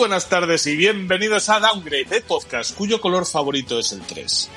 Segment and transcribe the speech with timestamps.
[0.00, 4.48] buenas tardes y bienvenidos a Downgrade, el podcast cuyo color favorito es el 3.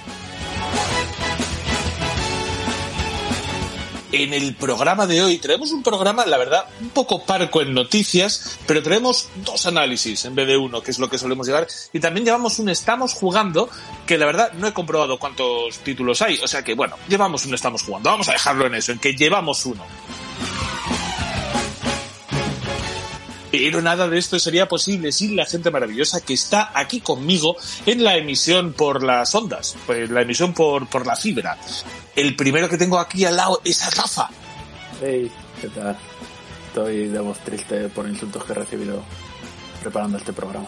[4.14, 8.58] En el programa de hoy tenemos un programa, la verdad, un poco parco en noticias,
[8.66, 12.00] pero tenemos dos análisis en vez de uno, que es lo que solemos llevar, y
[12.00, 13.70] también llevamos un Estamos jugando,
[14.08, 17.54] que la verdad no he comprobado cuántos títulos hay, o sea que bueno, llevamos un
[17.54, 19.86] Estamos jugando, vamos a dejarlo en eso, en que llevamos uno.
[23.54, 28.04] Pero nada de esto sería posible sin la gente maravillosa que está aquí conmigo en
[28.04, 31.56] la emisión por las ondas, pues la emisión por, por la fibra.
[32.16, 34.28] El primero que tengo aquí al lado es a Rafa.
[35.00, 35.96] Hey, ¿qué tal?
[36.70, 39.04] Estoy de voz triste por insultos que he recibido
[39.84, 40.66] preparando este programa.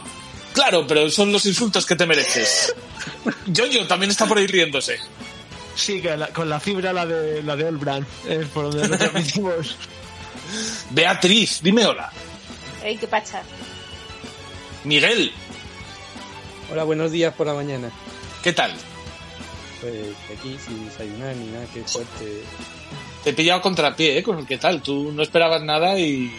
[0.53, 2.71] Claro, pero son los insultos que te mereces.
[3.47, 4.99] Jojo también está por ahí riéndose.
[5.75, 8.97] Sí, que la- con la fibra la de la de Olbran, es por donde nos
[8.99, 9.75] transmitimos.
[10.91, 12.11] Beatriz, dime hola.
[12.85, 13.41] Ey, qué pacha.
[14.83, 15.31] Miguel,
[16.71, 17.89] Hola, buenos días por la mañana.
[18.43, 18.71] ¿qué tal?
[19.81, 19.95] Pues
[20.37, 22.43] aquí sin desayunar ni nada, qué suerte.
[23.23, 24.23] Te he pillado contrapié, ¿eh?
[24.23, 24.81] Con el que tal.
[24.81, 26.31] Tú no esperabas nada y,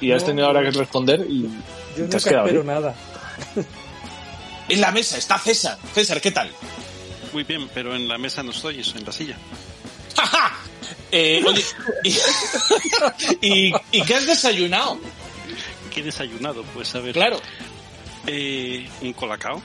[0.00, 1.42] y has tenido ahora que responder y
[1.96, 2.46] Yo te has nunca quedado.
[2.46, 2.66] espero ¿eh?
[2.66, 2.94] nada.
[4.68, 5.76] En la mesa está César.
[5.92, 6.50] César, ¿qué tal?
[7.32, 9.36] Muy bien, pero en la mesa no estoy, es en la silla.
[10.16, 10.52] ¡Ja,
[11.12, 11.64] Eh, oye,
[12.04, 12.16] y,
[13.68, 15.00] y- ¿y qué has desayunado?
[16.00, 16.62] ¿Qué he desayunado?
[16.72, 17.38] Pues a ver, Claro.
[18.26, 19.60] eh, un colacao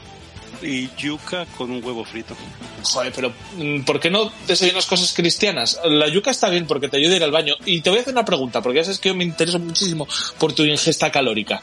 [0.61, 2.35] y yuca con un huevo frito.
[2.83, 5.79] Joder, pero mm, ¿por qué no desayunas cosas cristianas?
[5.85, 7.55] La yuca está bien porque te ayuda a ir al baño.
[7.65, 10.07] Y te voy a hacer una pregunta, porque ya sabes que yo me intereso muchísimo
[10.37, 11.61] por tu ingesta calórica.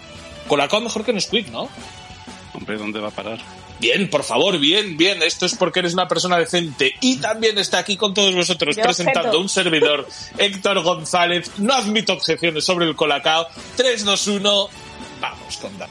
[0.49, 1.69] Colacao mejor que Nesquik, ¿no?
[2.55, 3.39] Hombre, ¿dónde va a parar?
[3.83, 5.25] Bien, por favor, bien, bien.
[5.25, 6.95] Esto es porque eres una persona decente.
[7.01, 9.41] Y también está aquí con todos vosotros Yo presentando objeto.
[9.41, 11.51] un servidor, Héctor González.
[11.59, 13.49] No admito objeciones sobre el colacao.
[13.77, 14.69] 3, 2, 1.
[15.21, 15.91] Vamos con Dan.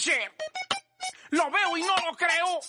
[0.00, 0.32] ¡No puede ser!
[1.30, 2.60] Lo veo y no lo creo.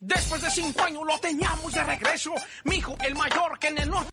[0.00, 2.34] Después de cinco años lo teníamos de regreso.
[2.64, 4.10] Mi hijo, el mayor, que en el norte.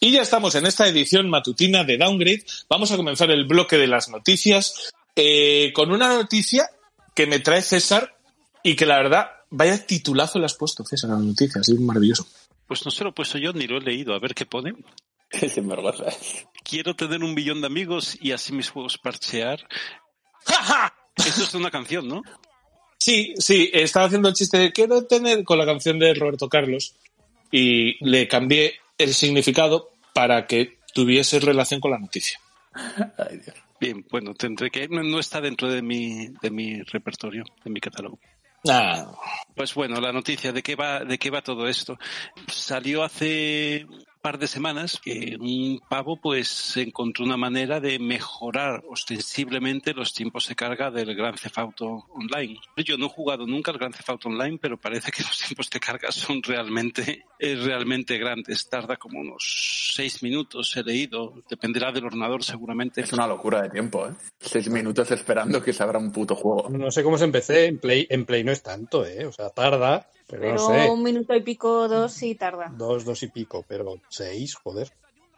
[0.00, 2.44] Y ya estamos en esta edición matutina de Downgrade.
[2.68, 6.70] Vamos a comenzar el bloque de las noticias eh, con una noticia
[7.14, 8.16] que me trae César
[8.62, 11.68] y que la verdad, vaya titulazo le has puesto, César, a las noticias.
[11.68, 12.28] Es maravilloso.
[12.66, 14.14] Pues no se lo he puesto yo ni lo he leído.
[14.14, 14.74] A ver qué pone.
[16.64, 19.66] Quiero tener un billón de amigos y así mis juegos parchear.
[20.44, 20.94] ¡Ja, ja!
[21.16, 22.22] Esto es una canción, ¿no?
[22.98, 26.96] Sí, sí, estaba haciendo el chiste de quiero tener con la canción de Roberto Carlos
[27.50, 32.40] y le cambié el significado para que tuviese relación con la noticia.
[32.72, 33.56] Ay, Dios.
[33.80, 34.88] Bien, bueno, tendré que...
[34.88, 38.18] No, no está dentro de mi, de mi repertorio, de mi catálogo.
[38.68, 39.12] Ah,
[39.54, 41.96] Pues bueno, la noticia de qué va, de qué va todo esto.
[42.48, 43.86] Salió hace
[44.20, 50.48] par de semanas que un pavo pues encontró una manera de mejorar ostensiblemente los tiempos
[50.48, 52.58] de carga del Gran Theft Auto Online.
[52.76, 55.70] Yo no he jugado nunca al Gran Theft Auto Online, pero parece que los tiempos
[55.70, 58.68] de carga son realmente, eh, realmente grandes.
[58.68, 61.42] Tarda como unos seis minutos, he leído.
[61.48, 63.00] Dependerá del ordenador seguramente.
[63.00, 64.12] Es una locura de tiempo, ¿eh?
[64.40, 66.68] Seis minutos esperando que se abra un puto juego.
[66.70, 69.26] No sé cómo se empecé, en Play, en Play no es tanto, ¿eh?
[69.26, 70.90] O sea, tarda, pero, Pero no sé.
[70.90, 72.72] un minuto y pico, dos, sí tarda.
[72.76, 74.92] Dos, dos y pico, pero seis, joder.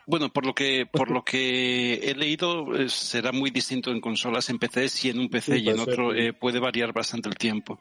[0.06, 4.50] Bueno, por lo que por lo que he leído eh, será muy distinto en consolas,
[4.50, 7.36] en PCs y en un PC Sí, y en otro eh, puede variar bastante el
[7.36, 7.78] tiempo.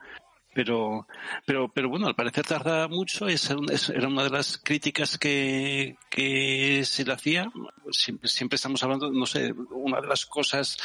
[0.53, 1.07] Pero,
[1.45, 3.27] pero, pero bueno, al parecer tarda mucho.
[3.27, 3.49] Es,
[3.89, 7.51] era una de las críticas que, que se le hacía.
[7.91, 10.77] Siempre, siempre estamos hablando, no sé, una de las cosas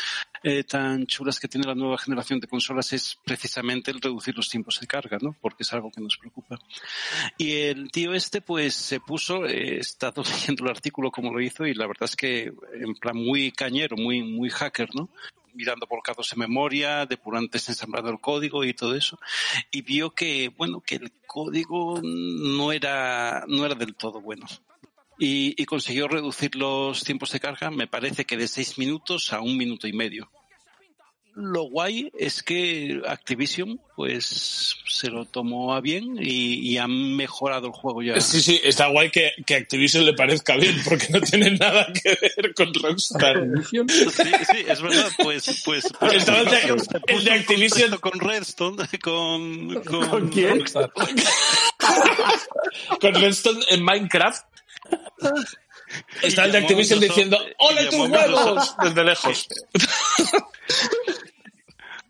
[0.43, 4.51] eh, tan chulas que tiene la nueva generación de consolas es precisamente el reducir los
[4.51, 5.35] tiempos de carga, ¿no?
[5.41, 6.59] Porque es algo que nos preocupa.
[7.39, 11.41] Y el tío este, pues, se puso, eh, he estado leyendo el artículo como lo
[11.41, 15.09] hizo y la verdad es que en plan muy cañero, muy, muy hacker, ¿no?
[15.55, 19.19] Mirando volcados en memoria, depurando, desensamblando el código y todo eso,
[19.71, 24.47] y vio que, bueno, que el código no era, no era del todo bueno.
[25.19, 29.41] Y, y consiguió reducir los tiempos de carga, me parece que de seis minutos a
[29.41, 30.31] un minuto y medio.
[31.37, 37.67] Lo guay es que Activision, pues, se lo tomó a bien y, y han mejorado
[37.67, 38.21] el juego ya.
[38.21, 42.11] Sí, sí, está guay que, que Activision le parezca bien, porque no tiene nada que
[42.37, 43.43] ver con Rockstar.
[43.69, 46.77] Sí, sí, es verdad, pues, pues, pues Estaba el de-
[47.09, 47.97] el de Activision.
[47.99, 50.59] con Redstone, con, con, ¿Con quién?
[50.61, 50.93] Rockstar.
[53.01, 54.43] Con Redstone en Minecraft.
[56.23, 58.75] Está el de Activision diciendo ¡Hola tus huevos!
[58.83, 59.49] Desde lejos.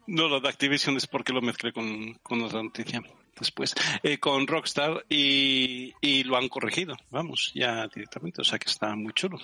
[0.07, 3.03] No, lo de Activision es porque lo mezclé con, con otra noticia
[3.39, 3.75] después.
[4.03, 8.95] Eh, con Rockstar y, y lo han corregido, vamos, ya directamente, o sea que está
[8.95, 9.39] muy chulo.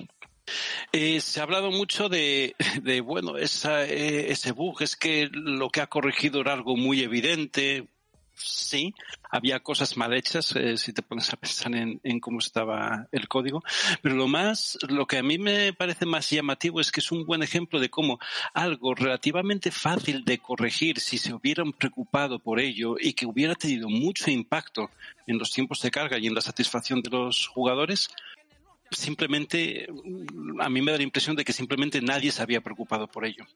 [0.92, 5.70] Eh, se ha hablado mucho de, de bueno, esa, eh, ese bug, es que lo
[5.70, 7.88] que ha corregido era algo muy evidente.
[8.42, 8.94] Sí,
[9.30, 13.28] había cosas mal hechas, eh, si te pones a pensar en, en cómo estaba el
[13.28, 13.62] código,
[14.00, 17.26] pero lo más, lo que a mí me parece más llamativo es que es un
[17.26, 18.18] buen ejemplo de cómo
[18.54, 23.88] algo relativamente fácil de corregir si se hubieran preocupado por ello y que hubiera tenido
[23.90, 24.90] mucho impacto
[25.26, 28.08] en los tiempos de carga y en la satisfacción de los jugadores,
[28.90, 29.86] simplemente
[30.60, 33.46] a mí me da la impresión de que simplemente nadie se había preocupado por ello.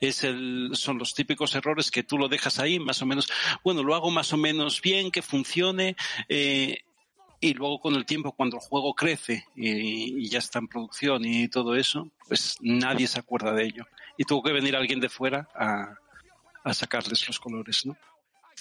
[0.00, 3.28] Es el, son los típicos errores que tú lo dejas ahí, más o menos,
[3.64, 5.96] bueno, lo hago más o menos bien, que funcione,
[6.28, 6.78] eh,
[7.40, 11.24] y luego con el tiempo, cuando el juego crece y, y ya está en producción
[11.24, 13.86] y todo eso, pues nadie se acuerda de ello.
[14.16, 15.94] Y tuvo que venir alguien de fuera a,
[16.64, 17.96] a sacarles los colores, ¿no?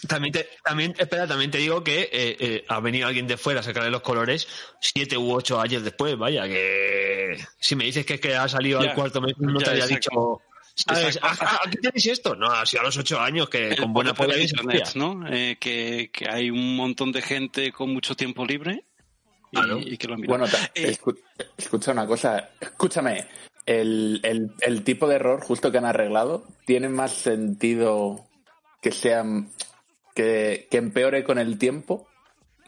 [0.07, 3.62] También, te, también, espera, también te digo que eh, eh, ha venido alguien de fuera
[3.62, 4.48] a sacarle los colores
[4.80, 8.80] siete u ocho años después, vaya, que si me dices que, es que ha salido
[8.80, 10.10] Ya, al cuarto mes, no te había exacto.
[10.12, 10.42] dicho,
[10.85, 12.35] ¿Aquí tenéis esto?
[12.35, 14.91] No, ha sido a los ocho años, que El con buena poder internet.
[14.95, 15.25] ¿no?
[15.27, 18.85] Eh, que, que hay un montón de gente con mucho tiempo libre
[19.51, 20.27] y, que lo mira.
[20.29, 20.45] Bueno,
[20.75, 21.18] Eh, escu-
[21.57, 22.50] escucha una cosa.
[22.59, 23.25] Escúchame.
[23.65, 28.25] El, el, el tipo de error justo que han arreglado tiene más sentido
[28.81, 29.25] que sea
[30.15, 32.07] que, que empeore con el tiempo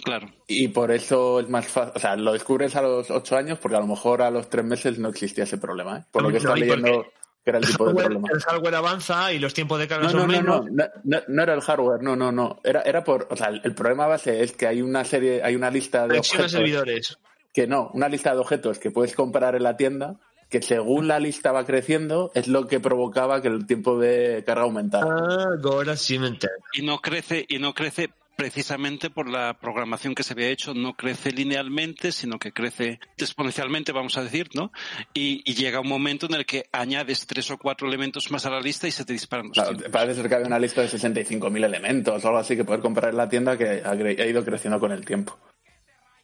[0.04, 0.30] claro.
[0.48, 1.94] y por eso es más fácil.
[1.96, 4.66] O sea, lo descubres a los ocho años porque a lo mejor a los tres
[4.66, 6.00] meses no existía ese problema.
[6.00, 6.04] ¿eh?
[6.12, 7.06] Por lo que No, porque leyendo
[7.52, 8.28] que era el tipo de Hardware- problema.
[8.34, 10.66] el hardware avanza y los tiempos de carga No, son no, no, menos.
[10.72, 12.60] no, no, no, no era el hardware, no, no, no.
[12.64, 15.56] Era, era por, o sea, el el problema base es que hay una serie, hay
[15.56, 17.18] una lista de Conexión objetos servidores.
[17.54, 20.16] que no, una lista de objetos que puedes comprar en la tienda,
[20.50, 24.64] que según la lista va creciendo, es lo que provocaba que el tiempo de carga
[24.64, 25.06] aumentara.
[25.08, 26.54] Ah, ahora sí me entero.
[26.74, 28.10] Y no crece, y no crece
[28.40, 33.92] precisamente por la programación que se había hecho, no crece linealmente, sino que crece exponencialmente,
[33.92, 34.72] vamos a decir, ¿no?
[35.14, 38.50] Y, y llega un momento en el que añades tres o cuatro elementos más a
[38.50, 40.88] la lista y se te disparan los Claro, parece ser que había una lista de
[40.88, 44.80] 65.000 elementos o algo así que poder comprar en la tienda que ha ido creciendo
[44.80, 45.38] con el tiempo.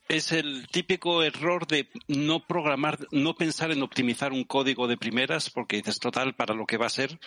[0.07, 5.49] Es el típico error de no programar, no pensar en optimizar un código de primeras,
[5.49, 7.19] porque dices, total, para lo que va a ser,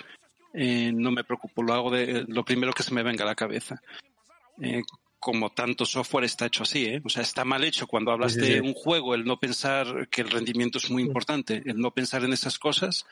[0.55, 3.35] eh, no me preocupo, lo hago de lo primero que se me venga a la
[3.35, 3.83] cabeza.
[4.63, 4.83] Eh,
[5.21, 7.03] como tanto software está hecho así, ¿eh?
[7.05, 10.09] O sea, está mal hecho cuando hablas Sí, sí, de un juego, el no pensar
[10.11, 13.05] que el rendimiento es muy importante, el no pensar en esas cosas,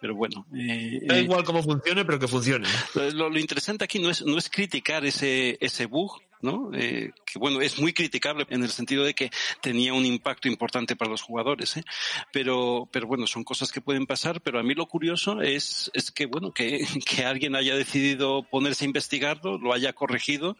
[0.00, 0.44] pero bueno.
[0.56, 2.66] eh, Da eh, igual cómo funcione, pero que funcione.
[2.94, 6.70] lo, lo interesante aquí no es, no es criticar ese, ese bug, ¿no?
[6.74, 9.30] Eh, que bueno, es muy criticable en el sentido de que
[9.60, 11.84] tenía un impacto importante para los jugadores, ¿eh?
[12.32, 16.10] Pero, pero bueno, son cosas que pueden pasar, pero a mí lo curioso es, es
[16.10, 20.56] que bueno, que, que alguien haya decidido ponerse a investigarlo, lo haya corregido,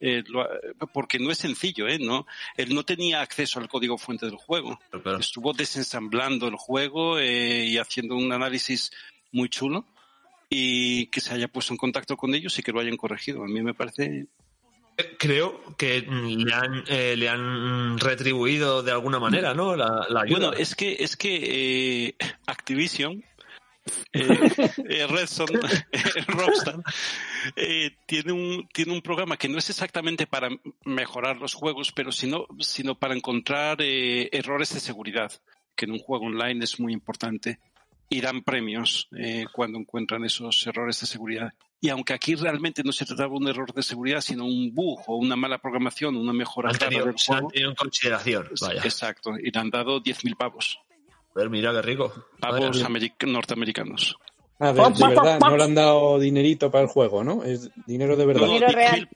[0.00, 0.46] eh, lo
[0.92, 1.98] porque no es sencillo, ¿eh?
[1.98, 2.26] No,
[2.56, 4.78] él no tenía acceso al código fuente del juego.
[5.18, 8.90] Estuvo desensamblando el juego eh, y haciendo un análisis
[9.32, 9.86] muy chulo
[10.48, 13.42] y que se haya puesto en contacto con ellos y que lo hayan corregido.
[13.42, 14.26] A mí me parece
[15.18, 19.76] Creo que mm, le han, eh, le han retribuido de alguna manera, ¿no?
[19.76, 20.48] La, la ayuda.
[20.48, 20.52] bueno.
[20.54, 22.14] Es que es que eh,
[22.46, 23.22] Activision,
[24.12, 24.50] eh,
[24.88, 25.58] eh, Redstone,
[25.92, 26.82] eh, Rockstar
[27.54, 30.48] eh, tiene un tiene un programa que no es exactamente para
[30.84, 35.32] mejorar los juegos, pero sino sino para encontrar eh, errores de seguridad,
[35.74, 37.58] que en un juego online es muy importante.
[38.08, 41.52] y dan premios eh, cuando encuentran esos errores de seguridad.
[41.80, 45.00] Y aunque aquí realmente no se trataba de un error de seguridad, sino un bug
[45.08, 48.48] o una mala programación, una mejora Han tenido, del se han tenido en consideración.
[48.60, 48.80] Vaya.
[48.82, 50.78] exacto, y le han dado 10.000 pavos,
[51.36, 52.14] Pues mira qué rico.
[52.40, 52.86] pavos Vaya.
[52.88, 54.16] americ- norteamericanos.
[54.58, 57.44] Ah, de, de verdad, no le han dado dinerito para el juego, ¿no?
[57.44, 58.46] Es dinero de verdad.
[58.46, 59.08] No, Dinero 10.000 real.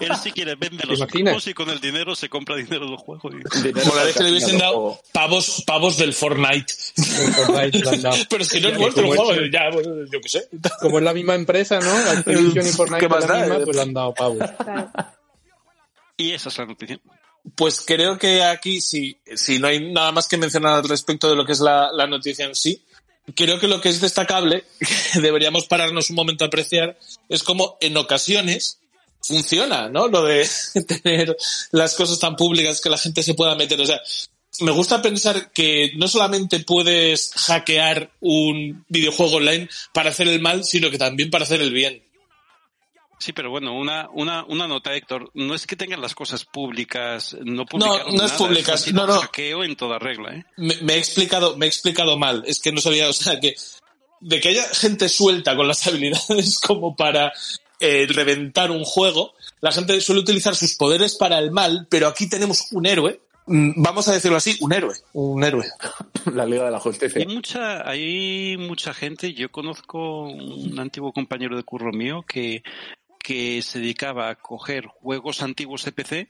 [0.00, 3.30] Él si quiere vende los pavos y con el dinero se compra dinero del juego.
[3.30, 6.72] vez que le hubiesen dado pavos, pavos del Fortnite.
[6.96, 8.16] El Fortnite le han dado.
[8.28, 10.48] Pero si no es vuestro juego, ya, yo qué sé.
[10.80, 11.92] Como es la misma empresa, ¿no?
[12.18, 14.38] Activision y Fortnite ¿Qué más la misma, pues le han dado pavos.
[16.16, 16.98] Y esa es la noticia.
[17.56, 21.36] Pues creo que aquí, si, si no hay nada más que mencionar al respecto de
[21.36, 22.82] lo que es la, la noticia en sí,
[23.34, 24.64] creo que lo que es destacable,
[25.14, 28.78] que deberíamos pararnos un momento a apreciar, es como en ocasiones
[29.22, 30.08] funciona, ¿no?
[30.08, 30.48] Lo de
[31.02, 31.36] tener
[31.70, 33.80] las cosas tan públicas que la gente se pueda meter.
[33.80, 34.00] O sea,
[34.60, 40.64] me gusta pensar que no solamente puedes hackear un videojuego online para hacer el mal,
[40.64, 42.02] sino que también para hacer el bien.
[43.22, 45.30] Sí, pero bueno, una, una, una nota, Héctor.
[45.34, 49.20] No es que tengan las cosas públicas, no publicaron no es nada, públicas, no, no.
[49.20, 50.44] hackeo en toda regla, ¿eh?
[50.56, 52.42] me, me he explicado, me he explicado mal.
[52.48, 53.54] Es que no sabía, o sea, que
[54.22, 57.32] de que haya gente suelta con las habilidades como para
[57.78, 62.28] eh, reventar un juego, la gente suele utilizar sus poderes para el mal, pero aquí
[62.28, 63.20] tenemos un héroe.
[63.46, 65.66] mm, Vamos a decirlo así, un héroe, un héroe.
[66.32, 67.20] La Liga de la Justicia.
[67.20, 72.62] Hay mucha, hay mucha gente, yo conozco un antiguo compañero de curro mío que,
[73.22, 76.28] que se dedicaba a coger juegos antiguos de PC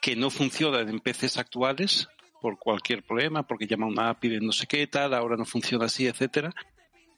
[0.00, 2.08] que no funcionan en PCs actuales
[2.40, 5.86] por cualquier problema, porque llama una API de no sé qué tal, ahora no funciona
[5.86, 6.54] así, etcétera,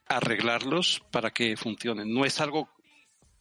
[0.09, 2.13] arreglarlos para que funcionen.
[2.13, 2.71] No es algo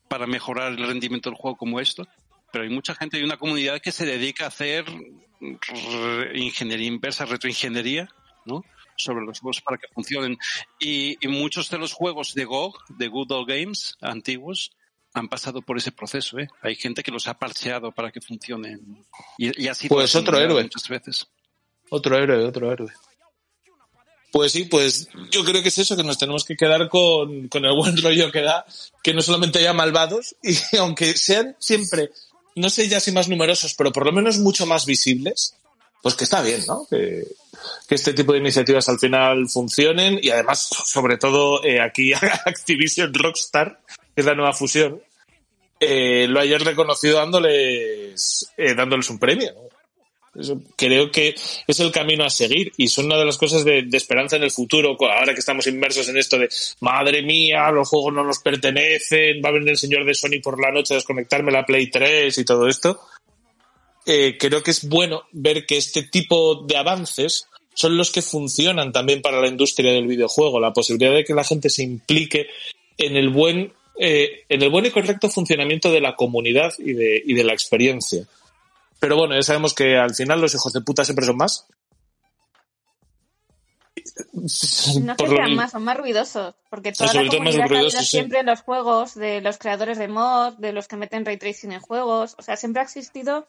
[0.09, 2.05] para mejorar el rendimiento del juego como esto,
[2.51, 4.85] pero hay mucha gente, hay una comunidad que se dedica a hacer
[6.33, 8.09] ingeniería inversa, retroingeniería,
[8.45, 8.63] ¿no?
[8.97, 10.37] sobre los juegos para que funcionen.
[10.77, 14.71] Y, y muchos de los juegos de GOG, de Good Old Games, antiguos,
[15.13, 16.39] han pasado por ese proceso.
[16.39, 16.47] ¿eh?
[16.61, 19.05] Hay gente que los ha parcheado para que funcionen.
[19.37, 20.63] Y, y así Pues otro héroe.
[20.63, 21.27] muchas veces.
[21.89, 22.91] Otro héroe, otro héroe.
[24.31, 27.65] Pues sí, pues yo creo que es eso, que nos tenemos que quedar con, con
[27.65, 28.63] el buen rollo que da,
[29.01, 32.11] que no solamente haya malvados, y aunque sean siempre,
[32.55, 35.55] no sé ya si más numerosos, pero por lo menos mucho más visibles,
[36.03, 36.85] pues que está bien, ¿no?
[36.87, 37.25] Que,
[37.87, 42.13] que este tipo de iniciativas al final funcionen y además, sobre todo eh, aquí
[42.45, 43.81] Activision Rockstar,
[44.19, 45.01] es la nueva fusión,
[45.79, 49.53] eh, lo hayan reconocido dándoles, eh, dándoles un premio,
[50.75, 51.35] creo que
[51.67, 54.43] es el camino a seguir y son una de las cosas de, de esperanza en
[54.43, 56.49] el futuro, ahora que estamos inmersos en esto de
[56.81, 60.61] madre mía, los juegos no nos pertenecen, va a venir el señor de Sony por
[60.61, 62.99] la noche a desconectarme la Play 3 y todo esto.
[64.05, 68.91] Eh, creo que es bueno ver que este tipo de avances son los que funcionan
[68.91, 72.47] también para la industria del videojuego, la posibilidad de que la gente se implique
[72.97, 77.21] en el buen, eh, en el buen y correcto funcionamiento de la comunidad y de,
[77.25, 78.25] y de la experiencia.
[78.97, 81.67] Pero bueno, ya sabemos que al final los hijos de puta siempre son más.
[85.01, 86.55] No que sean más, son más ruidosos.
[86.69, 88.05] Porque toda la comunidad ha sí.
[88.05, 91.73] siempre en los juegos, de los creadores de mods, de los que meten ray tracing
[91.73, 93.47] en juegos, o sea, siempre ha existido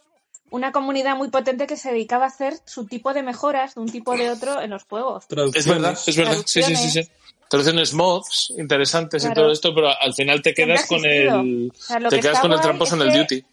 [0.51, 3.91] una comunidad muy potente que se dedicaba a hacer su tipo de mejoras de un
[3.91, 5.25] tipo o de otro en los juegos.
[5.55, 6.37] Es verdad, es verdad.
[6.45, 7.09] Sí, sí, sí, sí.
[7.49, 11.99] Traducciones mods interesantes y todo esto, pero al final te quedas con el, O sea,
[11.99, 13.45] lo te que quedas con el tramposo en el que- duty.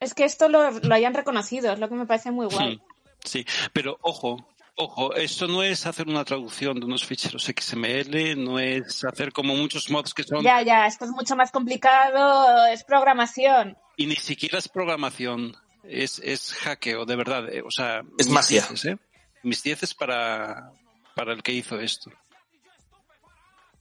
[0.00, 2.76] Es que esto lo, lo hayan reconocido, es lo que me parece muy guay.
[2.76, 2.80] Hmm.
[3.24, 8.58] Sí, pero ojo, ojo, esto no es hacer una traducción de unos ficheros XML, no
[8.58, 12.84] es hacer como muchos mods que son Ya, ya, esto es mucho más complicado, es
[12.84, 13.76] programación.
[13.96, 15.56] y ni siquiera es programación,
[15.88, 17.48] es, es hackeo, de verdad.
[17.52, 18.60] eh, O sea, Es mis magia.
[18.68, 18.96] dieces, ¿eh?
[19.42, 20.72] Mis dieces para,
[21.14, 22.10] para el que hizo esto.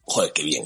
[0.03, 0.65] Joder, qué bien.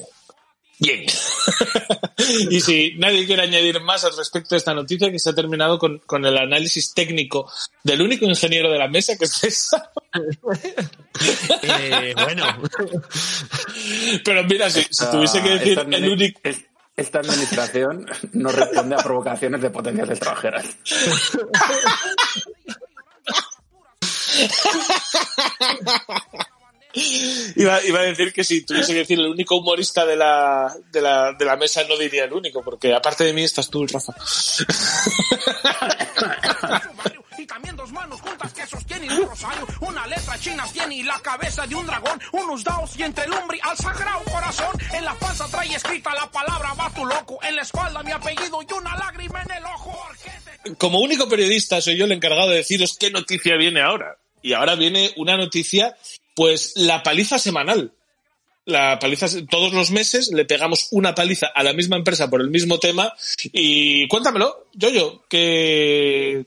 [0.80, 1.06] Bien.
[2.52, 5.80] y si nadie quiere añadir más al respecto de esta noticia, que se ha terminado
[5.80, 7.52] con, con el análisis técnico
[7.84, 9.90] del único ingeniero de la mesa, que es César.
[11.64, 12.46] Eh, bueno,
[14.24, 16.40] Pero mira, si, si tuviese que decir esta, el único...
[16.44, 16.64] es-
[16.98, 20.66] esta administración no responde a provocaciones de potencias extranjeras.
[27.56, 31.34] Iba, a decir que si tuviese que decir el único humorista de la, de la,
[31.34, 34.14] de la mesa, no diría el único, porque aparte de mí estás tú, Rafa.
[37.38, 39.68] Y también dos manos juntas que sostienen un rosario.
[39.82, 42.20] Una letra china tiene la cabeza de un dragón.
[42.32, 44.76] Unos dados y entre el umbri al sagrado corazón.
[44.94, 47.40] En la panza trae escrita la palabra va tu loco.
[47.44, 49.96] En la espalda mi apellido y una lágrima en el ojo.
[50.78, 54.18] Como único periodista soy yo el encargado de deciros qué noticia viene ahora.
[54.42, 55.96] Y ahora viene una noticia,
[56.36, 57.92] pues la paliza semanal.
[58.66, 62.50] la paliza todos los meses le pegamos una paliza a la misma empresa por el
[62.50, 63.14] mismo tema
[63.44, 66.46] y cuéntamelo, yo yo que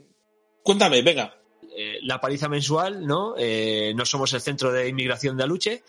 [0.62, 1.34] cuéntame, venga.
[1.76, 3.34] Eh, la paliza mensual, ¿no?
[3.38, 5.84] Eh, no somos el centro de inmigración de Aluche,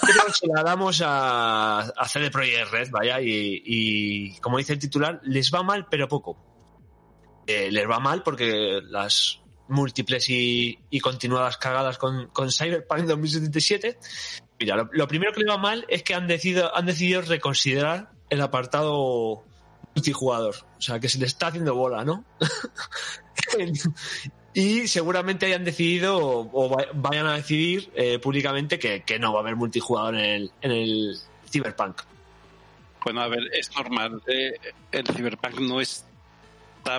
[0.00, 5.20] pero se la damos a, a CD Projekt Red, vaya, y, como dice el titular,
[5.22, 6.36] les va mal, pero poco.
[7.46, 13.98] Eh, les va mal porque las múltiples y, y continuadas cagadas con, con Cyberpunk 2077.
[14.58, 18.10] Mira, lo, lo primero que le va mal es que han decidido, han decidido reconsiderar
[18.30, 19.44] el apartado
[19.94, 20.56] multijugador.
[20.78, 22.24] O sea, que se le está haciendo bola, ¿no?
[24.54, 29.40] y seguramente hayan decidido o, o va- vayan a decidir eh, públicamente que, no va
[29.40, 31.16] a haber multijugador en el, en el
[31.50, 32.02] Cyberpunk.
[33.04, 34.22] Bueno, a ver, es normal.
[34.26, 34.52] eh,
[34.92, 36.04] el Cyberpunk no está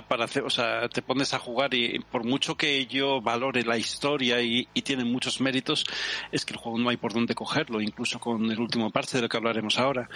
[0.08, 3.76] para hacer, o sea, te pones a jugar y por mucho que yo valore la
[3.76, 5.84] historia y, tiene muchos méritos,
[6.30, 9.28] es que el juego no hay por dónde cogerlo, incluso con el último parche del
[9.28, 10.08] que hablaremos ahora.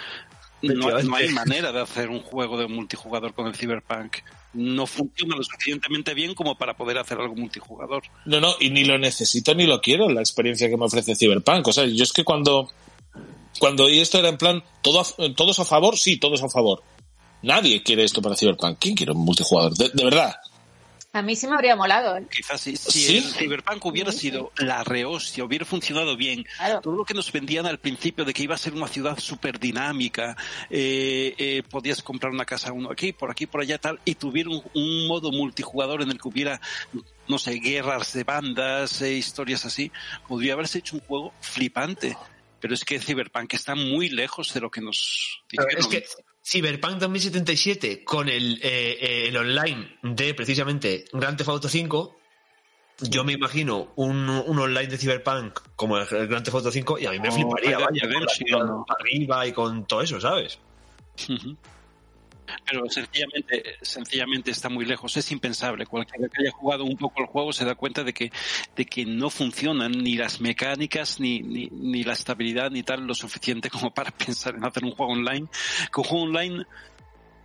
[0.61, 4.17] No, no hay manera de hacer un juego de multijugador con el Cyberpunk.
[4.53, 8.03] No funciona lo suficientemente bien como para poder hacer algo multijugador.
[8.25, 11.67] No, no, y ni lo necesito ni lo quiero, la experiencia que me ofrece Cyberpunk.
[11.67, 12.69] O sea, yo es que cuando,
[13.59, 15.95] cuando oí esto era en plan, ¿todo a- ¿todos a favor?
[15.97, 16.81] Sí, todos a favor.
[17.43, 18.77] Nadie quiere esto para Cyberpunk.
[18.79, 19.75] ¿Quién quiere un multijugador?
[19.75, 20.35] De, de verdad.
[21.13, 22.15] A mí sí me habría molado.
[22.17, 22.27] ¿eh?
[22.29, 23.17] Quizás si, si ¿Sí?
[23.17, 26.81] el Cyberpunk hubiera sido la rehostia, hubiera funcionado bien, Claro.
[26.81, 29.57] todo lo que nos vendían al principio de que iba a ser una ciudad súper
[29.59, 30.35] dinámica,
[30.69, 34.49] eh, eh, podías comprar una casa uno aquí, por aquí, por allá, tal, y tuviera
[34.49, 36.61] un, un modo multijugador en el que hubiera,
[37.27, 39.91] no sé, guerras de bandas, eh, historias así,
[40.27, 42.15] podría haberse hecho un juego flipante.
[42.59, 45.77] Pero es que Cyberpunk está muy lejos de lo que nos dijeron.
[45.79, 46.03] es que
[46.49, 52.15] Cyberpunk 2077 con el, eh, eh, el online de precisamente Grand Theft Auto 5,
[53.01, 56.99] yo me imagino un, un online de Cyberpunk como el, el Grand Theft Auto 5
[56.99, 58.85] y a mí me fliparía, vaya, con la ¿no?
[58.87, 60.57] arriba y con todo eso, ¿sabes?
[62.65, 65.85] Pero sencillamente, sencillamente está muy lejos, es impensable.
[65.85, 68.31] Cualquiera que haya jugado un poco el juego se da cuenta de que,
[68.75, 73.13] de que no funcionan ni las mecánicas, ni, ni, ni la estabilidad, ni tal lo
[73.13, 75.47] suficiente como para pensar en hacer un juego online.
[75.93, 76.65] Que un juego online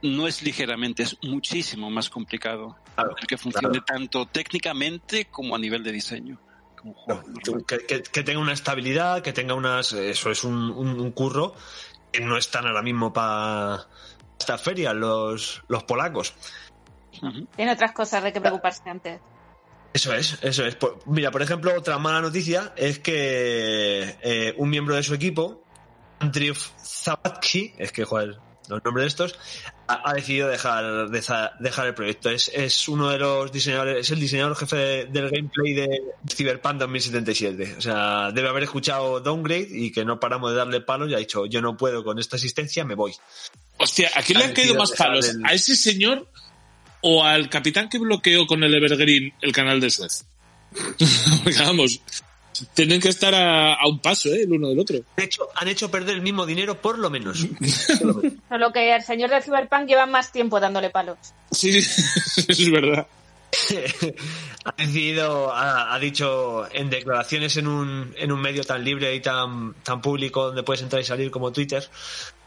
[0.03, 2.77] no es ligeramente, es muchísimo más complicado.
[2.95, 6.41] Claro, el que funcione tanto técnicamente como a nivel de diseño.
[6.77, 7.23] Como juego.
[7.67, 9.93] Que, que- que tenga una estabilidad, que tenga unas...
[9.93, 11.55] Eso es un, un- un curro
[12.11, 13.87] que no están ahora mismo para
[14.43, 16.35] esta feria los, los polacos.
[17.57, 19.21] Tiene otras cosas de que preocuparse antes.
[19.93, 20.75] Eso es, eso es.
[20.77, 25.63] Por- mira, por ejemplo, otra mala noticia es que eh, un miembro de su equipo,
[26.19, 29.39] Andrew Zabatki, es que, joder, los nombres de estos,
[29.89, 32.31] ha, ha decidido dejar, deja- dejar el proyecto.
[32.31, 36.77] Es, es uno de los diseñadores, es el diseñador jefe de- del gameplay de Cyberpunk
[36.79, 37.75] 2077.
[37.77, 41.19] O sea, debe haber escuchado Downgrade y que no paramos de darle palos y ha
[41.19, 43.13] dicho, yo no puedo con esta asistencia, me voy.
[43.79, 45.29] Hostia, ¿a quién le Ha han caído más palos?
[45.29, 46.29] el- ¿A ese señor
[47.01, 50.25] o al capitán que bloqueó con el Evergreen el canal de Suez?
[51.45, 52.01] Porque vamos,
[52.75, 54.43] tienen que estar a, a un paso, ¿eh?
[54.43, 54.97] El uno del otro.
[55.17, 57.39] De hecho, han hecho perder el mismo dinero por lo menos.
[58.49, 61.19] Solo que al señor del Cyberpunk lleva más tiempo dándole palos.
[61.51, 61.77] Sí,
[62.49, 63.07] es verdad.
[64.65, 69.21] ha decidido, ha, ha dicho en declaraciones en un, en un medio tan libre y
[69.21, 71.87] tan, tan público donde puedes entrar y salir como Twitter,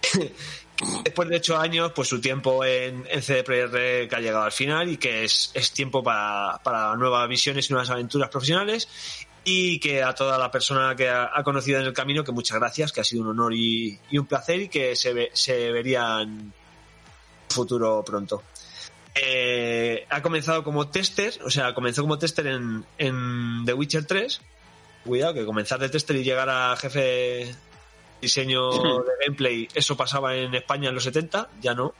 [1.03, 4.43] después de ocho años, pues su tiempo en, en CD Projekt Red que ha llegado
[4.43, 8.87] al final y que es, tiempo para, nuevas visiones y nuevas aventuras profesionales
[9.43, 12.91] y que a toda la persona que ha, conocido en el camino, que muchas gracias,
[12.91, 16.51] que ha sido un honor y, un placer y que se, ve- se verían
[17.49, 18.43] futuro pronto.
[19.13, 24.41] Eh, ha comenzado como tester, o sea, comenzó como tester en, en The Witcher 3.
[25.05, 27.55] Cuidado, que comenzar de tester y llegar a jefe
[28.25, 28.69] diseño
[29.03, 31.93] de gameplay, eso pasaba en España en los 70, ya no.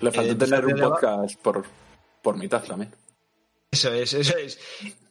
[0.00, 1.64] Le falta Eh, tener un podcast por,
[2.22, 2.94] por mitad también.
[3.70, 4.58] Eso es, eso es.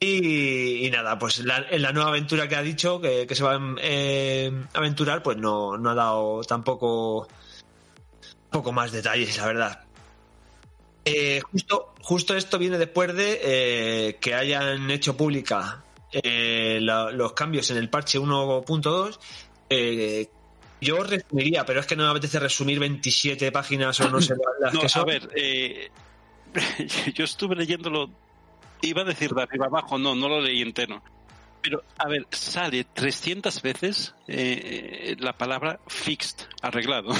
[0.00, 3.42] Y, y nada, pues la- en la nueva aventura que ha dicho que, que se
[3.44, 7.28] va a eh, aventurar, pues no, no ha dado tampoco
[8.50, 9.80] poco más detalles, la verdad.
[11.04, 17.32] Eh, justo, justo esto viene después de eh, que hayan hecho pública eh, la- los
[17.34, 19.18] cambios en el parche 1.2.
[19.76, 20.28] Eh,
[20.80, 24.74] yo resumiría, pero es que no me apetece resumir 27 páginas o no sé las
[24.74, 25.06] No, que a son.
[25.06, 25.90] ver, eh,
[27.14, 28.10] yo estuve leyéndolo,
[28.82, 31.02] iba a decir de arriba abajo, no, no lo leí entero.
[31.62, 37.10] Pero, a ver, sale 300 veces eh, la palabra fixed, arreglado.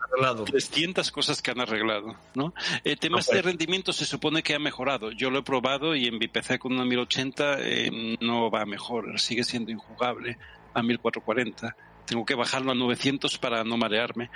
[0.00, 0.44] Arreglado.
[0.44, 2.52] 300 cosas que han arreglado, ¿no?
[2.82, 3.36] El tema No, pues.
[3.36, 5.12] de rendimiento se supone que ha mejorado.
[5.12, 8.66] Yo lo he probado y en mi PC con una 1080 eh, no va a
[8.66, 10.36] mejor, sigue siendo injugable
[10.74, 11.76] a 1440.
[12.06, 14.30] Tengo que bajarlo a 900 para no marearme.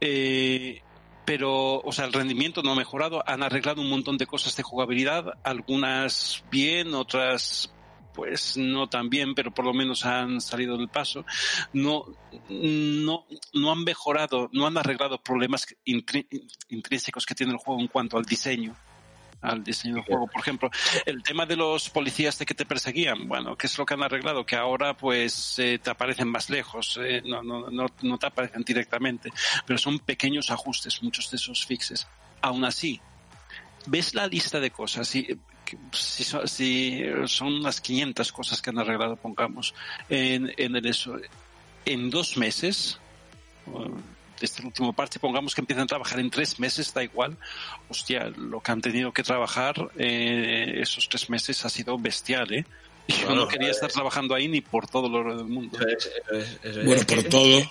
[0.00, 0.82] Eh,
[1.24, 3.22] pero, o sea, el rendimiento no ha mejorado.
[3.26, 7.72] Han arreglado un montón de cosas de jugabilidad, algunas bien, otras
[8.12, 11.24] pues no tan bien, pero por lo menos han salido del paso.
[11.72, 12.04] No,
[12.48, 16.26] no, no han mejorado, no han arreglado problemas intrí-
[16.68, 18.76] intrínsecos que tiene el juego en cuanto al diseño
[19.40, 20.26] al diseño del juego.
[20.26, 20.70] Por ejemplo,
[21.06, 24.02] el tema de los policías de que te perseguían, bueno, ¿qué es lo que han
[24.02, 24.44] arreglado?
[24.44, 28.62] Que ahora pues eh, te aparecen más lejos, eh, no, no, no, no te aparecen
[28.62, 29.30] directamente,
[29.66, 32.06] pero son pequeños ajustes, muchos de esos fixes.
[32.42, 33.00] Aún así,
[33.86, 35.38] ves la lista de cosas y
[35.92, 39.74] si son, si son unas 500 cosas que han arreglado, pongamos,
[40.08, 41.16] en, en el eso,
[41.84, 42.98] en dos meses,
[44.42, 47.36] el último parche, pongamos que empiezan a trabajar en tres meses, da igual.
[47.88, 52.64] Hostia, lo que han tenido que trabajar eh, esos tres meses ha sido bestial, ¿eh?
[53.08, 55.78] Yo Claro, no quería estar trabajando ahí ni por todo lo del mundo.
[56.84, 57.70] Bueno, por todo.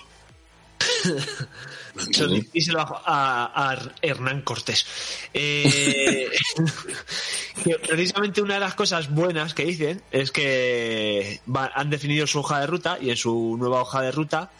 [2.10, 4.86] Eso díselo a, a- a Hernán Cortés.
[5.34, 6.28] Eh,
[7.64, 12.40] que precisamente una de las cosas buenas que dicen es que va- han definido su
[12.40, 14.50] hoja de ruta y en su nueva hoja de ruta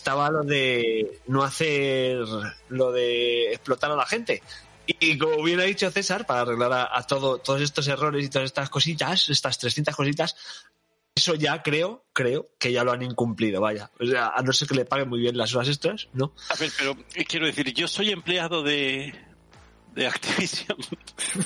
[0.00, 2.24] estaba lo de no hacer
[2.70, 4.42] lo de explotar a la gente.
[4.86, 8.30] Y como bien ha dicho César, para arreglar a, a todo, todos estos errores y
[8.30, 10.34] todas estas cositas, estas 300 cositas,
[11.14, 13.90] eso ya creo, creo que ya lo han incumplido, vaya.
[14.00, 16.32] O sea, a no ser que le paguen muy bien las horas extras, ¿no?
[16.48, 19.14] A ver, pero eh, quiero decir, yo soy empleado de,
[19.94, 20.78] de Activision,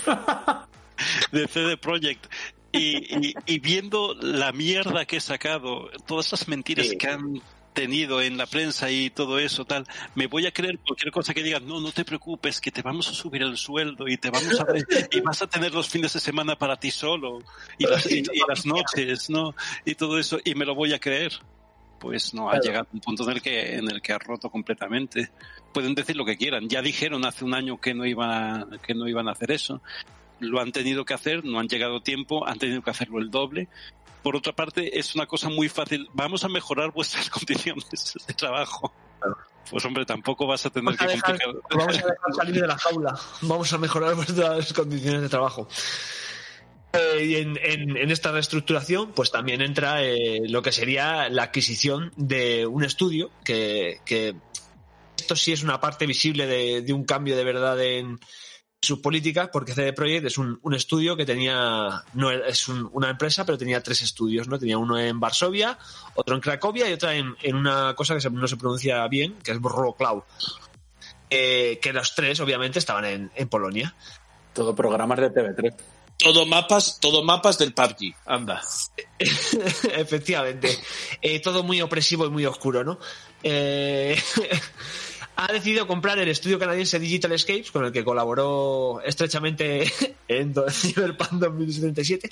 [1.32, 2.26] de CD Projekt,
[2.72, 6.96] y, y- y viendo la mierda que he sacado, todas las mentiras Sí.
[6.98, 7.42] que han
[7.74, 9.84] tenido en la prensa y todo eso tal,
[10.14, 13.08] me voy a creer cualquier cosa que digan, no, no te preocupes, que te vamos
[13.08, 14.64] a subir el sueldo y te vamos a
[15.10, 17.40] y vas a tener los fines de semana para ti solo
[17.76, 19.54] y las, y- y las noches, ¿no?
[19.84, 21.32] Y todo eso, y me lo voy a creer
[21.98, 22.64] pues no ha Claro.
[22.64, 25.30] llegado a un punto en el que en el que ha roto completamente.
[25.72, 26.68] Pueden decir lo que quieran.
[26.68, 29.80] Ya dijeron hace un año que no iban a, que no iban a hacer eso.
[30.38, 33.68] Lo han tenido que hacer, no han llegado tiempo, han tenido que hacerlo el doble.
[34.24, 36.08] Por otra parte, es una cosa muy fácil.
[36.14, 37.86] Vamos a mejorar vuestras condiciones
[38.26, 38.92] de trabajo.
[39.70, 41.78] Pues hombre, tampoco vas a tener Vamos a que dejar, complicar.
[41.78, 43.18] vamos a dejar salir de la jaula.
[43.42, 45.68] Vamos a mejorar vuestras condiciones de trabajo.
[46.92, 51.44] Eh, y en, en- en esta reestructuración, pues también entra eh, lo que sería la
[51.44, 54.36] adquisición de un estudio, que, que
[55.18, 58.20] esto sí es una parte visible de, de un cambio de verdad en
[58.84, 63.10] sus políticas, porque CD Projekt es un, un estudio que tenía, no es un- una
[63.10, 64.58] empresa, pero tenía tres estudios, ¿no?
[64.58, 65.76] Tenía uno en Varsovia,
[66.14, 69.34] otro en Cracovia y otra en, en una cosa que se- no se pronuncia bien,
[69.42, 70.22] que es Wrocław.
[71.30, 73.94] Eh, que los tres, obviamente, estaban en, en Polonia.
[74.52, 75.74] Todo programas de TV3.
[76.16, 78.14] Todo mapas, todo mapas del PUBG.
[78.26, 78.62] Anda.
[79.96, 80.78] Efectivamente.
[81.20, 82.98] Eh, todo muy opresivo y muy oscuro, ¿no?
[83.42, 84.16] Eh,
[85.36, 89.90] ha decidido comprar el estudio canadiense Digital Escapes, con el que colaboró estrechamente
[90.28, 92.30] en Cyberpunk 2077,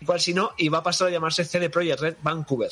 [0.00, 2.70] igual si no, y va a pasar a llamarse CD Projekt Red Vancouver.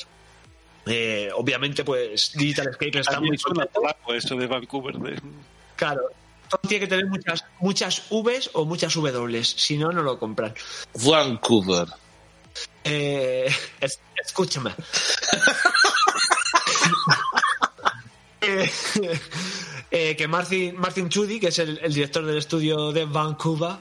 [0.85, 4.95] Eh, obviamente, pues Digital Escapes está muy polaco eso de Vancouver.
[4.97, 5.21] de-
[5.75, 6.01] Claro.
[6.49, 10.53] todo Tiene que tener muchas, muchas Vs o muchas W, si no, no lo compran.
[11.05, 11.87] Vancouver.
[12.83, 13.47] Eh,
[13.79, 14.73] es- escúchame.
[18.41, 18.71] Eh,
[19.91, 23.75] eh, que Martin, Martin Chudi, que es el, el director del estudio de Vancouver,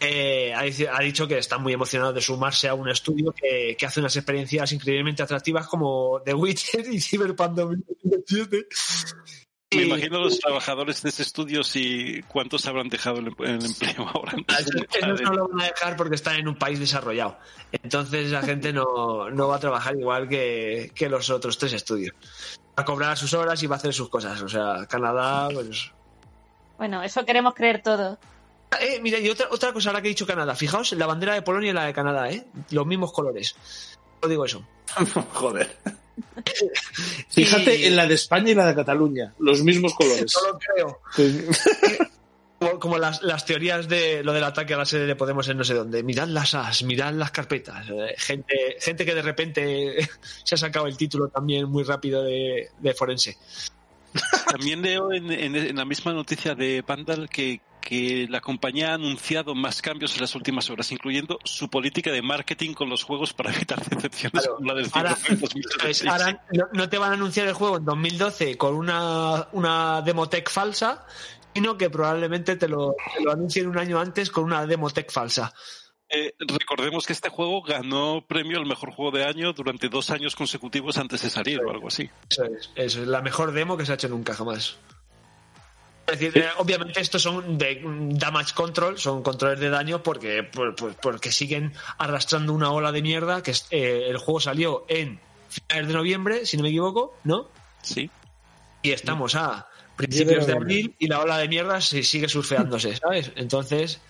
[0.00, 3.98] eh, ha, dicho que está muy emocionado de sumarse a un estudio que, que hace
[3.98, 8.66] unas experiencias increíblemente atractivas como The Witcher y Cyberpunk 2077.
[9.70, 14.08] Me imagino los trabajadores de ese estudio si cuántos habrán dejado el, em- el empleo
[14.14, 14.34] ahora.
[14.94, 17.38] Esos no lo van a dejar porque están en un país desarrollado.
[17.72, 22.14] Entonces la gente no, no va a trabajar igual que, que los otros tres estudios.
[22.78, 24.40] Va a cobrar sus horas y va a hacer sus cosas.
[24.40, 25.90] O sea, Canadá, pues.
[26.76, 28.18] Bueno, eso queremos creer todos.
[28.80, 30.54] Eh, mira, y otra, otra cosa ahora que he dicho Canadá.
[30.54, 32.46] Fijaos, la bandera de Polonia y la de Canadá, ¿eh?
[32.70, 33.56] Los mismos colores.
[34.22, 34.62] No digo eso.
[35.34, 35.76] Joder.
[37.30, 39.34] Fíjate Y- en la de España y la de Cataluña.
[39.38, 40.32] Los mismos colores.
[40.42, 41.00] No lo creo.
[42.58, 45.58] Como, como las, las teorías de lo del ataque a la sede de Podemos en
[45.58, 46.02] no sé dónde.
[46.02, 47.86] Mirad las as, mirad las carpetas.
[47.88, 50.08] Eh, gente, gente que de repente
[50.44, 53.36] se ha sacado el título también muy rápido de, de forense.
[54.50, 58.94] También leo en, en- en la misma noticia de Vandal que, que la compañía ha
[58.94, 63.34] anunciado más cambios en las últimas horas, incluyendo su política de marketing con los juegos
[63.34, 64.56] para evitar decepciones Claro.
[64.56, 66.10] como la del Ahora, Cyberpunk 2076.
[66.10, 70.50] ahora no, no te van a anunciar el juego en 2012 con una, una demotech
[70.50, 71.04] falsa,
[71.54, 75.52] sino que probablemente te lo, te lo anuncien un año antes con una demotech falsa.
[76.10, 80.34] Eh, recordemos que este juego ganó premio al mejor juego de año durante dos años
[80.36, 82.08] consecutivos antes de salir o algo así.
[82.30, 84.76] Eso es, eso es la mejor demo que se ha hecho nunca jamás.
[86.06, 90.42] Es decir, eh, obviamente estos son de mm, damage control, son controles de daño porque,
[90.42, 95.20] por- por- porque siguen arrastrando una ola de mierda que eh, el juego salió en
[95.50, 97.48] finales de noviembre, si no me equivoco, ¿no?
[97.82, 98.10] Sí.
[98.80, 99.67] Y estamos a
[99.98, 103.32] principios de abril y la ola de mierda se sigue surfeándose, ¿sabes?
[103.36, 104.00] Entonces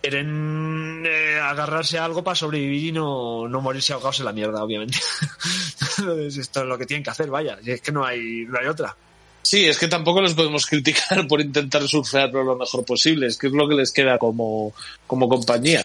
[0.00, 4.64] quieren eh, agarrarse a algo para sobrevivir y no, no morirse ahogados en la mierda,
[4.64, 4.98] obviamente.
[5.98, 7.58] Entonces, esto es lo que tienen que hacer, vaya.
[7.62, 8.96] Y es que no hay, no hay otra.
[9.42, 13.48] Sí, es que tampoco los podemos criticar por intentar surfearlo lo mejor posible, es que
[13.48, 14.72] es lo que les queda como,
[15.06, 15.84] como compañía.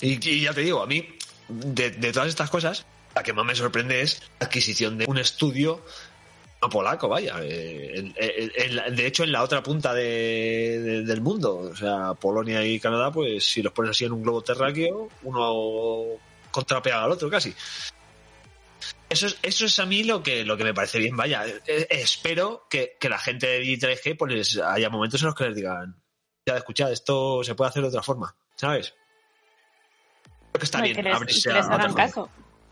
[0.00, 1.04] Y, y ya te digo, a mí,
[1.48, 5.18] de, de todas estas cosas, la que más me sorprende es la adquisición de un
[5.18, 5.82] estudio
[6.62, 7.36] no polaco, vaya.
[7.42, 12.64] eh, en- de hecho, en la otra punta de- de- del mundo, o sea, Polonia
[12.64, 16.18] y Canadá, pues si los pones así en un globo terráqueo, uno
[16.50, 17.54] contrapea al otro casi.
[19.08, 21.44] Eso es, eso es a mí lo que, lo que me parece bien, vaya.
[21.46, 25.54] Eh, espero que, que la gente de D3G pues haya momentos en los que les
[25.54, 25.94] digan,
[26.44, 28.94] ya escuchad, esto se puede hacer de otra forma, ¿sabes?
[30.52, 32.26] Creo que está No, bien que les, que les hagan forma.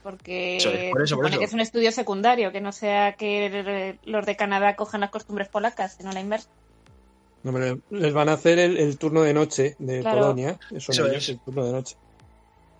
[0.04, 1.38] Porque Eso es, por eso, se por supone eso.
[1.40, 5.48] que es un estudio secundario, que no sea que los de Canadá cojan las costumbres
[5.48, 6.48] polacas, sino la inversa.
[7.42, 10.20] No, pero les van a hacer el, el turno de noche de Claro.
[10.20, 10.58] Polonia.
[10.70, 11.28] Eso, Eso no es.
[11.30, 11.96] el turno de noche.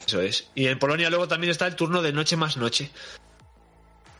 [0.07, 0.51] Eso es.
[0.55, 2.91] Y en Polonia luego también está el turno de noche más noche.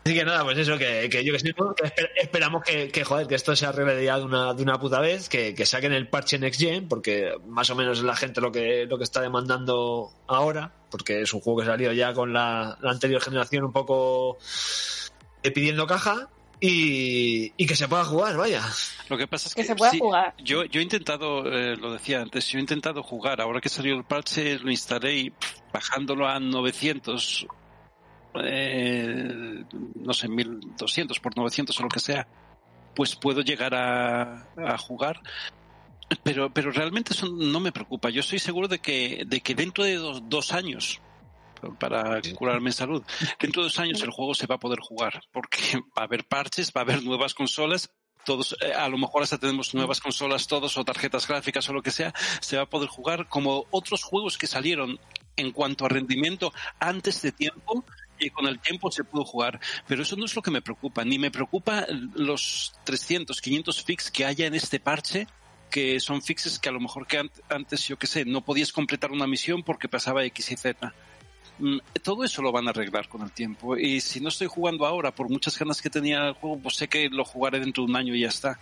[0.05, 1.73] Así que nada, pues eso, que, que yo que sé, ¿no?
[1.73, 4.79] que esper- esperamos que, que, joder, que esto se arregle ya de una, de una
[4.79, 8.15] puta vez, que, que saquen el parche Next Gen, porque más o menos es la
[8.15, 12.13] gente lo que, lo que está demandando ahora, porque es un juego que salió ya
[12.13, 14.37] con la, la anterior generación un poco
[15.41, 18.61] eh, pidiendo caja, y, y que se pueda jugar, vaya.
[19.09, 20.35] Lo que pasa es Que que, se pueda sí, jugar.
[20.37, 23.41] Yo, yo he intentado, eh, lo decía antes, yo he intentado jugar.
[23.41, 27.47] Ahora que salió el parche, lo instalé y pff, bajándolo a 900,
[28.43, 29.63] eh,
[29.95, 32.27] no sé, 1200 por 900 o lo que sea,
[32.95, 35.21] pues puedo llegar a, jugar.
[36.23, 38.09] Pero, pero realmente eso no me preocupa.
[38.09, 41.01] Yo estoy seguro de que, de que dentro de dos, dos años,
[41.79, 43.03] para curarme en salud,
[43.39, 45.59] dentro de dos años el juego se va a poder jugar, porque
[45.97, 47.89] va a haber parches, va a haber nuevas consolas,
[48.23, 51.81] todos, eh, a lo mejor hasta tenemos nuevas consolas todos o tarjetas gráficas o lo
[51.81, 54.99] que sea, se va a poder jugar como otros juegos que salieron
[55.37, 57.85] en cuanto a rendimiento antes de tiempo
[58.19, 59.59] y con el tiempo se pudo jugar.
[59.87, 64.11] Pero eso no es lo que me preocupa, ni me preocupa los 300, 500 fix
[64.11, 65.27] que haya en este parche
[65.69, 68.71] que son fixes que a lo mejor que ant- antes, yo qué sé, no podías
[68.71, 70.93] completar una misión porque pasaba X y Z.
[71.59, 73.75] Mm, Todo eso lo van a arreglar con el tiempo.
[73.75, 76.87] Y si no estoy jugando ahora, por muchas ganas que tenía el juego, pues sé
[76.87, 78.59] que lo jugaré dentro de un año y ya está.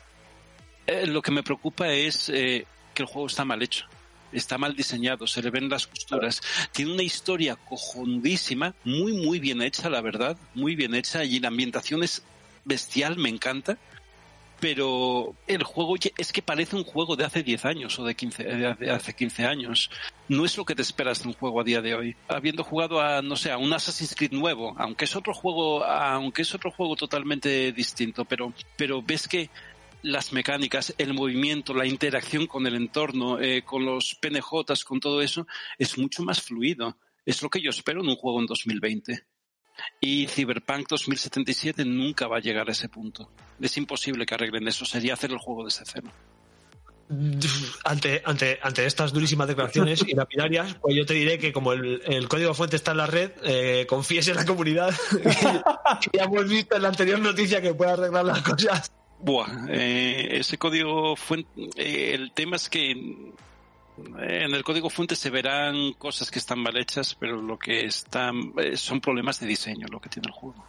[0.87, 3.85] Eh, lo que me preocupa es eh, que el juego está mal hecho.
[4.33, 6.41] Está mal diseñado, se le ven las costuras.
[6.71, 10.37] Tiene una historia cojonudísima, muy, muy bien hecha, la verdad.
[10.55, 12.23] Muy bien hecha y la ambientación es
[12.65, 13.77] bestial, me encanta.
[14.59, 18.43] Pero el juego es que parece un juego de hace 10 años o de, 15,
[18.45, 19.89] de hace- hace 15 años.
[20.29, 22.15] No es lo que te esperas de un juego a día de hoy.
[22.29, 26.43] Habiendo jugado a, no sé, a un Assassin's Creed nuevo, aunque es otro juego, aunque
[26.43, 29.49] es otro juego totalmente distinto, pero, pero ves que
[30.03, 35.21] las mecánicas, el movimiento, la interacción con el entorno, eh, con los PNJs, con todo
[35.21, 35.47] eso,
[35.79, 36.97] es mucho más fluido.
[37.25, 39.25] Es lo que yo espero en un juego en 2020.
[40.01, 43.31] Y Cyberpunk 2077 nunca va a llegar a ese punto.
[43.59, 44.85] Es imposible que arreglen eso.
[44.85, 46.11] Sería hacer el juego desde cero.
[47.85, 52.27] Ante, ante, ante estas durísimas declaraciones y lapidarias, pues yo te diré que como el,
[52.27, 54.93] código fuente está en la red, eh, confíes en la comunidad.
[56.13, 58.91] ya hemos visto en la anterior noticia que puede arreglar las cosas.
[59.23, 61.49] Buah, eh, ese código fuente.
[61.77, 66.75] eh, el tema es que en el código fuente se verán cosas que están mal
[66.77, 70.65] hechas, pero lo que están eh, son problemas de diseño lo que tiene el juego.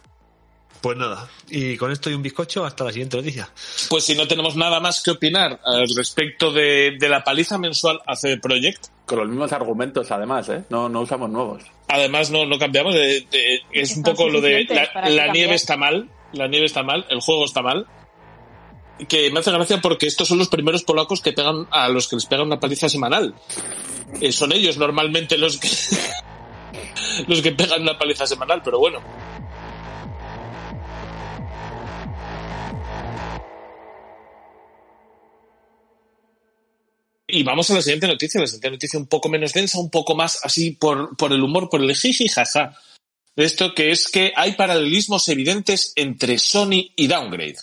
[0.81, 3.49] Pues nada, y con esto y un bizcocho hasta la siguiente noticia.
[3.89, 7.99] Pues si no tenemos nada más que opinar al respecto de, de la paliza mensual
[8.05, 10.63] a CD Projekt, Con los mismos argumentos, además, ¿eh?
[10.69, 11.63] No, no usamos nuevos.
[11.87, 14.65] además no, no cambiamos, de- de- es un poco lo de
[15.09, 17.87] la, nieve está mal, la nieve está mal, el juego está mal.
[19.09, 22.15] Que me hace gracia porque estos son los primeros polacos que pegan a los que
[22.15, 23.35] les pegan una paliza semanal.
[24.21, 25.69] Eh, son ellos normalmente los que
[27.27, 29.01] los que pegan una paliza semanal, pero bueno.
[37.27, 40.15] Y vamos a la siguiente noticia, la siguiente noticia un poco menos densa, un poco
[40.15, 42.77] más así por, por el humor, por el jiji jaja.
[43.35, 47.57] Esto que es que hay paralelismos evidentes entre Sony y Downgrade.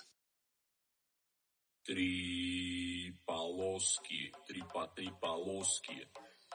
[1.92, 5.98] Три полоски, три по три полоски,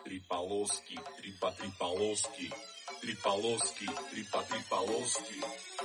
[0.03, 2.49] три полоски, три по три полоски,
[3.01, 5.37] три полоски, три по три полоски,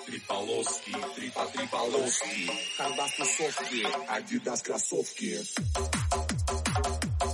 [0.07, 5.37] три полоски, три по три полоски, Адидас кроссовки, Адидас кроссовки,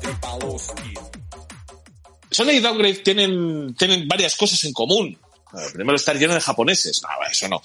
[0.03, 0.95] три полоски.
[2.33, 5.17] Sonic Downgrade tienen, tienen varias cosas en común.
[5.73, 7.01] Primero, estar lleno de japoneses.
[7.03, 7.63] No, eso no.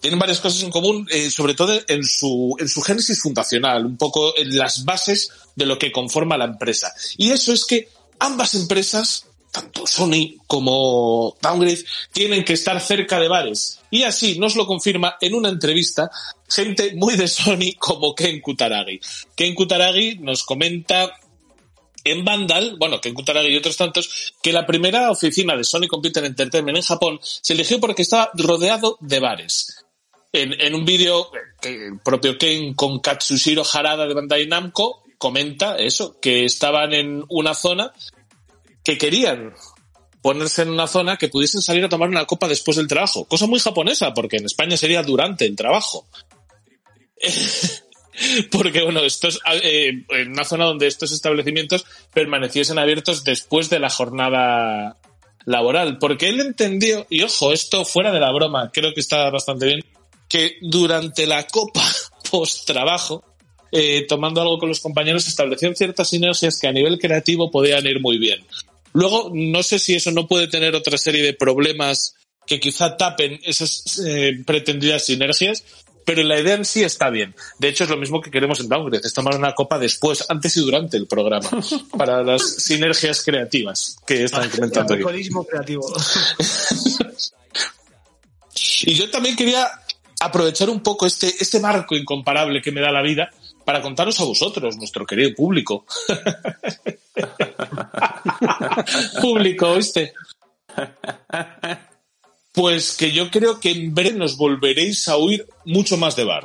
[0.00, 3.96] Tienen varias cosas en común, eh, sobre todo en su, en su génesis fundacional, un
[3.98, 6.92] poco en las bases de lo que conforma la empresa.
[7.18, 13.28] Y eso es que ambas empresas, tanto Sony como Downgrade, tienen que estar cerca de
[13.28, 13.80] bares.
[13.90, 16.10] Y así nos lo confirma en una entrevista
[16.48, 19.00] gente muy de Sony como Ken Kutaragi.
[19.34, 21.12] Ken Kutaragi nos comenta
[22.04, 25.88] en Vandal, bueno, que en Kutaragi y otros tantos, que la primera oficina de Sony
[25.88, 29.84] Computer Entertainment en Japón se eligió porque estaba rodeado de bares.
[30.32, 36.20] En, un vídeo que el propio Ken con Katsushiro Harada de Bandai Namco comenta eso,
[36.20, 37.92] que estaban en una zona
[38.84, 39.52] que querían
[40.22, 43.24] ponerse en una zona que pudiesen salir a tomar una copa después del trabajo.
[43.24, 46.06] Cosa muy japonesa, porque en España sería durante el trabajo.
[48.50, 53.90] porque bueno, estos, eh, en una zona donde estos establecimientos permaneciesen abiertos después de la
[53.90, 54.96] jornada
[55.46, 59.66] laboral, porque él entendió, y ojo, esto fuera de la broma, creo que está bastante
[59.66, 59.84] bien,
[60.28, 61.82] que durante la copa
[62.30, 63.24] post trabajo,
[63.72, 68.00] eh, tomando algo con los compañeros, establecieron ciertas sinergias que a nivel creativo podían ir
[68.00, 68.44] muy bien.
[68.92, 73.38] Luego, no sé si eso no puede tener otra serie de problemas que quizá tapen
[73.44, 75.64] esas eh, pretendidas sinergias,
[76.04, 77.34] pero la idea en sí está bien.
[77.58, 80.56] De hecho, es lo mismo que queremos en Downgrade, es tomar una copa después, antes
[80.56, 81.48] y durante el programa,
[81.96, 85.02] para las sinergias creativas que están comentando aquí.
[85.02, 85.92] Alcoholismo creativo.
[88.82, 89.70] Y yo también quería
[90.20, 93.30] aprovechar un poco este, este marco incomparable que me da la vida
[93.64, 95.86] para contaros a vosotros, nuestro querido público.
[99.20, 100.12] público, ¿viste?
[102.52, 106.44] Pues que yo creo que en breve nos volveréis a oír mucho más de bar.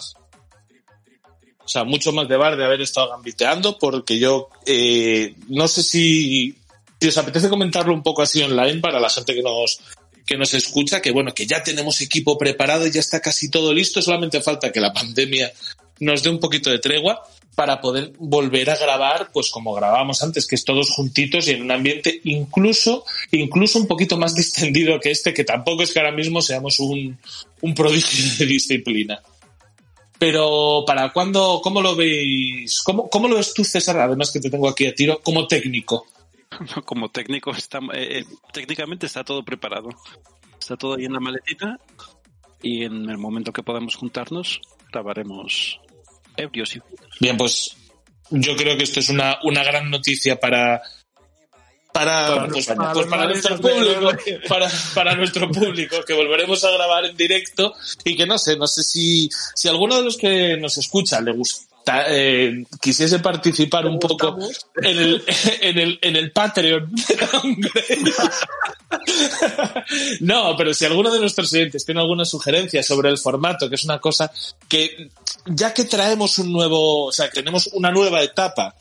[1.63, 5.81] O sea, mucho más de bar de haber estado gambiteando, porque yo eh, no sé
[5.81, 6.55] si,
[6.99, 9.79] si os apetece comentarlo un poco así online para la gente que nos,
[10.27, 13.73] que nos escucha, que bueno, que ya tenemos equipo preparado y ya está casi todo
[13.73, 15.51] listo, solamente falta que la pandemia
[15.99, 17.23] nos dé un poquito de tregua
[17.55, 21.63] para poder volver a grabar, pues como grabábamos antes, que es todos juntitos y en
[21.63, 26.11] un ambiente incluso, incluso un poquito más distendido que este, que tampoco es que ahora
[26.11, 27.17] mismo seamos un,
[27.61, 29.19] un prodigio de disciplina.
[30.17, 32.81] Pero para cuándo, ¿cómo lo veis?
[32.81, 33.99] ¿Cómo, ¿Cómo lo ves tú, César?
[33.99, 36.05] Además que te tengo aquí a tiro, como técnico.
[36.85, 39.89] Como técnico, está, eh, eh, técnicamente está todo preparado.
[40.57, 41.79] Está todo ahí en la maletita
[42.61, 45.81] y en el momento que podamos juntarnos grabaremos
[46.37, 46.81] ebrios y
[47.19, 47.75] Bien, pues
[48.29, 50.81] yo creo que esto es una, una gran noticia para
[51.95, 54.39] para, Para pues, pues nuestro público, Pedro.
[54.49, 58.67] para, para nuestro público, que volveremos a grabar en directo y que no sé, no
[58.67, 61.31] sé si, si alguno de los que nos escucha le
[62.07, 64.37] eh, quisiese participar un poco
[64.81, 65.23] en el,
[65.61, 68.13] en el, en el Patreon de.
[70.21, 73.85] No, pero si alguno de nuestros oyentes tiene alguna sugerencia sobre el formato, que es
[73.85, 74.31] una cosa
[74.67, 75.09] que,
[75.45, 78.75] ya que traemos un nuevo, o sea, que tenemos una nueva etapa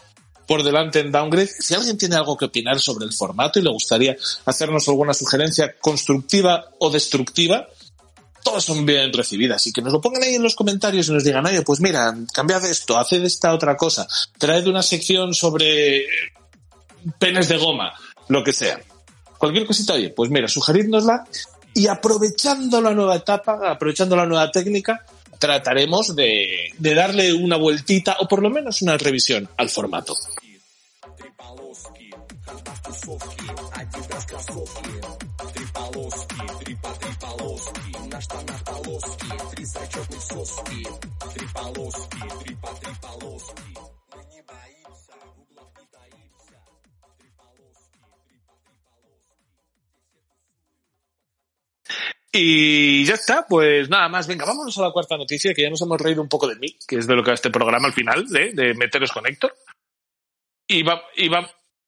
[0.46, 3.70] por delante en Downgrade, si alguien tiene algo que opinar sobre el formato y le
[3.70, 7.68] gustaría hacernos alguna sugerencia constructiva o destructiva,
[8.44, 11.24] todas son bien recibidas y que nos lo pongan ahí en los comentarios y nos
[11.24, 14.06] digan, oye, pues mira, cambiad esto, haced esta otra cosa,
[14.38, 16.04] traed una sección sobre
[17.18, 17.92] penes de goma,
[18.28, 18.80] lo que sea.
[19.38, 21.24] Cualquier cosita, oye, pues mira, sugeridnosla
[21.72, 25.04] y aprovechando la nueva etapa, aprovechando la nueva técnica,
[25.38, 30.14] trataremos de, de darle una vueltita o por lo menos una revisión al formato.
[52.36, 54.26] Y ya está, pues nada más.
[54.26, 56.76] Venga, vámonos a la cuarta noticia, que ya nos hemos reído un poco de mí,
[56.86, 59.54] que es de lo que va este programa al final, de, de meteros con Héctor.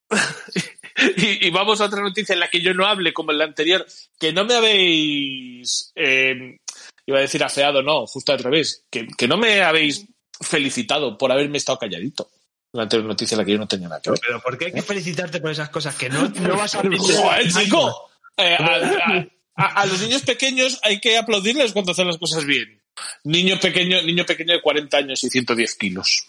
[1.18, 3.86] Y, vamos a otra noticia en la que yo no hable como en la anterior,
[4.18, 6.58] que no me habéis eh,
[7.06, 10.06] iba a decir afeado, no, justo al revés, que, que no me habéis
[10.40, 12.28] felicitado por haberme estado calladito.
[12.72, 14.20] La anterior noticia en la que yo no tenía nada que ver.
[14.20, 15.94] Pero ¿por qué hay que felicitarte por esas cosas?
[15.96, 16.82] Que no, no vas a.
[16.98, 18.10] ¡Joder, chico!
[18.36, 19.26] Eh, a, a-
[19.58, 22.82] a- a los niños pequeños hay que aplaudirles cuando hacen las cosas bien.
[23.24, 26.26] Niño pequeño, niño pequeño de 40 años y 110 kilos.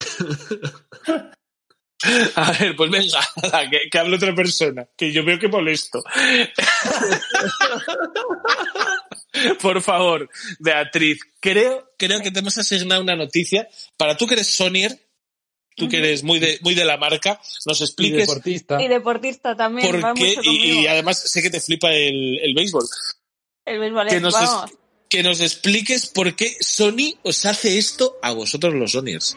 [2.34, 3.20] A ver, pues venga,
[3.70, 6.02] que, que hable otra persona, que yo veo que molesto.
[9.60, 10.28] Por favor,
[10.58, 14.98] Beatriz, creo, creo que te hemos asignado una noticia para tú que eres Sonier,
[15.76, 18.82] tú que eres muy de, muy de la marca, nos Y expliques deportista.
[18.82, 22.38] Y deportista también, va por qué, mucho y, y además sé que te flipa el,
[22.42, 22.84] el béisbol,
[23.64, 24.70] El béisbol que es, nos, es- vamos.
[25.08, 29.36] que nos expliques por qué Sony os hace esto a vosotros los Sonyers.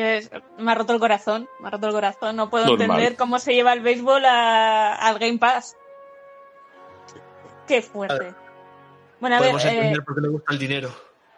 [0.00, 2.36] Es- me ha roto el corazón, me ha roto el corazón.
[2.36, 2.82] No puedo Normal.
[2.90, 5.76] entender cómo se lleva el béisbol a- al Game Pass.
[7.66, 8.34] Qué fuerte.
[9.20, 10.90] Bueno, a ver, Podemos eh, entender por qué le gusta el dinero.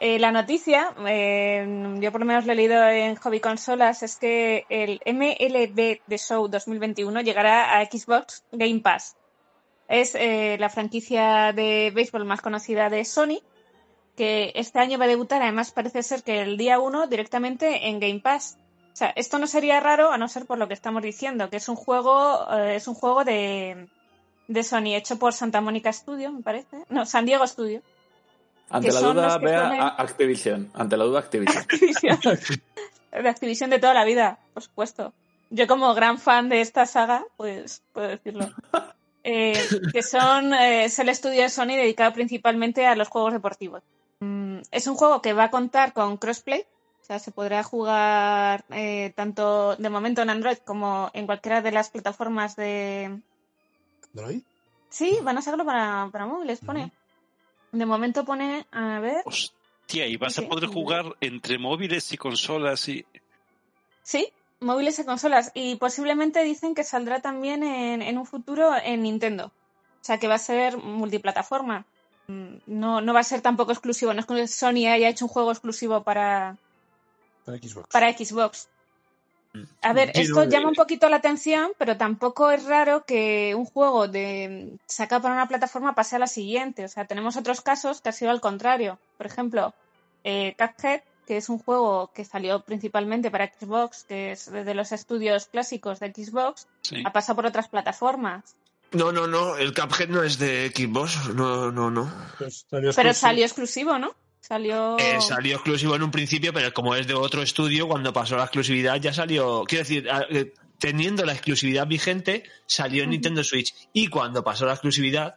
[0.00, 4.16] eh, la noticia, eh, yo por lo menos lo he leído en Hobby Consolas, es
[4.16, 9.16] que el MLB The Show 2021 llegará a Xbox Game Pass.
[9.88, 13.40] Es eh, la franquicia de béisbol más conocida de Sony,
[14.16, 18.00] que este año va a debutar, además parece ser que el día 1 directamente en
[18.00, 18.58] Game Pass.
[18.92, 21.56] O sea, esto no sería raro a no ser por lo que estamos diciendo, que
[21.56, 23.88] es un juego, eh, es un juego de,
[24.46, 26.84] de Sony hecho por Santa Mónica Studio, me parece.
[26.88, 27.82] No, San Diego Studio.
[28.70, 30.70] Ante la duda, vea Activision.
[30.74, 31.58] Ante la duda, Activision.
[31.62, 32.18] Activision.
[33.10, 35.12] de Activision de toda la vida, por supuesto.
[35.50, 38.50] Yo como gran fan de esta saga, pues puedo decirlo.
[39.26, 39.58] Eh,
[39.90, 43.82] que son eh, es el estudio de Sony dedicado principalmente a los juegos deportivos.
[44.70, 46.66] Es un juego que va a contar con crossplay,
[47.04, 51.70] o sea, se podrá jugar eh, tanto de momento en Android como en cualquiera de
[51.70, 53.20] las plataformas de...
[54.14, 54.40] ¿Android?
[54.88, 56.92] Sí, van a sacarlo para, para móviles, pone.
[57.72, 62.88] De momento pone, a ver, Hostia, y vas a poder jugar entre móviles y consolas
[62.88, 63.04] y...
[64.02, 65.52] Sí, móviles y consolas.
[65.54, 69.46] Y posiblemente dicen que saldrá también en, en un futuro en Nintendo.
[69.46, 71.84] O sea, que va a ser multiplataforma.
[72.26, 74.12] Mm, No, no va a ser tampoco exclusivo.
[74.14, 76.56] No es que Sony haya hecho un juego exclusivo para,
[77.44, 77.88] Para Xbox.
[77.90, 78.68] para Xbox.
[79.82, 83.54] A ver, Sí, esto no, llama un poquito la atención, pero tampoco es raro que
[83.54, 86.84] un juego de saca para una plataforma pase a la siguiente.
[86.84, 88.98] O sea, tenemos otros casos que ha sido al contrario.
[89.16, 89.72] Por ejemplo,
[90.24, 94.90] eh, Cuphead, que es un juego que salió principalmente para Xbox, que es de los
[94.90, 97.02] estudios clásicos de Xbox, Sí.
[97.06, 98.56] ha pasado por otras plataformas.
[98.94, 102.12] No, no, no, el Cuphead no es de Xbox, no, no, no.
[102.38, 104.14] Pues salió Pero salió exclusivo, ¿no?
[104.40, 104.98] Salió.
[104.98, 108.44] Eh, salió exclusivo en un principio, pero como es de otro estudio, cuando pasó la
[108.44, 109.64] exclusividad ya salió.
[109.66, 113.10] Quiero decir, eh, teniendo la exclusividad vigente, salió en.
[113.10, 113.74] Nintendo Switch.
[113.92, 115.36] Y cuando pasó la exclusividad,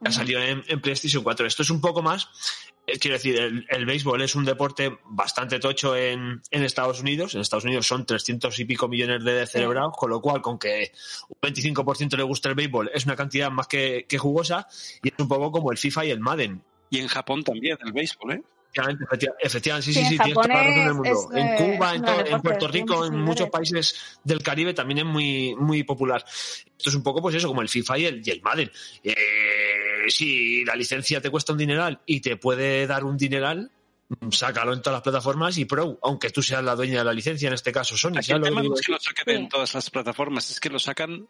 [0.00, 1.46] ya salió en, en PlayStation 4.
[1.46, 2.28] Esto es un poco más.
[2.86, 7.34] Eh, quiero decir, el, el béisbol es un deporte bastante tocho en, en Estados Unidos.
[7.34, 10.92] En Estados Unidos son 300 y pico millones de cerebrados, con lo cual, con que
[11.28, 14.66] un 25% le gusta el béisbol, es una cantidad más que, que jugosa.
[15.02, 16.62] Y es un poco como el FIFA y el Madden.
[16.90, 18.42] Y en Japón también, el béisbol, ¿eh?
[18.76, 21.30] Efectivamente, efecti- efectivamente, sí, Sí, sí, en sí, tienes toda la razón del mundo.
[21.32, 24.98] es, en eh, Cuba, en, todo- en Puerto Rico, en muchos países del Caribe también
[24.98, 26.24] es muy, muy popular.
[26.26, 28.68] Esto es un poco, pues eso, como el FIFA y el, y el Madden.
[29.04, 29.14] Eh,
[30.10, 33.70] si la licencia te cuesta un dineral y te puede dar un dineral,
[34.08, 37.12] mm, sácalo en todas las plataformas y pro, aunque tú seas la dueña de la
[37.12, 38.12] licencia, en este caso Sony.
[38.18, 39.40] Aquí ¿sabes el tema no es que lo saquen Sí.
[39.42, 41.26] en todas las plataformas, es que lo sacan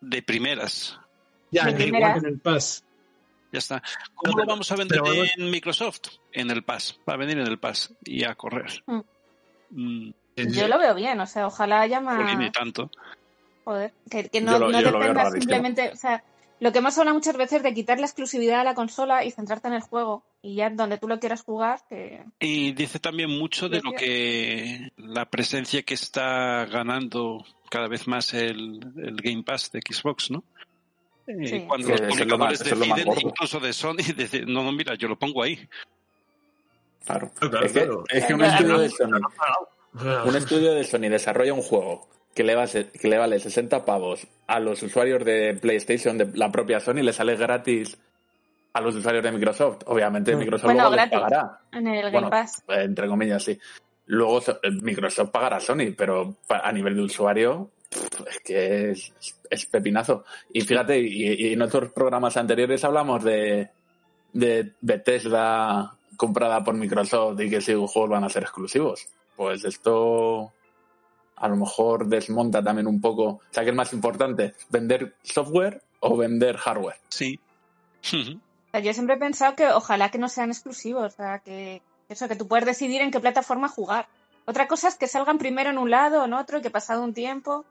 [0.00, 0.98] de primeras.
[1.50, 1.84] Ya, de.
[1.88, 2.84] En el Pass.
[3.50, 3.82] Ya está.
[4.14, 6.00] ¿Cómo Pero- lo vamos a vender pero en Microsoft?
[6.32, 7.00] En el Pass.
[7.08, 8.82] Va a venir en el Pass y a correr.
[8.86, 9.00] Mm.
[9.70, 12.16] Mm, Yo lo veo bien, o sea, ojalá haya más.
[12.16, 12.90] jolín, y tanto.
[13.64, 16.22] Joder, que, que no, Yo lo- no yo lo veo dependa simplemente, o sea,
[16.60, 19.68] lo que hemos hablado muchas veces de quitar la exclusividad a la consola y centrarte
[19.68, 23.68] en el juego y ya donde tú lo quieras jugar, que Y dice también mucho
[23.68, 29.70] de lo que la presencia que está ganando cada vez más el, el Game Pass
[29.72, 30.44] de Xbox, ¿no?
[31.26, 31.64] Eh, Sí.
[31.68, 35.18] Cuando los publicadores lo más deciden, incluso de Sony, decir, no, no, mira, yo lo
[35.18, 35.68] pongo ahí.
[37.04, 37.30] Claro.
[37.38, 39.20] Claro, claro, es que, es que un estudio de Sony,
[40.24, 44.24] un estudio de Sony desarrolla un juego que le, vale, que le vale 60 pavos
[44.46, 47.98] a los usuarios de PlayStation, de la propia Sony, le sale gratis
[48.74, 49.78] a los usuarios de Microsoft.
[49.86, 50.38] Obviamente Mm.
[50.38, 51.60] Microsoft Bueno, luego les pagará.
[51.72, 52.62] en el Game Bueno, Pass.
[52.68, 53.58] entre comillas, sí.
[54.06, 57.72] Luego eh, Microsoft pagará a Sony, pero a nivel de usuario
[58.30, 59.12] es que es,
[59.50, 60.24] es pepinazo.
[60.52, 63.68] Y fíjate, y, y en otros programas anteriores hablamos de,
[64.32, 69.08] de Bethesda comprada por Microsoft y que si juegos van a ser exclusivos.
[69.34, 70.52] Pues esto
[71.40, 73.24] a lo mejor desmonta también un poco.
[73.24, 74.54] O sea, ¿qué es más importante?
[74.70, 76.96] ¿Vender software o vender hardware?
[77.08, 77.38] Sí.
[78.12, 81.82] O sea, yo siempre he pensado que ojalá que no sean exclusivos, o sea, que
[82.08, 84.06] eso, que tú puedes decidir en qué plataforma jugar.
[84.46, 87.04] Otra cosa es que salgan primero en un lado o en otro y que pasado
[87.04, 87.64] un tiempo,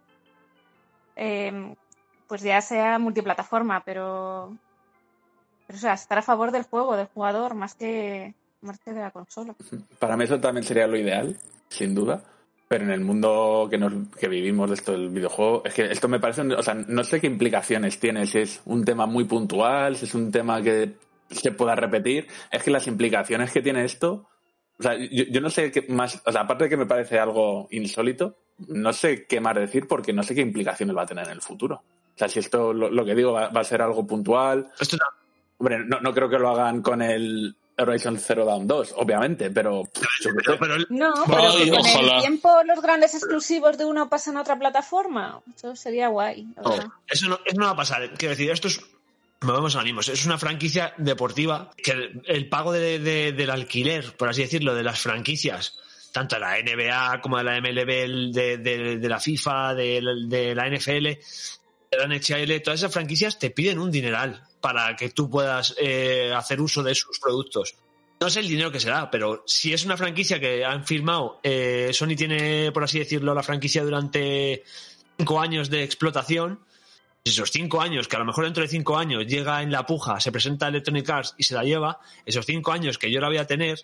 [1.16, 1.74] eh,
[2.28, 4.56] pues ya sea multiplataforma, pero,
[5.66, 9.02] pero o sea, estar a favor del juego, del jugador, más que, más que de
[9.02, 9.56] la consola.
[9.98, 11.36] Para mí eso también sería lo ideal,
[11.70, 12.24] sin duda.
[12.68, 16.08] Pero en el mundo que, nos, que vivimos de esto del videojuego, es que esto
[16.08, 19.96] me parece, o sea, no sé qué implicaciones tiene, si es un tema muy puntual,
[19.96, 20.96] si es un tema que
[21.30, 24.28] se pueda repetir, es que las implicaciones que tiene esto,
[24.80, 27.20] o sea, yo, yo no sé qué más, o sea, aparte de que me parece
[27.20, 28.38] algo insólito,
[28.68, 31.42] no sé qué más decir porque no sé qué implicaciones va a tener en el
[31.42, 31.76] futuro.
[31.76, 34.72] O sea, si esto, lo, lo que digo, va, va, a ser algo puntual.
[34.80, 35.06] Esto no.
[35.60, 39.84] Hombre, no, no creo que lo hagan con el Horizon Zero Dawn 2, obviamente, pero...
[40.44, 42.16] Pero, pero el- No, pero Ay, que con ojalá.
[42.16, 45.40] el tiempo los grandes exclusivos de uno pasan a otra plataforma.
[45.56, 46.48] Eso sería guay.
[46.56, 46.88] verdad.
[47.08, 48.10] Eso no, eso no va a pasar.
[48.18, 48.82] Quiero decir, esto es.
[49.42, 50.10] Movemos ánimos.
[50.10, 54.74] Es una franquicia deportiva que el, el pago de- de- del alquiler, por así decirlo,
[54.74, 55.78] de las franquicias,
[56.12, 60.56] tanto de la NBA como de la MLB, de, de- de la FIFA, de, de
[60.56, 65.30] la NFL, de la NHL, todas esas franquicias te piden un dineral para que tú
[65.30, 67.76] puedas eh, hacer uso de sus productos.
[68.20, 71.92] No sé el dinero que será, pero si es una franquicia que han firmado, eh,
[71.94, 74.66] Sony tiene, por así decirlo, la franquicia durante
[75.18, 76.60] cinco años de explotación,
[77.24, 80.20] esos cinco años, que a lo mejor dentro de cinco años llega en la puja,
[80.20, 83.38] se presenta Electronic Arts y se la lleva, esos cinco años que yo la voy
[83.38, 83.80] a tener,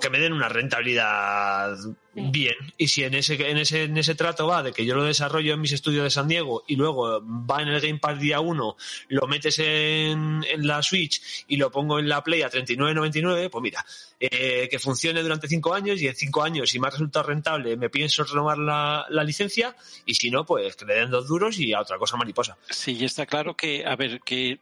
[0.00, 1.76] que me den una rentabilidad
[2.14, 2.56] bien.
[2.76, 5.54] Y si en ese, en ese, en ese trato va de que yo lo desarrollo
[5.54, 8.76] en mis estudios de San Diego y luego va en el Game Pass día uno,
[9.08, 13.62] lo metes en, en la Switch y lo pongo en la Play a 39.99, pues
[13.62, 13.84] mira,
[14.18, 17.76] eh, que funcione durante cinco años y en cinco años, si me ha resultado rentable,
[17.76, 21.58] me pienso renovar la, la licencia y si no, pues que le den dos duros
[21.58, 22.56] y a otra cosa mariposa.
[22.68, 24.58] Sí, y está claro que, a ver, que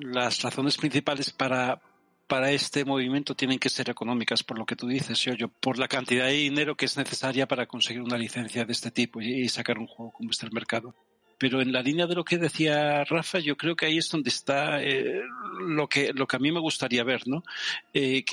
[0.00, 1.80] las razones principales para,
[2.26, 5.88] para este movimiento tienen que ser económicas, por lo que tú dices, yo, por la
[5.88, 9.78] cantidad de dinero que es necesaria para conseguir una licencia de este tipo y, sacar
[9.78, 10.94] un juego como este al mercado.
[11.38, 14.30] Pero en la línea de lo que decía Rafa, yo creo que ahí es donde
[14.30, 15.20] está eh,
[15.60, 17.44] lo que lo que a mí me gustaría ver, ¿no?
[17.92, 18.24] Eh,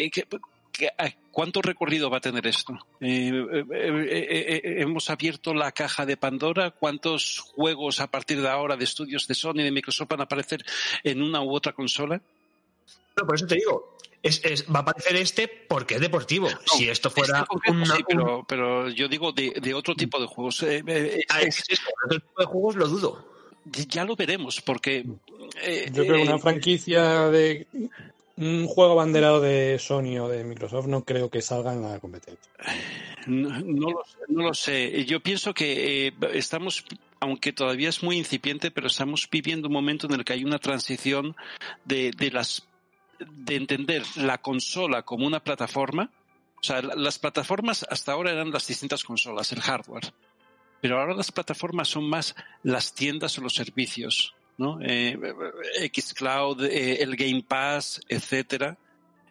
[1.32, 2.80] ¿Cuánto recorrido va a tener esto?
[3.02, 3.32] Eh,
[4.80, 6.72] hemos abierto la caja de Pandora.
[6.72, 10.24] ¿Cuántos juegos a partir de ahora de estudios de Sony y de Microsoft van a
[10.24, 10.64] aparecer
[11.04, 12.22] en una u otra consola?
[13.16, 16.50] No, por eso te digo, es, es, va a aparecer este porque es deportivo.
[16.50, 19.96] No, si esto fuera este concreto una, sí, pero, pero, yo digo de, de otro
[19.96, 20.64] tipo de juegos.
[20.64, 23.34] Eh, eh, ah, es, es, otro tipo de juegos lo dudo.
[23.66, 25.06] Ya lo veremos, porque.
[25.62, 27.68] Eh, yo creo que una franquicia de
[28.36, 32.52] un juego banderado de Sony o de Microsoft no creo que salga en la competencia.
[33.28, 35.06] No, no, lo, no lo, sé.
[35.06, 36.84] Yo pienso que eh, estamos,
[37.20, 40.60] aunque todavía es muy incipiente, pero estamos viviendo un momento en el que hay una
[40.60, 41.36] transición
[41.86, 42.68] de, de las
[43.20, 46.10] de entender la consola como una plataforma.
[46.60, 50.14] O sea, las plataformas hasta ahora eran las distintas consolas, el hardware.
[50.82, 54.80] Pero ahora las plataformas son más las tiendas o los servicios, ¿no?
[54.82, 55.18] Eh,
[55.94, 58.78] Xcloud, eh, el Game Pass, etcétera.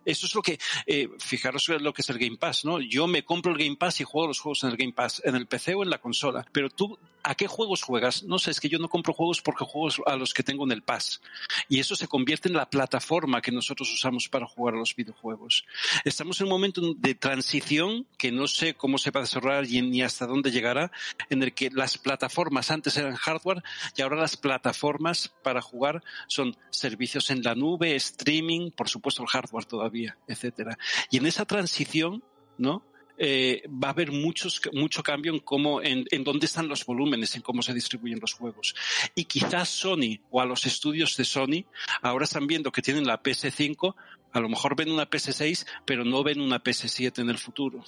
[0.04, 2.80] Eso es lo que, eh, fijaros lo que es el Game Pass, ¿no?
[2.80, 5.36] Yo me compro el Game Pass y juego los juegos en el Game Pass, en
[5.36, 6.46] el PC o en la consola.
[6.52, 8.22] Pero tú, ¿a qué juegos juegas?
[8.24, 10.72] No sé, es que yo no compro juegos porque juego a los que tengo en
[10.72, 11.20] el Pass.
[11.68, 15.64] Y eso se convierte en la plataforma que nosotros usamos para jugar a los videojuegos.
[16.04, 19.82] Estamos en un momento de transición que no sé cómo se va a desarrollar y
[19.82, 20.90] ni hasta dónde llegará,
[21.30, 23.62] en el que las plataformas antes eran hardware
[23.96, 29.28] y ahora las plataformas para jugar son servicios en la nube, streaming, por supuesto el
[29.28, 29.92] hardware todavía
[30.26, 30.78] etcétera.
[31.10, 32.22] Y en esa transición,
[32.58, 32.82] ¿no?
[33.24, 34.50] Eh, va a haber mucho
[35.04, 38.74] cambio en cómo, en, dónde están los volúmenes, en cómo se distribuyen los juegos.
[39.14, 41.64] Y quizás Sony o a los estudios de Sony
[42.02, 43.94] ahora están viendo que tienen la PS5,
[44.32, 47.84] a lo mejor ven una PS6, pero no ven una PS7 en el futuro.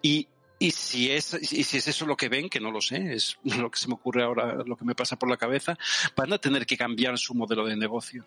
[0.00, 0.28] Y
[0.70, 3.68] si es, y si es eso lo que ven, que no lo sé, es lo
[3.68, 5.76] que se me ocurre ahora, lo que me pasa por la cabeza,
[6.14, 8.24] van a tener que cambiar su modelo de negocio.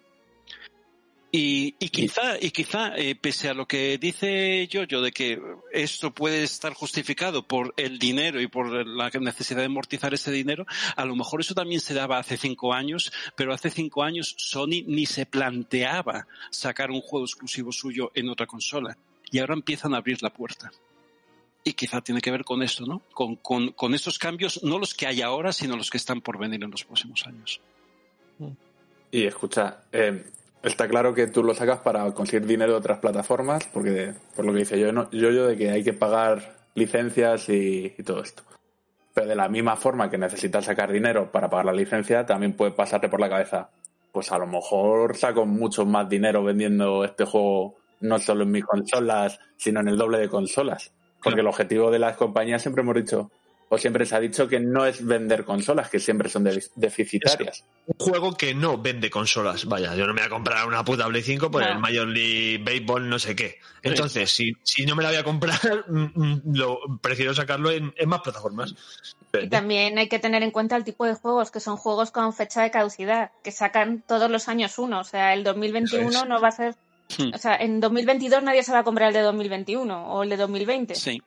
[1.31, 5.41] Y, y, quizá, y quizá eh, pese a lo que dice Yoyo de que
[5.73, 10.65] esto puede estar justificado por el dinero y por la necesidad de amortizar ese dinero,
[10.95, 14.83] a lo mejor eso también se daba hace cinco años, pero hace cinco años Sony
[14.87, 18.97] ni se planteaba sacar un juego exclusivo suyo en otra consola.
[19.29, 20.71] Y ahora empiezan a abrir la puerta.
[21.63, 23.01] Y quizá tiene que ver con esto, ¿no?
[23.11, 26.37] Con, con, con estos cambios, no los que hay ahora, sino los que están por
[26.37, 27.59] venir en los próximos años.
[29.11, 30.25] Y escucha, eh,
[30.65, 34.51] Está claro que tú lo sacas para conseguir dinero de otras plataformas, porque por lo
[34.51, 38.23] que dice yo, no, yo, yo de que hay que pagar licencias y, y, todo
[38.23, 38.41] esto.
[39.13, 42.71] Pero de la misma forma que necesitas sacar dinero para pagar la licencia, también puede
[42.71, 43.69] pasarte por la cabeza.
[44.11, 48.65] Pues a lo mejor saco mucho más dinero vendiendo este juego no solo en mis
[48.65, 50.91] consolas, sino en el doble de consolas.
[51.23, 53.29] Porque el objetivo de las compañías siempre hemos dicho,
[53.69, 57.63] o siempre se ha dicho que no es vender consolas, que siempre son de- deficitarias.
[57.87, 59.65] Un juego que no vende consolas.
[59.65, 61.69] Vaya, yo no me voy a comprar una puta Play 5 por No.
[61.69, 63.59] el Major League Baseball no sé qué.
[63.81, 67.93] Entonces, si, si no me la voy a comprar, mm, mm, lo, prefiero sacarlo en,
[67.97, 68.75] en más plataformas.
[69.41, 72.31] Y también hay que tener en cuenta el tipo de juegos, que son juegos con
[72.33, 74.99] fecha de caducidad, que sacan todos los años uno.
[75.01, 76.29] O sea, el 2021 Eso es.
[76.29, 76.75] no va a ser.
[77.17, 77.31] Hmm.
[77.33, 80.37] O sea, en 2022 nadie se va a comprar el de 2021 o el de
[80.37, 80.95] 2020.
[80.95, 81.21] Sí.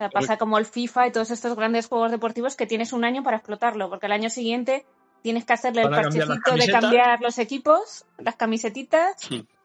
[0.00, 3.04] O sea, pasa como el FIFA y todos estos grandes juegos deportivos que tienes un
[3.04, 4.86] año para explotarlo, porque al año siguiente
[5.22, 9.28] tienes que hacerle el parchecito de cambiar los equipos, las camisetitas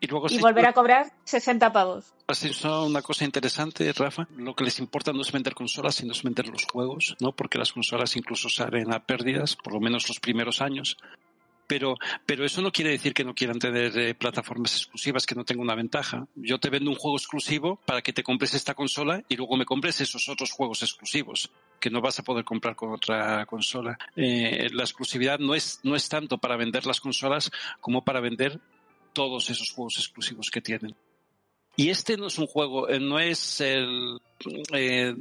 [0.00, 2.14] Y luego y sí, volver a cobrar 60 pavos.
[2.26, 4.26] Has dicho una cosa interesante, Rafa.
[4.36, 7.32] Lo que les importa no es vender consolas, sino es vender los juegos, ¿no?
[7.32, 10.96] Porque las consolas incluso salen a pérdidas, por lo menos los primeros años.
[11.70, 11.94] Pero,
[12.26, 15.62] pero eso no quiere decir que no quieran tener eh, plataformas exclusivas, que no tenga
[15.62, 16.26] una ventaja.
[16.34, 19.64] Yo te vendo un juego exclusivo para que te compres esta consola y luego me
[19.64, 21.48] compres esos otros juegos exclusivos
[21.78, 23.96] que no vas a poder comprar con otra consola.
[24.16, 28.58] Eh, la exclusividad no es, no es tanto para vender las consolas como para vender
[29.12, 30.96] todos esos juegos exclusivos que tienen.
[31.76, 34.20] Y este no es un juego, eh, no es el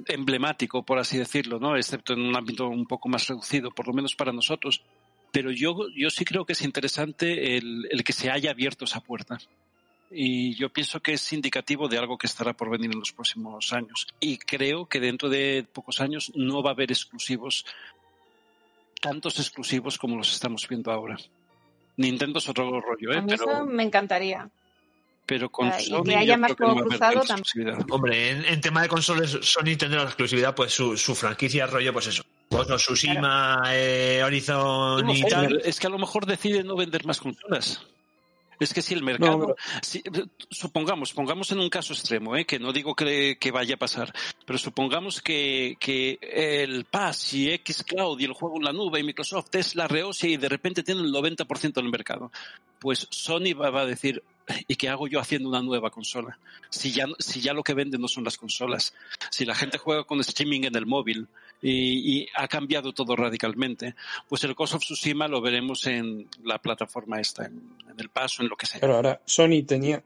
[0.08, 1.76] emblemático, por así decirlo, ¿no?
[1.76, 4.84] Excepto en un ámbito un poco más reducido, por lo menos para nosotros.
[5.32, 9.00] Pero yo, yo sí creo que es interesante el, el que se haya abierto esa
[9.00, 9.38] puerta.
[10.12, 13.72] Y yo pienso que es indicativo de algo que estará por venir en los próximos
[13.74, 14.08] años.
[14.20, 17.64] Y creo que dentro de pocos años no va a haber exclusivos,
[19.02, 21.18] tantos exclusivos como los estamos viendo ahora.
[21.98, 23.18] Nintendo es otro rollo, ¿eh?
[23.18, 24.50] A mí eso Pero, me encantaría.
[25.28, 27.86] pero con Ah, y que Sony haya más que no va a haber.
[27.92, 31.94] Hombre, en, en tema de consolas, Sony tendrá la exclusividad, pues su, su franquicia rollo,
[31.94, 32.24] pues eso.
[32.50, 35.62] Pues no, Tsushima, eh, Horizon y No, tal.
[35.64, 37.82] Es que a lo mejor decide no vender más consolas.
[38.60, 40.04] Es que si el mercado, No, pero- si-
[40.50, 42.46] supongamos, pongamos en un caso extremo, ¿eh?
[42.46, 44.12] que no digo que, que vaya a pasar,
[44.46, 49.04] pero supongamos que, que el Pass y Xcloud y el juego en la nube y
[49.04, 52.32] Microsoft es la rehostia y de repente tienen el 90% del mercado.
[52.80, 54.24] Pues Sony va, va a decir,
[54.68, 56.40] ¿y qué hago yo haciendo una nueva consola?
[56.70, 58.94] Si ya, si ya lo que venden no son las consolas,
[59.32, 61.28] si la gente juega con streaming en el móvil
[61.62, 63.96] y, y ha cambiado todo radicalmente,
[64.28, 68.42] pues el Ghost of Tsushima lo veremos en la plataforma esta, en, en el paso,
[68.44, 68.80] en lo que sea.
[68.80, 70.04] Claro, ahora Sony tenía.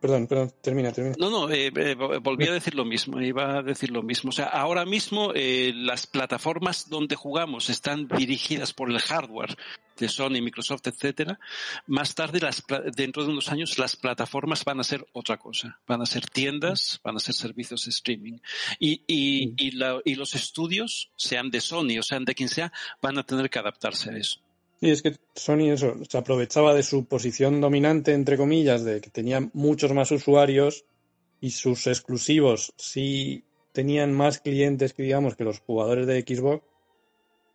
[0.00, 1.14] Perdón, perdón, termina, termina.
[1.18, 4.30] No, no, eh, eh, volví a decir lo mismo, iba a decir lo mismo.
[4.30, 9.56] O sea, ahora mismo eh, las plataformas donde jugamos están dirigidas por el hardware
[9.98, 11.38] de Sony, Microsoft, etcétera.
[11.86, 12.64] Más tarde, las,
[12.96, 15.78] dentro de unos años, las plataformas van a ser otra cosa.
[15.86, 18.38] Van a ser tiendas, van a ser servicios de streaming.
[18.78, 22.72] Y, y, y, la- y los estudios, sean de Sony o sean de quien sea,
[23.02, 24.40] van a tener que adaptarse a eso.
[24.80, 29.10] Y es que Sony eso, se aprovechaba de su posición dominante, entre comillas, de que
[29.10, 30.84] tenía muchos más usuarios
[31.40, 36.64] y sus exclusivos sí tenían más clientes que digamos que los jugadores de Xbox,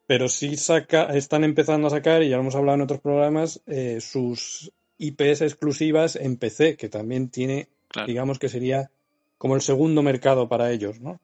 [0.08, 3.62] pero sí saca, están empezando a sacar, y ya lo hemos hablado en otros programas,
[3.66, 8.08] eh, sus IPs exclusivas en PC, que también tiene, Claro.
[8.08, 8.92] digamos que sería
[9.38, 11.20] como el segundo mercado para ellos, ¿no?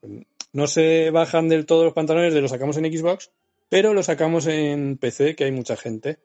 [0.53, 3.31] No se bajan del todo los pantalones de lo sacamos en Xbox,
[3.71, 6.19] pero lo sacamos en PC, que hay mucha gente,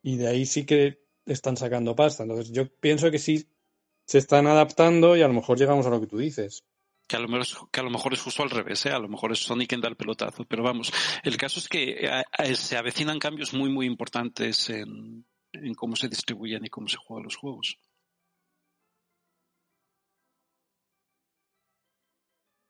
[0.00, 2.22] y de ahí sí que están sacando pasta.
[2.22, 3.48] Entonces yo pienso que sí
[4.06, 6.62] se están adaptando y a lo mejor llegamos a lo que tú dices.
[7.08, 8.90] Que a, lo mejor que a lo mejor es justo al revés, ¿eh?
[8.92, 10.44] a lo mejor es Sony quien da el pelotazo.
[10.44, 10.92] Pero vamos,
[11.24, 15.96] el caso es que a- a- se avecinan cambios muy, muy importantes en, en cómo
[15.96, 17.76] se distribuyen y cómo se juegan los juegos.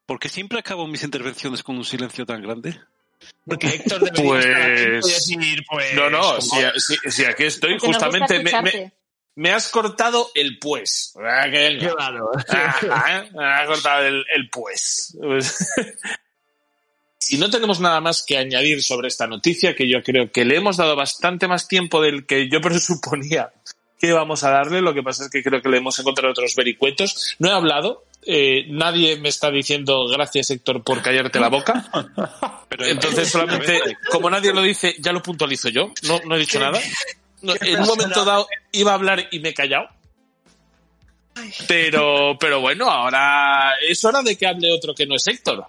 [0.06, 2.80] ¿Por qué siempre acabo mis intervenciones con un silencio tan grande?
[3.46, 5.94] Porque Héctor debería estar aquí Pues- decir, pues...
[5.94, 8.92] No, no, si, si- si aquí estoy, Porque justamente me,
[9.34, 11.14] me- has cortado el pues.
[11.22, 11.44] Ah.
[12.90, 13.30] Ah, ¿eh?
[13.34, 15.16] Me has cortado el, el pues.
[15.20, 15.56] Pues-
[17.18, 20.56] si no tenemos nada más que añadir sobre esta noticia, que yo creo que le
[20.56, 23.50] hemos dado bastante más tiempo del que yo presuponía
[24.04, 26.54] que íbamos a darle, lo que pasa es que creo que le hemos encontrado otros
[26.54, 27.36] vericuetos.
[27.38, 31.90] No he hablado, eh, nadie me está diciendo gracias Héctor por callarte la boca.
[32.68, 33.80] Pero Entonces solamente,
[34.10, 35.90] como nadie lo dice, ya lo puntualizo yo.
[36.02, 36.78] No, no he dicho nada.
[37.40, 39.88] No, en un momento dado iba a hablar y me he callado.
[41.66, 45.66] Pero, pero bueno, ahora es hora de que hable otro que no es Héctor.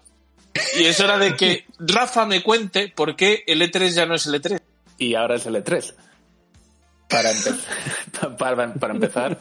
[0.78, 4.26] Y es hora de que Rafa me cuente por qué el E3 ya no es
[4.26, 4.62] el E E3.
[4.98, 5.94] Y ahora es el E3.
[7.16, 9.38] Para, empe- para, para empezar,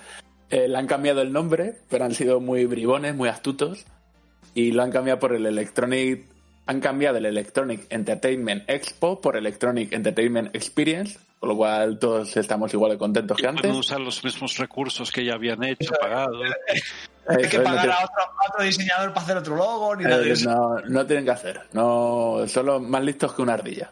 [0.51, 3.85] eh, le han cambiado el nombre, pero han sido muy bribones, muy astutos.
[4.55, 6.27] Y lo han cambiado por el Electronic.
[6.67, 12.73] Han cambiado el Electronic Entertainment Expo por Electronic Entertainment Experience, con lo cual todos estamos
[12.73, 13.77] igual de contentos que pueden antes.
[13.77, 16.39] usar los mismos recursos que ya habían hecho, pagado.
[17.29, 20.19] hay que no pagar a otro, a otro diseñador para hacer otro logo, ni nada
[20.19, 20.49] de Eh, eso.
[20.51, 21.61] no, no tienen que hacer.
[21.73, 23.91] No, son los más listos que una ardilla.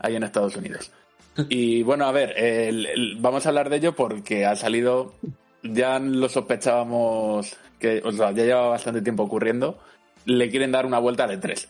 [0.00, 0.90] Ahí en Estados Unidos.
[1.48, 5.14] Y bueno, a ver, el- el- vamos a hablar de ello porque ha salido.
[5.62, 9.78] Ya lo sospechábamos que, o sea, ya lleva bastante tiempo ocurriendo.
[10.24, 11.68] Le quieren dar una vuelta de tres.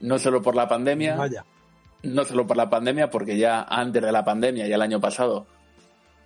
[0.00, 1.44] No solo por la pandemia, Vaya.
[2.02, 5.46] no solo por la pandemia, porque ya antes de la pandemia, ya el año pasado,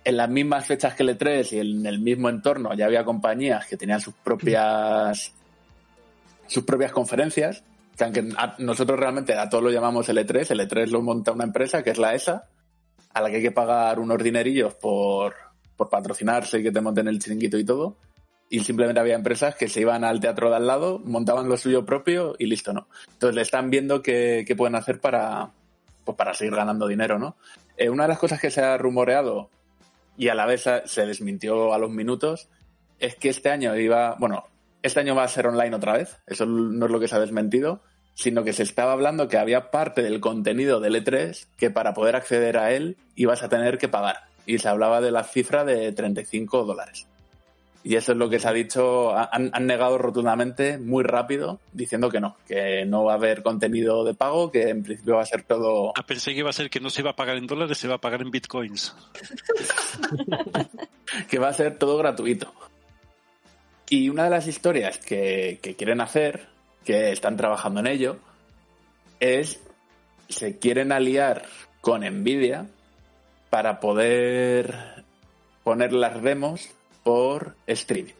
[0.03, 3.65] en las mismas fechas que el E3 y en el mismo entorno ya había compañías
[3.67, 5.33] que tenían sus propias
[6.47, 7.63] sus propias conferencias,
[7.95, 11.31] que aunque a- nosotros realmente a todos lo llamamos el E3, el E3 lo monta
[11.31, 12.45] una empresa que es la ESA,
[13.13, 15.35] a la que hay que pagar unos dinerillos por,
[15.75, 17.97] por patrocinarse y que te monten el chiringuito y todo.
[18.49, 21.85] Y simplemente había empresas que se iban al teatro de al lado, montaban lo suyo
[21.85, 22.87] propio y listo, ¿no?
[23.13, 25.51] Entonces le están viendo qué, qué pueden hacer para,
[26.03, 27.37] pues para seguir ganando dinero, ¿no?
[27.77, 29.49] Eh, una de las cosas que se ha rumoreado
[30.17, 32.49] y a la vez se desmintió a los minutos
[32.99, 34.43] es que este año iba, bueno,
[34.83, 37.19] este año va a ser online otra vez, eso no es lo que se ha
[37.19, 37.81] desmentido,
[38.13, 42.15] sino que se estaba hablando que había parte del contenido del E3 que para poder
[42.15, 44.25] acceder a él ibas a tener que pagar.
[44.45, 47.07] Y se hablaba de la cifra de 35 dólares.
[47.83, 52.11] Y eso es lo que se ha dicho, han, han negado rotundamente, muy rápido, diciendo
[52.11, 55.25] que no, que no va a haber contenido de pago, que en principio va a
[55.25, 57.47] ser todo Ah, pensé que iba a ser que no se iba a pagar en
[57.47, 58.95] dólares, se iba a pagar en bitcoins.
[61.29, 62.53] que va a ser todo gratuito.
[63.89, 66.47] Y una de las historias que, que quieren hacer,
[66.85, 68.17] que están trabajando en ello,
[69.19, 69.59] es
[70.29, 71.43] se quieren aliar
[71.81, 72.67] con Nvidia
[73.49, 75.03] para poder
[75.63, 76.69] poner las demos
[77.03, 78.13] por streaming.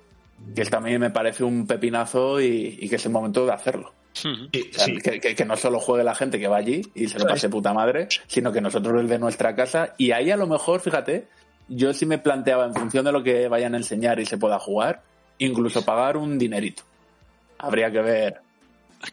[0.55, 3.53] Que esto a mí me parece un pepinazo y, y que es el momento de
[3.53, 3.93] hacerlo.
[4.26, 4.49] Ujú.
[4.51, 4.97] Sí, O sea, sí.
[4.97, 7.47] que, que- que no solo juegue la gente que va allí y se lo pase
[7.47, 9.93] puta madre, sino que nosotros desde nuestra casa.
[9.97, 11.28] Y ahí a lo mejor, fíjate,
[11.70, 14.59] yo sí me planteaba en función de lo que vayan a enseñar y se pueda
[14.59, 15.03] jugar,
[15.38, 16.84] incluso pagar un dinerito.
[17.59, 18.41] Habría que ver.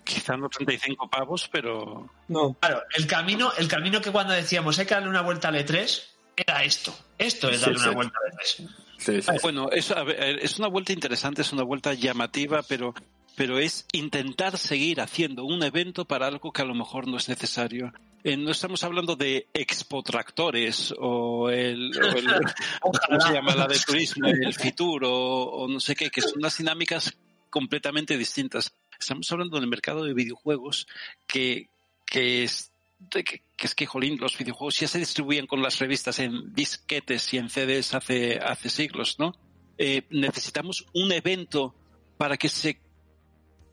[0.05, 4.86] Quizá no 35 pavos, pero No, Claro, el camino, el camino que cuando decíamos hay
[4.86, 6.03] que darle una vuelta al E3
[6.36, 6.95] era esto.
[7.18, 7.84] Esto es darle sí.
[7.86, 8.68] una vuelta al E3.
[8.99, 9.30] Sí, sí.
[9.43, 12.95] Bueno, es, a ver, es una vuelta interesante, es una vuelta llamativa, pero,
[13.36, 17.28] pero es intentar seguir haciendo un evento para algo que a lo mejor no es
[17.28, 17.93] necesario.
[18.24, 22.26] Eh, no estamos hablando de expotractores o el, o el-
[22.80, 23.55] ¿cómo se llama?
[23.55, 25.11] La de turismo, el Fitur o,
[25.45, 27.16] o no sé qué, que son unas dinámicas
[27.51, 28.72] completamente distintas.
[28.99, 30.86] Estamos hablando del mercado de videojuegos
[31.26, 31.68] que,
[32.05, 32.72] que es
[33.11, 37.38] que, es que, jolín, los videojuegos ya se distribuían con las revistas en disquetes y
[37.38, 39.34] en CDs hace, hace siglos, ¿no?
[39.78, 41.76] Eh, necesitamos un evento
[42.16, 42.80] para que se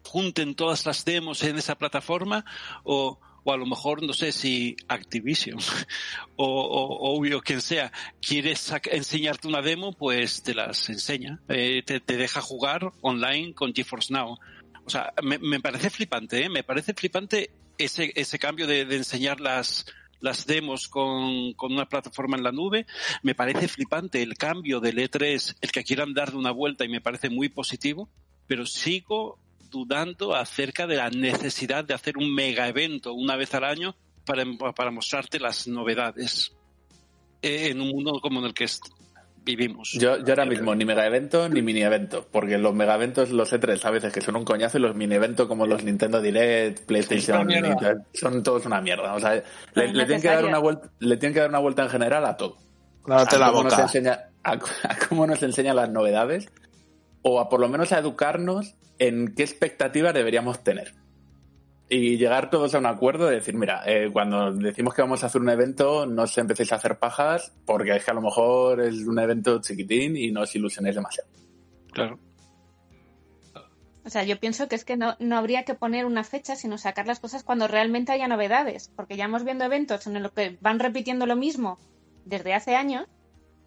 [0.03, 2.45] junten todas las demos en esa plataforma
[2.83, 5.57] o, o a lo mejor no sé si Activision
[6.35, 11.39] o, o, o, o quien sea quiere sac- enseñarte una demo pues te las enseña
[11.49, 14.37] Eh, te, te deja jugar online con GeForce Now
[14.85, 16.49] o sea me, parece flipante ¿eh?
[16.49, 19.85] me parece flipante ese, ese cambio de, enseñar las
[20.21, 22.87] las demos con, con una plataforma en la nube.
[23.21, 27.01] Me parece flipante el cambio del E3, el que quieran darle una vuelta y me
[27.01, 28.09] parece muy positivo,
[28.47, 29.37] pero sigo
[29.69, 34.45] dudando acerca de la necesidad de hacer un mega evento una vez al año para,
[34.73, 36.55] para mostrarte las novedades
[37.41, 38.67] eh, en un mundo como en el que
[39.45, 39.91] vivimos.
[39.93, 43.53] Yo, yo ahora mismo ni mega evento ni mini evento, porque los mega eventos, los
[43.53, 46.85] E3 a veces que son un coñazo y los mini eventos como los Nintendo Direct,
[46.85, 47.47] PlayStation,
[48.13, 49.13] son todos una mierda.
[49.13, 49.41] O sea,
[49.75, 52.35] le, tienen que dar una vuelta, le tienen que dar una vuelta en general a
[52.35, 52.57] todo.
[53.05, 53.83] Lávate a la cómo nos boca.
[53.83, 56.49] enseña, a, a cómo nos enseña las novedades
[57.21, 60.93] o a por lo menos a educarnos en qué expectativas deberíamos tener.
[61.87, 65.27] Y llegar todos a un acuerdo de decir, mira, eh, cuando decimos que vamos a
[65.27, 68.81] hacer un evento, no os empecéis a hacer pajas, porque es que a lo mejor
[68.81, 71.29] es un evento chiquitín y no os ilusionéis demasiado.
[71.91, 72.19] Claro.
[74.03, 76.77] O sea, yo pienso que es que no, no habría que poner una fecha, sino
[76.77, 78.91] sacar las cosas cuando realmente haya novedades.
[78.95, 81.79] Porque ya hemos viendo eventos en los que van repitiendo lo mismo
[82.23, 83.07] desde hace años,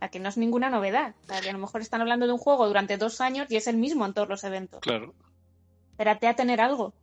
[0.00, 1.14] a que no es ninguna novedad.
[1.24, 3.56] O sea, que a lo mejor están hablando de un juego durante dos años y
[3.56, 4.80] es el mismo en todos los eventos.
[4.80, 5.14] Claro.
[5.92, 6.94] Espérate a tener algo.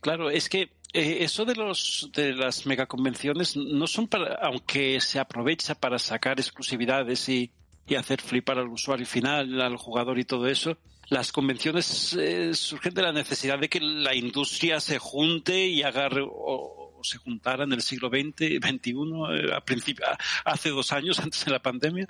[0.00, 5.18] Claro, es que eh, eso de los de las megaconvenciones no son para, aunque se
[5.18, 7.50] aprovecha para sacar exclusividades y,
[7.86, 10.78] y hacer flipar al usuario final, al jugador y todo eso,
[11.08, 16.08] las convenciones eh, surgen de la necesidad de que la industria se junte y haga
[16.22, 18.92] o, o se juntara en el siglo XX, XXI,
[19.30, 20.06] eh, a principio,
[20.44, 22.06] hace dos años antes de la pandemia,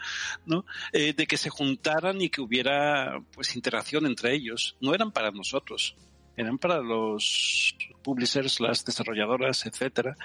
[0.46, 0.64] ¿no?
[0.92, 4.76] Eh, de que se juntaran y que hubiera pues interacción entre ellos.
[4.80, 5.96] No eran para nosotros,
[6.38, 10.16] eran para los publishers, las desarrolladoras, etcétera,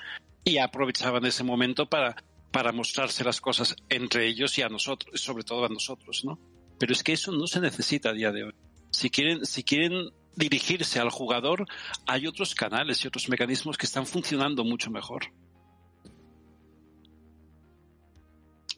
[0.43, 2.15] y aprovechaban ese momento para,
[2.51, 6.39] para mostrarse las cosas entre ellos y a nosotros, sobre todo a nosotros, ¿no?
[6.77, 8.53] Pero es que eso no se necesita a día de hoy.
[8.91, 11.65] Si quieren, si quieren dirigirse al jugador,
[12.05, 15.33] hay otros canales y otros mecanismos que están funcionando mucho mejor.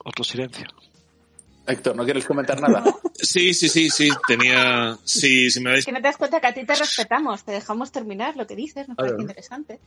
[0.05, 0.67] Otro silencio.
[1.67, 2.83] Héctor, ¿no quieres comentar nada?
[3.13, 4.97] Sí, sí, sí, sí, tenía...
[5.03, 5.77] Sí, si me.
[5.77, 8.45] Es que no te das cuenta que a ti te respetamos, te dejamos terminar lo
[8.45, 9.79] que dices, nos parece interesante.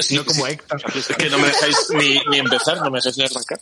[0.00, 0.52] Sí, no como sí.
[0.52, 0.82] Héctor.
[0.94, 3.58] Es que no me dejáis ni, ni empezar, no me dejáis ni arrancar.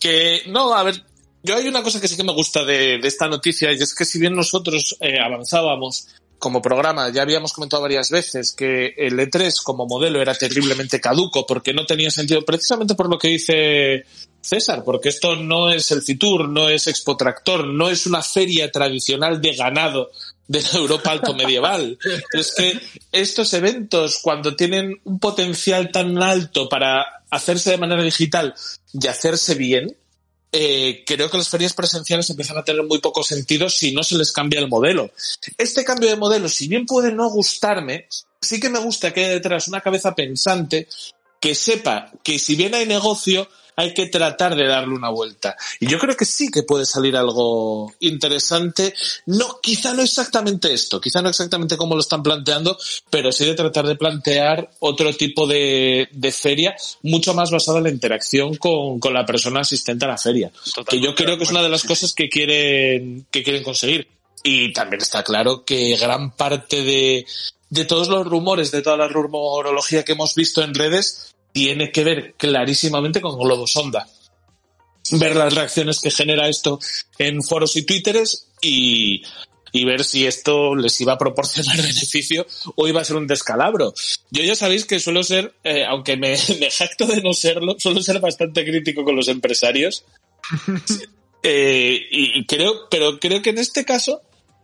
[0.00, 1.04] Que, no, a ver,
[1.42, 3.94] yo hay una cosa que sí que me gusta de, de esta noticia y es
[3.94, 6.08] que si bien nosotros eh, avanzábamos
[6.44, 11.46] como programa, ya habíamos comentado varias veces que el E3 como modelo era terriblemente caduco
[11.46, 14.04] porque no tenía sentido, precisamente por lo que dice
[14.42, 18.70] César, porque esto no es el Fitur, no es Expo Tractor, no es una feria
[18.70, 20.10] tradicional de ganado
[20.46, 21.98] de la Europa alto medieval.
[22.34, 22.78] Es que
[23.10, 28.54] estos eventos, cuando tienen un potencial tan alto para hacerse de manera digital
[28.92, 29.96] y hacerse bien,
[30.56, 34.16] eh, creo que las ferias presenciales empiezan a tener muy poco sentido si no se
[34.16, 35.10] les cambia el modelo.
[35.58, 38.06] Este cambio de modelo, si bien puede no gustarme,
[38.40, 40.86] sí que me gusta que haya detrás una cabeza pensante
[41.40, 45.56] que sepa que si bien hay negocio, hay que tratar de darle una vuelta.
[45.80, 48.94] Y yo creo que sí que puede salir algo interesante.
[49.26, 52.78] No, quizá no exactamente esto, quizá no exactamente como lo están planteando,
[53.10, 57.84] pero sí de tratar de plantear otro tipo de, de feria mucho más basada en
[57.84, 60.52] la interacción con, con la persona asistente a la feria.
[60.88, 64.08] que yo creo que es una de las cosas que quieren, que quieren conseguir.
[64.46, 67.24] Y también está claro que gran parte de,
[67.70, 72.02] de todos los rumores, de toda la rumorología que hemos visto en redes, tiene que
[72.02, 74.08] ver clarísimamente con Globo Sonda.
[75.12, 76.80] Ver las reacciones que genera esto
[77.16, 79.22] en foros y twitteres y,
[79.70, 82.44] y ver si esto les iba a proporcionar beneficio
[82.74, 83.94] o iba a ser un descalabro.
[84.32, 88.02] Yo ya sabéis que suelo ser, eh, aunque me, me jacto de no serlo, suelo
[88.02, 90.04] ser bastante crítico con los empresarios.
[91.46, 94.22] Eh, y, y creo, pero creo que en este caso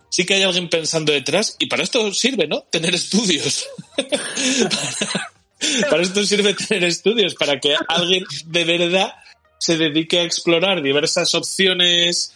[0.09, 2.63] sí que hay alguien pensando detrás y para esto sirve, ¿no?
[2.71, 3.69] Tener estudios.
[3.99, 5.31] para
[5.61, 9.15] esto sirve tener estudios, para que alguien de verdad
[9.59, 12.35] se dedique a explorar diversas opciones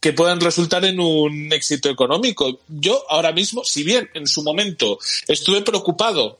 [0.00, 2.60] que puedan resultar en un éxito económico.
[2.68, 6.38] Yo ahora mismo, si bien en su momento estuve preocupado,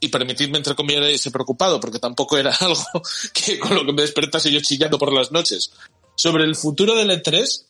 [0.00, 3.02] y permitidme entre comillas ese preocupado, porque tampoco era algo
[3.32, 5.72] que con lo que me despertase yo chillando por las noches,
[6.14, 7.64] sobre el futuro del E3,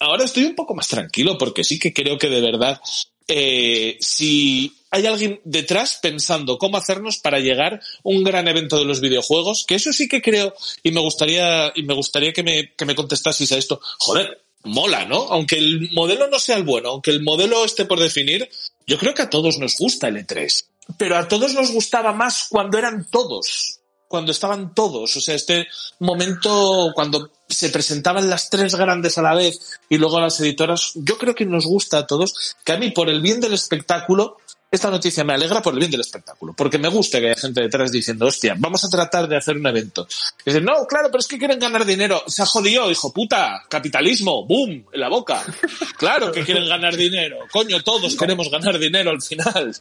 [0.00, 2.80] ahora estoy un poco más tranquilo, porque sí que creo que de verdad,
[3.28, 9.00] eh, si hay alguien detrás pensando cómo hacernos para llegar un gran evento de los
[9.00, 12.84] videojuegos, que eso sí que creo, y me gustaría, y me gustaría que me, que
[12.84, 13.80] me contestaseis a esto.
[13.98, 15.28] Joder, mola, ¿no?
[15.30, 18.48] Aunque el modelo no sea el bueno, aunque el modelo esté por definir,
[18.86, 20.64] yo creo que a todos nos gusta el E3.
[20.98, 23.78] Pero a todos nos gustaba más cuando eran todos.
[24.08, 25.16] Cuando estaban todos.
[25.16, 25.68] O sea, este
[26.00, 31.16] momento cuando se presentaban las tres grandes a la vez y luego las editoras, yo
[31.16, 34.38] creo que nos gusta a todos, que a mí por el bien del espectáculo,
[34.70, 37.60] esta noticia me alegra por el bien del espectáculo, porque me gusta que haya gente
[37.60, 40.06] detrás diciendo, hostia, vamos a tratar de hacer un evento.
[40.44, 42.22] Y dicen, no, claro, pero es que quieren ganar dinero.
[42.28, 45.42] Se ha jodido, hijo puta, capitalismo, boom, en la boca.
[45.98, 47.40] Claro que quieren ganar dinero.
[47.52, 49.74] Coño, todos queremos ganar dinero al final.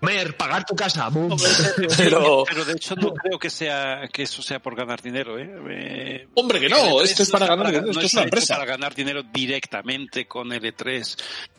[0.00, 1.08] Mer, pagar tu casa.
[1.08, 1.36] boom.
[1.96, 5.50] Pero, Pero de hecho no creo que sea que eso sea por ganar dinero, ¿eh?
[5.68, 8.54] Eh, hombre, que no, esto es para ganar dinero, no esto es una empresa.
[8.54, 11.16] para ganar dinero directamente con el E3.
[11.18, 11.49] Eh,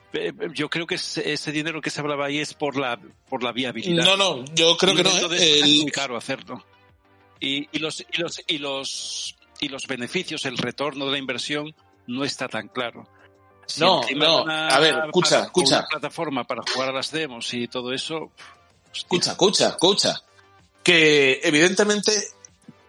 [0.53, 2.99] Yo creo que ese dinero que se hablaba ahí es por la
[3.29, 4.03] por la viabilidad.
[4.05, 5.59] No, no, yo creo que no, ¿eh?
[5.59, 6.63] Es muy caro hacerlo.
[7.39, 11.73] Y, y los y los y los y los beneficios, el retorno de la inversión
[12.07, 13.07] no está tan claro.
[13.65, 15.79] Si No, no, a ver, escucha, escucha.
[15.79, 18.31] Una plataforma para jugar a las demos y todo eso.
[18.93, 20.21] Escucha, escucha, escucha.
[20.83, 22.11] Que evidentemente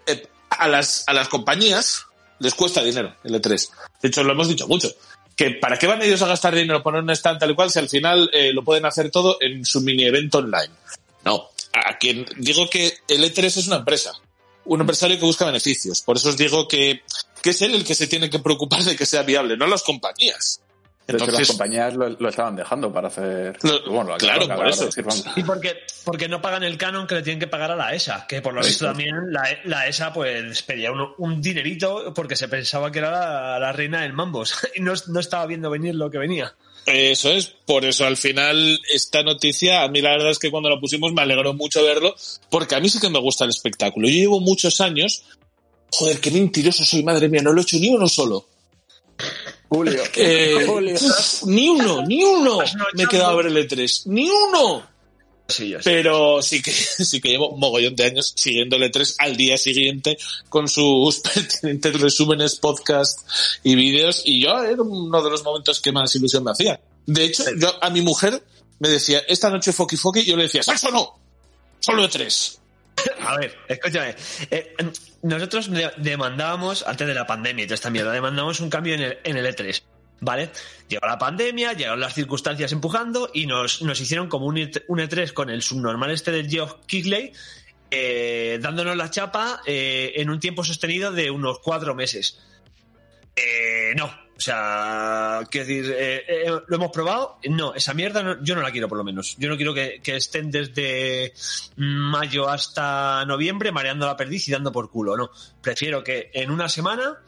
[0.07, 2.07] eh, a las, a las compañías
[2.39, 3.71] les cuesta dinero el E3.
[4.01, 4.89] De hecho, lo hemos dicho mucho.
[5.37, 7.79] Que para qué van ellos a gastar dinero poner un stand tal y cual si
[7.79, 10.73] al final eh, lo pueden hacer todo en su mini evento online.
[11.25, 11.49] No.
[11.73, 14.13] A quien digo que el E3 es una empresa.
[14.65, 16.03] Un empresario que busca beneficios.
[16.03, 17.03] Por eso os digo que,
[17.43, 19.83] que es él el que se tiene que preocupar de que sea viable, no las
[19.83, 20.61] compañías.
[21.13, 23.59] De hecho, las Entonces, compañías lo, lo estaban dejando para hacer.
[23.87, 24.89] Bueno, claro, por eso.
[25.37, 28.27] Y porque, porque no pagan el canon que le tienen que pagar a la ESA,
[28.27, 32.49] que por lo visto también la, la ESA pues pedía un, un dinerito porque se
[32.49, 36.11] pensaba que era la, la reina del mambos y no, no estaba viendo venir lo
[36.11, 36.55] que venía.
[36.87, 40.71] Eso es, por eso al final esta noticia, a mí la verdad es que cuando
[40.71, 42.17] la pusimos me alegró mucho verlo,
[42.51, 44.09] porque a mí sí que me gusta el espectáculo.
[44.09, 45.25] Yo llevo muchos años,
[45.91, 48.47] joder, qué mentiroso soy, madre mía, no lo he hecho ni uno solo.
[49.73, 50.03] Julio.
[50.17, 50.95] Eh, Julio.
[51.47, 54.87] ni uno, ni uno no, me he quedado a ver el E3, ni uno.
[55.49, 55.91] Sí, yo sé.
[55.91, 59.57] Pero sí que, sí que llevo un mogollón de años siguiendo el E3 al día
[59.57, 60.19] siguiente
[60.49, 63.21] con sus pertinentes resúmenes, podcast
[63.63, 64.23] y vídeos.
[64.25, 66.81] Y yo era uno de los momentos que más ilusión me hacía.
[67.07, 68.43] De hecho, yo a mi mujer
[68.79, 71.19] me decía, esta noche Foki Foki, y yo le decía, ¡Salso no!
[71.81, 72.59] Solo E3.
[73.27, 74.15] A ver, escúchame.
[74.51, 74.75] Eh,
[75.23, 79.01] nosotros de- demandábamos, antes de la pandemia y toda esta mierda, demandamos un cambio en
[79.03, 79.83] el, en el E3.
[80.21, 80.51] ¿Vale?
[80.89, 85.01] Llegó la pandemia, llegaron las circunstancias empujando y nos, nos hicieron como un, E3 un
[85.01, 87.33] E3 con el subnormal este de Geoff Keighley,
[87.91, 92.39] eh, dándonos la chapa eh, en un tiempo sostenido de unos cuatro meses.
[93.97, 97.39] No, sea, quiero decir, eh, eh, ¿lo hemos probado?
[97.49, 99.37] No, esa mierda no- yo no la quiero por lo menos.
[99.39, 101.33] Yo no quiero que, que estén desde
[101.77, 105.31] mayo hasta noviembre mareando la perdiz y dando por culo, no.
[105.61, 107.19] Prefiero que en una semana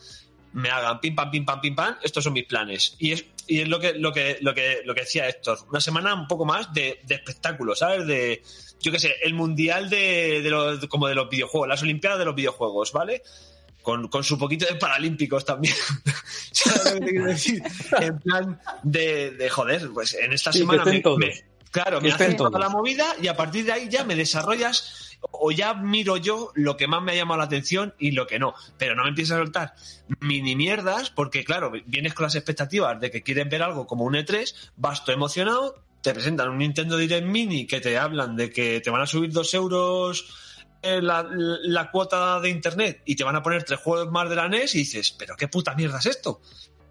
[0.52, 2.96] me hagan pim pam pim pam pim pam, estos son mis planes.
[2.98, 5.80] Y es, y es lo que lo que lo que lo que decía Héctor, una
[5.80, 8.06] semana un poco más de, de espectáculo, ¿sabes?
[8.06, 8.42] De
[8.80, 12.24] yo qué sé, el mundial de, de los como de los videojuegos, las olimpiadas de
[12.26, 13.22] los videojuegos, ¿vale?
[13.84, 15.74] Con, con su poquito de paralímpicos también.
[16.52, 17.62] ¿Sabes lo que te quiero decir?
[18.00, 22.34] En plan de, de joder, pues en esta Sí, semana me, me- claro, me hacen
[22.36, 26.50] toda la movida y a partir de ahí ya me desarrollas o ya miro yo
[26.54, 28.54] lo que más me ha llamado la atención y lo que no.
[28.78, 29.74] Pero no me empieces a soltar
[30.20, 34.14] mini mierdas porque, claro, vienes con las expectativas de que quieres ver algo como un
[34.14, 38.80] E3, vas todo emocionado, te presentan un Nintendo Direct Mini que te hablan de que
[38.80, 40.40] te van a subir dos euros
[40.84, 44.48] la, la cuota de internet y te van a poner tres juegos más de la
[44.48, 46.40] NES y dices, pero qué puta mierda es esto.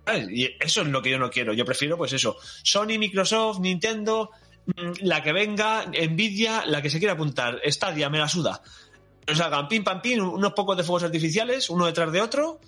[0.05, 0.27] ¿Sabes?
[0.31, 1.53] Y eso es lo que yo no quiero.
[1.53, 4.31] Yo prefiero, pues eso, Sony, Microsoft, Nintendo,
[4.65, 8.61] mm, la que venga, Nvidia, la que se quiera apuntar, Stadia, me la suda.
[9.27, 12.59] Nos hagan pim pam pim, unos pocos de fuegos artificiales, uno detrás de otro,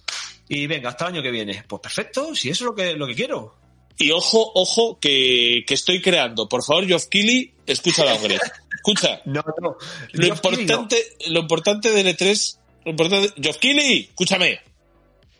[0.48, 1.64] y venga, hasta el año que viene.
[1.68, 3.56] Pues perfecto, si eso es lo que, lo que quiero.
[3.98, 6.48] Y ojo, ojo, que, que estoy creando.
[6.50, 8.18] Por favor, Geoff Keighley, escucha la.
[8.86, 9.22] Escucha.
[9.26, 9.78] No, no.
[10.12, 14.60] Lo Geoff importante, lo importante del E3, lo importante, Geoff Keighley, escúchame.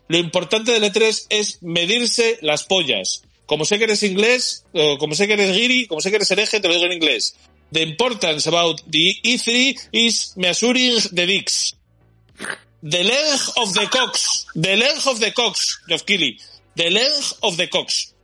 [0.08, 3.22] Lo importante del E3 es medirse las pollas.
[3.46, 4.64] Como sé que eres inglés,
[4.98, 7.36] como sé que eres giri, como sé que eres hereje, te lo digo en inglés.
[7.70, 11.76] The importance about the E3 is measuring the dicks.
[12.82, 14.46] The leg of the cocks.
[14.54, 16.40] The leg of the cocks, Geoff Keighley.
[16.74, 18.14] The leg of the cocks.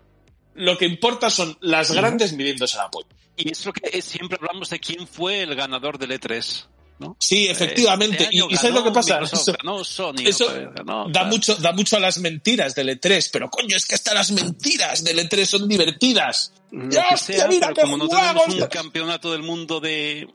[0.55, 3.09] Lo que importa son las grandes midiéndose la polla.
[3.37, 6.67] Y es lo que es- siempre hablamos de quién fue el ganador del E3.
[6.99, 7.17] ¿no?
[7.19, 8.25] Sí, efectivamente.
[8.25, 9.15] Este y, y ¿sabes lo que ganó pasa?
[9.21, 13.29] Microsoft, Eso- ganó Sony, eso ganó da mucho, da mucho a las mentiras del E3,
[13.33, 16.53] pero coño, es que hasta las mentiras del E3 son divertidas.
[16.71, 20.29] Lo ¡Ya, que hostia, sea, mira pero como no tenemos un campeonato del mundo de...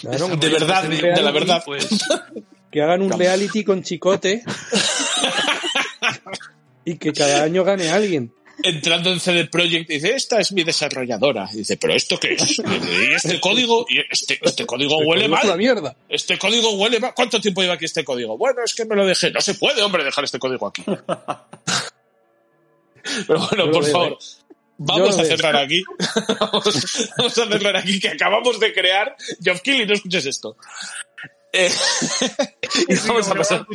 [0.00, 1.62] Claro, De verdad, de de la verdad.
[1.66, 1.88] Pues,
[2.72, 4.42] que hagan un reality con chicote
[6.86, 8.32] y que cada año gane alguien.
[8.62, 11.48] Entrando en CD Projekt dice, esta es mi desarrolladora.
[11.52, 12.58] Y dice, pero ¿esto qué es?
[12.58, 15.58] Y este código, y este, este código huele Es una mal.
[15.58, 15.96] mierda.
[16.08, 17.12] Este código huele mal.
[17.14, 18.38] ¿Cuánto tiempo lleva aquí este código?
[18.38, 19.30] Bueno, es que me lo dejé.
[19.32, 20.84] No se puede, hombre, dejar este código aquí.
[23.26, 24.12] Pero bueno, por favor.
[24.12, 24.16] ¿eh?
[24.78, 25.82] Vamos a cerrar aquí.
[26.40, 29.14] vamos, vamos a cerrar aquí que acabamos de crear.
[29.42, 30.56] Geoff Keighley, no escuches esto.
[31.56, 31.70] Eh,
[32.88, 33.66] y vamos a pasar.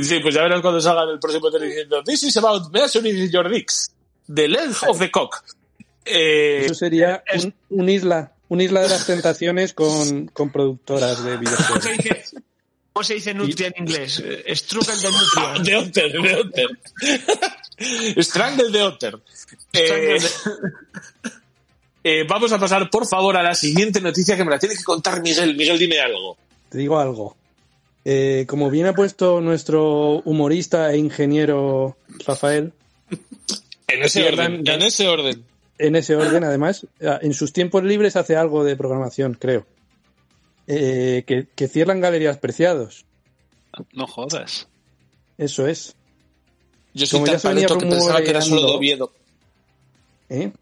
[0.00, 3.50] Sí, pues ya verás cuando salga el próximo tele diciendo This is about measuring your
[3.50, 3.90] dicks.
[4.32, 5.42] The length of the cock.
[6.04, 11.36] Eh, Eso sería un, un isla, un isla de las tentaciones con, con productoras de
[11.36, 12.34] ¿Cómo se videojuegos.
[12.92, 14.22] cómo se dice nutria en inglés?
[14.24, 15.62] Eh, Struggle de nutria.
[15.64, 16.68] de Otter, de Otter.
[18.22, 19.18] Strangle de Otter.
[19.72, 20.18] Eh,
[22.04, 24.84] eh, vamos a pasar, por favor, a la siguiente noticia que me la tiene que
[24.84, 25.56] contar Miguel.
[25.56, 26.36] Miguel, dime algo.
[26.68, 27.36] Te digo algo.
[28.04, 31.96] Eh, como bien ha puesto nuestro humorista e ingeniero
[32.26, 32.72] Rafael,
[33.88, 34.66] En ese orden.
[34.66, 35.44] En ese orden.
[35.78, 39.66] en ese orden, además, en sus tiempos libres hace algo de programación, creo.
[40.66, 43.04] Eh, que, que cierran galerías preciados.
[43.92, 44.68] no jodas.
[45.36, 45.94] Eso es.
[46.94, 49.12] Yo soy Como tan ya se venía paleto que pensaba que era solo de Oviedo.
[50.28, 50.52] ¿Eh?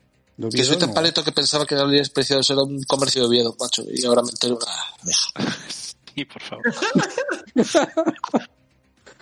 [0.50, 3.84] Que soy tan paleto que pensaba que Gabriel Preciados era un comercio de Oviedo, macho.
[3.88, 4.58] Y ahora me entero.
[5.02, 5.30] Deja.
[6.14, 6.64] Y por favor.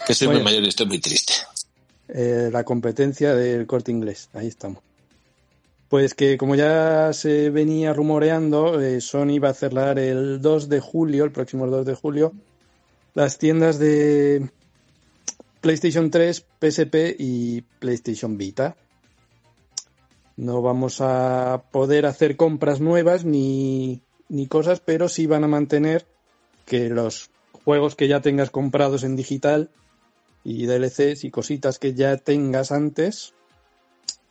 [0.06, 1.34] Que soy muy mayor y estoy muy triste.
[2.08, 4.30] Eh, la competencia del corte inglés.
[4.32, 4.82] Ahí estamos.
[5.90, 10.80] Pues que como ya se venía rumoreando, eh, Sony va a cerrar el 2 de
[10.80, 12.32] julio, el próximo 2 de julio,
[13.14, 14.48] las tiendas de
[15.60, 18.76] PlayStation 3, PSP y PlayStation Vita.
[20.40, 26.06] No vamos a poder hacer compras nuevas ni, ni cosas, pero sí van a mantener
[26.64, 27.28] que los
[27.62, 29.68] juegos que ya tengas comprados en digital
[30.42, 33.34] y DLCs y cositas que ya tengas antes,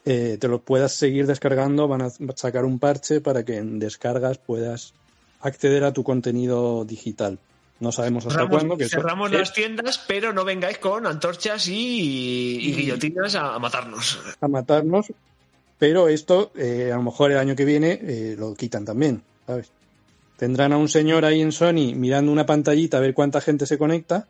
[0.04, 4.40] eh, te lo puedas seguir descargando, van a sacar un parche para que en descargas
[4.40, 4.96] puedas
[5.42, 7.38] acceder a tu contenido digital.
[7.80, 8.78] No sabemos hasta Cerramos, cuándo.
[8.78, 14.20] Que cerramos las tiendas, pero no vengáis con antorchas y, y guillotinas a, a matarnos.
[14.42, 15.14] a matarnos,
[15.80, 19.72] pero esto eh, a lo mejor el año que viene eh, lo quitan también, ¿sabes?
[20.38, 23.78] Tendrán a un señor ahí en Sony mirando una pantallita a ver cuánta gente se
[23.78, 24.28] conecta.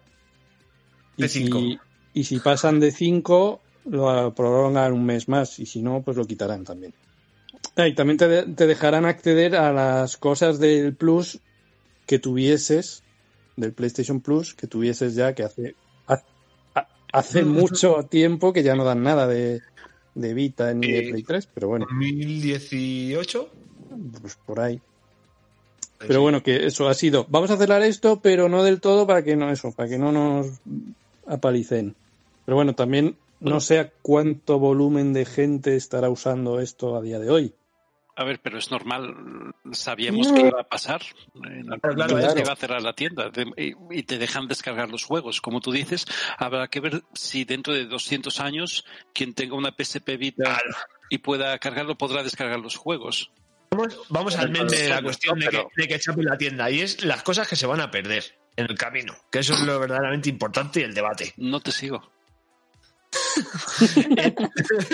[1.18, 1.60] Y, De cinco.
[1.60, 1.80] si,
[2.14, 5.60] y si pasan de 5, lo prolongan un mes más.
[5.60, 6.94] Y si no, pues lo quitarán también.
[7.76, 11.40] Ah, y también te, de- te dejarán acceder a las cosas del Plus
[12.08, 13.04] que tuvieses,
[13.56, 15.76] del PlayStation Plus, que tuvieses ya, que hace,
[16.08, 16.24] ha-
[16.74, 19.62] ha- hace mucho tiempo que ya no dan nada de,
[20.22, 23.50] de Vita ni de Eh, Play 3, pero bueno, 2018.
[24.22, 24.82] pues por ahí.
[26.00, 27.26] Pero bueno, que eso ha sido.
[27.30, 30.12] Vamos a acelerar esto, pero no del todo para que no eso, para que no
[30.12, 30.48] nos
[31.28, 31.96] apalicen.
[32.46, 37.20] Pero bueno, también no sé a cuánto volumen de gente estará usando esto a día
[37.20, 37.54] de hoy.
[38.20, 39.54] A ver, pero es normal.
[39.72, 40.34] Sabíamos No.
[40.36, 41.02] que iba a pasar.
[41.36, 42.32] En algún Claro, claro.
[42.32, 45.40] se iba a cerrar la tienda y, te dejan descargar los juegos.
[45.40, 46.06] Como tú dices,
[46.38, 50.76] habrá que ver si dentro de 200 años quien tenga una PSP Vita Claro.
[51.10, 53.32] y pueda cargarlo podrá descargar los juegos.
[53.72, 56.82] Vamos, vamos al meme de la cuestión de que, de que chape la tienda y
[56.82, 59.80] es las cosas que se van a perder en el camino, que eso es lo
[59.80, 61.34] verdaderamente importante y el debate.
[61.38, 62.12] No te sigo.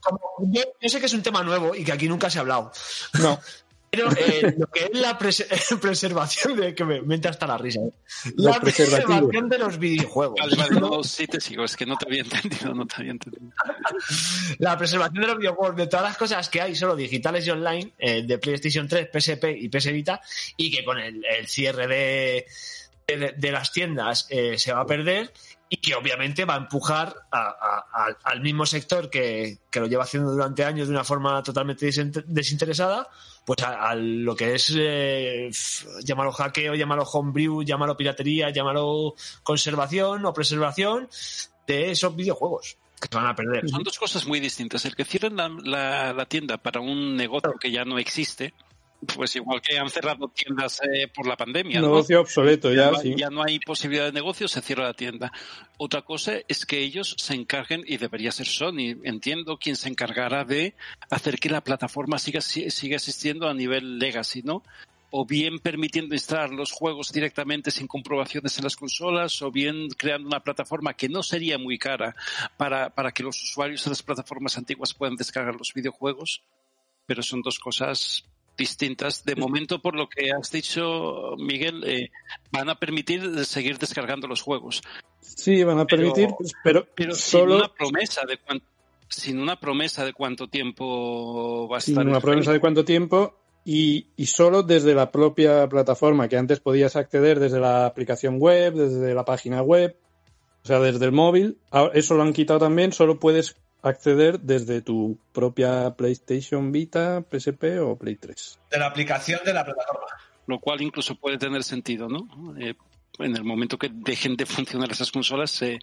[0.00, 0.20] Como-
[0.52, 2.70] yo, yo sé que es un tema nuevo y que aquí nunca se ha hablado,
[3.20, 3.40] No,
[3.90, 5.46] pero eh, lo que es la pres-
[5.80, 7.80] preservación de que me, me entra hasta la risa.
[7.80, 7.92] ¿eh?
[8.36, 10.38] La preservación de los videojuegos.
[10.38, 11.64] Vale, vale, no, sí te sigo.
[11.64, 13.52] Es que no te había entendido, no te había entendido.
[14.58, 17.92] la preservación de los videojuegos, de todas las cosas que hay solo digitales y online,
[17.98, 20.20] eh, de PlayStation 3, PSP y PS Vita,
[20.56, 22.46] y que con el, el cierre de,
[23.06, 25.32] de, de las tiendas eh, se va a perder
[25.68, 29.86] y que obviamente va a empujar a- a- a- al mismo sector que, que lo
[29.86, 33.08] lleva haciendo durante años de una forma totalmente desint- desinteresada,
[33.44, 35.50] pues a, lo que es, eh,
[36.04, 41.08] llámalo hackeo, llámalo homebrew, llámalo piratería, llámalo conservación o preservación
[41.66, 43.68] de esos videojuegos que se van a perder.
[43.68, 44.84] Son dos cosas muy distintas.
[44.84, 48.54] El que cierren la, la- la tienda para un negocio que ya no existe,
[49.14, 51.80] pues igual que han cerrado tiendas eh, por la pandemia.
[51.80, 51.88] ¿no?
[51.88, 53.14] negocio obsoleto ya, no, sí.
[53.16, 55.32] ya no hay posibilidad de negocio, se cierra la tienda.
[55.76, 60.44] Otra cosa es que ellos se encarguen, y debería ser Sony, entiendo, quien se encargará
[60.44, 60.74] de
[61.10, 64.62] hacer que la plataforma siga, si- siga existiendo a nivel legacy, ¿no?
[65.10, 70.26] O bien permitiendo instalar los juegos directamente sin comprobaciones en las consolas, o bien creando
[70.26, 72.16] una plataforma que no sería muy cara
[72.56, 76.42] para, para que los usuarios de las plataformas antiguas puedan descargar los videojuegos.
[77.06, 78.24] Pero son dos cosas
[78.56, 79.24] distintas.
[79.24, 82.10] De momento, por lo que has dicho, Miguel, eh,
[82.50, 84.82] van a permitir seguir descargando los juegos,
[85.20, 86.28] Sí, van a permitir,
[86.62, 88.62] pero, pero sin solo una promesa de cuán-
[89.08, 92.06] sin una promesa de cuánto tiempo va a sin estar.
[92.06, 93.34] una el promesa de cuánto tiempo
[93.64, 98.74] y, y solo desde la propia plataforma, que antes podías acceder desde la aplicación web,
[98.74, 99.96] desde la página web,
[100.62, 101.58] o sea, desde el móvil.
[101.94, 103.56] Eso lo han quitado también, solo puedes
[103.88, 108.58] acceder desde tu propia PlayStation Vita, PSP o Play 3.
[108.70, 110.06] De la aplicación de la plataforma.
[110.46, 112.54] lo cual incluso puede tener sentido, ¿no?
[112.58, 112.74] Eh,
[113.18, 115.78] en el momento que dejen de funcionar esas consolas, se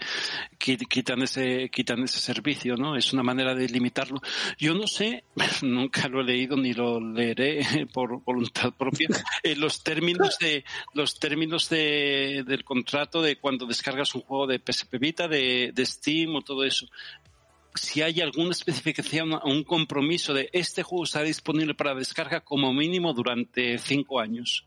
[0.59, 2.95] qui- quitan ese quitan ese servicio, ¿no?
[2.95, 4.21] Es una manera de limitarlo.
[4.59, 5.23] Yo no sé,
[5.63, 7.59] nunca lo he leído ni lo leeré
[7.93, 9.07] por voluntad propia.
[9.43, 14.59] eh, los términos de los términos de, del contrato de cuando descargas un juego de
[14.59, 16.85] PSP Vita, de, de Steam o todo eso.
[17.75, 22.71] Si hay alguna especificación o un compromiso de este juego está disponible para descarga como
[22.73, 24.65] mínimo durante cinco años.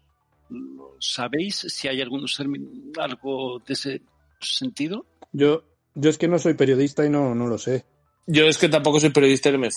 [0.49, 2.69] ¿Lo ¿Sabéis si hay algunos términos,
[2.99, 4.03] algo de ese
[4.41, 5.07] sentido?
[5.33, 5.63] Yo,
[5.95, 7.85] yo es que no soy periodista y no, no lo sé.
[8.27, 9.71] Yo es que tampoco soy periodista y no me he.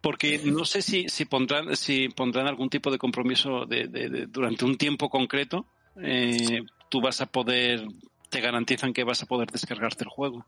[0.00, 4.26] Porque no sé si, si pondrán si pondrán algún tipo de compromiso de, de- de-
[4.26, 5.66] durante un tiempo concreto.
[6.02, 7.86] eh, tú vas a poder,
[8.32, 10.44] te garantizan que vas a poder descargarte el juego.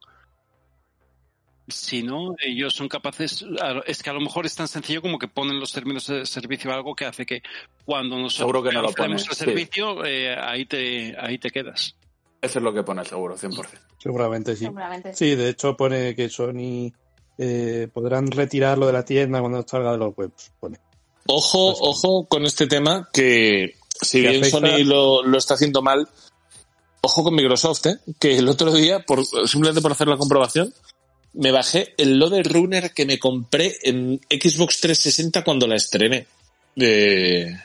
[1.69, 3.44] Si no, ellos son capaces,
[3.86, 6.73] es que a lo mejor es tan sencillo como que ponen los términos de servicio
[6.73, 7.43] algo que hace que
[7.85, 9.35] cuando nosotros Seguro que no lo el sí.
[9.35, 11.94] servicio, eh, ahí te ahí te quedas.
[12.40, 13.66] Eso es lo que pone seguro, 100%.
[13.98, 14.65] Seguramente sí.
[14.65, 16.90] Seguramente Sí, de hecho pone que Sony
[17.39, 20.52] eh, podrán retirarlo de la tienda cuando salga de los webs.
[20.61, 20.78] Pone.
[21.27, 25.81] Ojo, ojo con este tema que si Que bien afecta- Sony lo, lo está haciendo
[25.81, 26.06] mal,
[27.05, 27.98] ojo con Microsoft, ¿eh?
[28.18, 30.72] que el otro día, por, simplemente por hacer la comprobación,
[31.35, 36.26] me bajé el Loader Runner que me compré en Xbox 360 cuando la estrené.
[36.74, 37.56] De,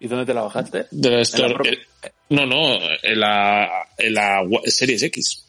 [0.00, 0.86] ¿Y dónde te la bajaste?
[0.90, 1.54] de la En Store.
[1.64, 5.44] la Eh, no, no, en la, en la Series X.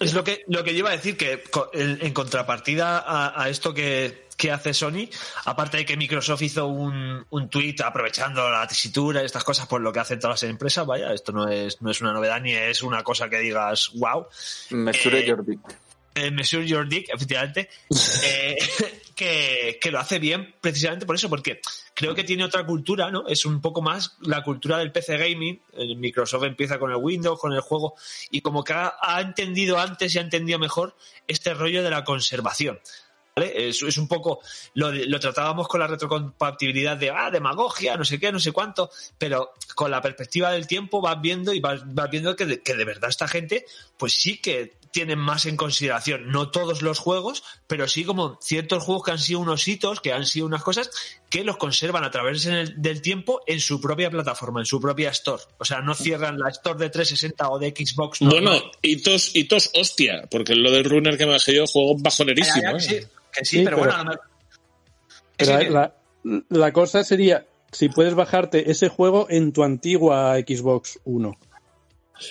[0.00, 3.48] Es lo que, lo que yo iba a decir, que en, en contrapartida a, a
[3.48, 5.08] esto que, que hace Sony,
[5.44, 9.80] aparte de que Microsoft hizo un, un tweet aprovechando la tesitura y estas cosas por
[9.80, 12.52] lo que hacen todas las empresas, vaya, esto no es, no es una novedad ni
[12.52, 14.26] es una cosa que digas, wow.
[14.70, 15.60] Mesure Eh, your dick.
[16.14, 17.68] eh, Mesure Your Dick, efectivamente,
[18.24, 18.56] eh,
[19.14, 21.60] que, que lo hace bien precisamente por eso, porque
[21.94, 23.26] creo que tiene otra cultura, ¿no?
[23.26, 25.62] Es un poco más la cultura del PC gaming.
[25.72, 27.94] El Microsoft empieza con el Windows, con el juego,
[28.30, 30.94] y como que ha, ha entendido antes y ha entendido mejor
[31.26, 32.78] este rollo de la conservación.
[33.36, 33.68] ¿Vale?
[33.68, 34.40] Es, es un poco,
[34.72, 38.90] lo, lo tratábamos con la retrocompatibilidad de, ah, demagogia, no sé qué, no sé cuánto,
[39.18, 42.74] pero con la perspectiva del tiempo vas viendo y vas, vas viendo que de, que
[42.74, 43.66] de verdad esta gente,
[43.98, 48.82] pues sí que tienen más en consideración, no todos los juegos, pero sí como ciertos
[48.82, 50.90] juegos que han sido unos hitos, que han sido unas cosas
[51.28, 55.10] que los conservan a través del, del tiempo en su propia plataforma, en su propia
[55.10, 55.42] store.
[55.58, 58.22] O sea, no cierran la store de 360 o de Xbox.
[58.22, 58.42] normal.
[58.42, 62.76] Bueno, hitos, hitos hostia, porque lo del runner que me bajé yo, juego bajonerísimo.
[62.76, 62.80] ¿eh?
[62.80, 63.00] sí,
[63.36, 64.26] que sí, Sí, pero, pero- bueno, a lo mejor-
[65.36, 65.94] Pero Sí, que- la,
[66.48, 71.34] la cosa sería si puedes bajarte ese juego en tu antigua Xbox 1.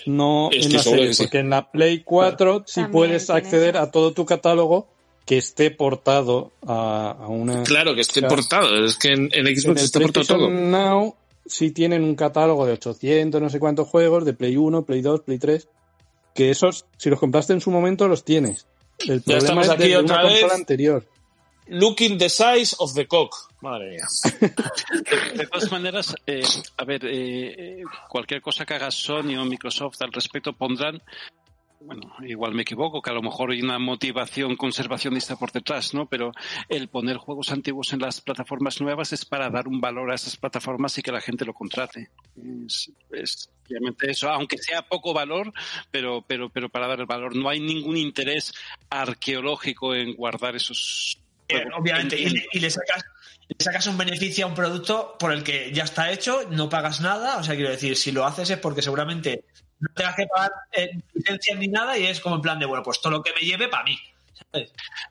[0.07, 1.23] No Es en la serie, que sí.
[1.23, 3.83] porque en la Play 4 sí También puedes acceder eso.
[3.83, 4.87] a todo tu catálogo
[5.25, 7.61] que esté portado a, a una...
[7.63, 8.35] Claro, que esté Claro.
[8.35, 8.83] portado.
[8.85, 10.49] Es que en, en En Xbox el está portado todo.
[10.49, 11.15] Now
[11.45, 15.21] sí tienen un catálogo de 800, no sé cuántos juegos, de Play 1, Play 2,
[15.21, 15.67] Play 3,
[16.33, 18.65] que esos, si los compraste en su momento, los tienes.
[18.99, 20.51] El Ya problema estamos es aquí desde otra una vez.
[20.51, 21.05] anterior.
[21.67, 23.35] Looking the size of the cock.
[23.61, 24.05] Madre mía.
[24.39, 26.43] De, de todas maneras, eh,
[26.77, 31.01] a ver, eh, eh, cualquier cosa que haga Sony o Microsoft al respecto pondrán,
[31.85, 36.07] bueno, igual me equivoco, que a lo mejor hay una motivación conservacionista por detrás, ¿no?
[36.07, 36.31] Pero
[36.69, 40.37] el poner juegos antiguos en las plataformas nuevas es para dar un valor a esas
[40.37, 42.09] plataformas y que la gente lo contrate.
[42.65, 45.53] Es, es obviamente eso, aunque sea poco valor,
[45.91, 47.35] pero, pero, pero para dar el valor.
[47.35, 48.53] No hay ningún interés
[48.89, 53.03] arqueológico en guardar esos Eh, obviamente, y le sacas,
[53.47, 57.01] le sacas un beneficio a un producto por el que ya está hecho, no pagas
[57.01, 57.37] nada.
[57.37, 59.45] O sea, quiero decir, si lo haces es porque seguramente
[59.87, 62.83] no tengas que pagar eh, licencias ni nada y es como en plan de, bueno,
[62.83, 63.97] pues todo lo que me lleve para mí.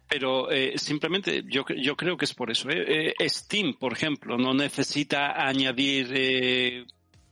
[0.08, 2.70] Pero eh, simplemente yo, yo creo que es por eso.
[2.70, 3.14] ¿eh?
[3.18, 6.86] Eh, Steam, por ejemplo, no necesita añadir,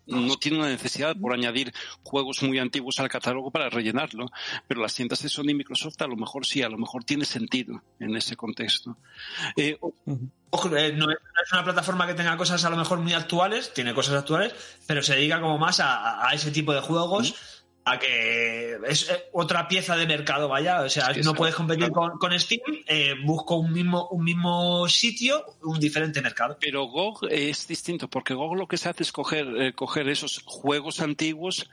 [0.06, 1.72] no tiene una necesidad por añadir
[2.02, 4.26] juegos muy antiguos al catálogo para rellenarlo.
[4.68, 7.24] Pero las tiendas de Sony y Microsoft a lo mejor sí, a lo mejor tiene
[7.24, 8.96] sentido en ese contexto.
[9.56, 9.78] Eh,
[10.54, 14.16] Ojo, no, es, una plataforma que tenga cosas a lo mejor muy actuales, tiene cosas
[14.16, 14.52] actuales,
[14.86, 17.61] pero se dedica como más a, a ese tipo de juegos.
[17.84, 20.82] A que es eh, otra pieza de mercado, vaya.
[20.82, 25.44] O sea, no puedes competir con, con Steam, eh, busco un mismo, un mismo sitio,
[25.62, 26.56] un diferente mercado.
[26.60, 30.42] Pero GOG es distinto, porque GOG lo que se hace es coger, eh, coger esos
[30.46, 31.68] juegos antiguos,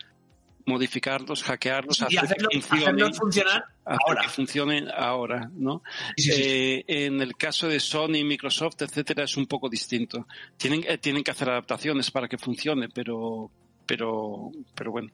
[0.66, 3.14] modificarlos, hackearlos, Y hacer hacerlo, que funcionen.
[3.14, 4.22] funcionar hacer ahora.
[4.24, 5.84] que funcionen ahora, ¿no?
[6.18, 6.84] Sí, sí, sí.
[6.88, 10.26] En el caso de Sony, Microsoft, etcétera, es un poco distinto.
[10.58, 13.52] Tienen, tienen que hacer adaptaciones para que funcione, pero,
[13.86, 15.10] pero, pero bueno,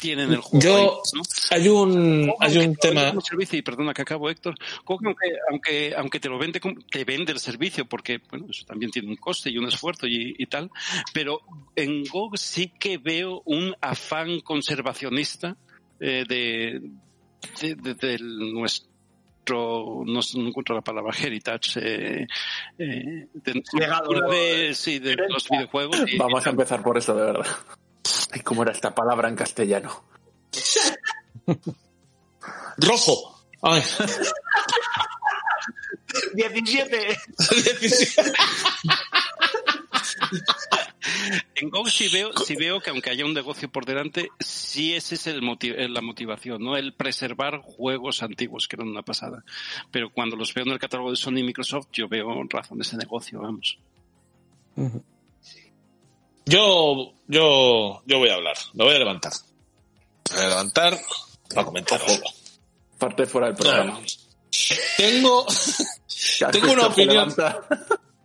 [0.00, 0.60] tienen el juego.
[0.62, 1.22] Yo, ahí, ¿no?
[1.50, 3.08] hay un, hay un tema.
[3.08, 4.54] como servicio, y perdona que acabo, Héctor,
[4.86, 5.14] aunque,
[5.50, 9.08] aunque, aunque te lo vende, como- te vende el servicio, porque bueno, eso también tiene
[9.08, 10.70] un coste y un esfuerzo y, y tal,
[11.12, 11.40] pero
[11.76, 15.56] en Go sí que veo un afán conservacionista
[16.00, 16.80] eh, de,
[17.60, 18.88] de, nuestro
[20.04, 22.26] no, sé, no encuentro la palabra heritage eh,
[22.78, 24.30] eh, de, Legado.
[24.30, 27.46] de, sí, de los videojuegos y- Vamos a empezar por eso, de verdad.
[28.30, 30.04] Ay, ¿cómo era esta palabra en castellano?
[32.78, 33.44] Rojo.
[33.62, 33.82] Ay.
[36.34, 37.18] 17.
[41.54, 45.14] En Go sí veo, sí veo que aunque haya un negocio por delante, sí ese
[45.16, 46.76] es el motiv- eh, la motivación, ¿no?
[46.76, 49.44] El preservar juegos antiguos, que eran una pasada.
[49.90, 52.98] Pero cuando los veo en el catálogo de Sony y Microsoft, yo veo razones de
[52.98, 53.78] negocio, vamos.
[56.46, 58.56] Yo, yo, yo voy a hablar.
[58.74, 59.32] Me voy a levantar.
[60.30, 60.98] Me voy a levantar
[61.54, 62.24] para comentar algo.
[62.98, 64.00] Parte fuera del programa.
[64.96, 65.46] Tengo,
[66.52, 67.34] tengo una opinión.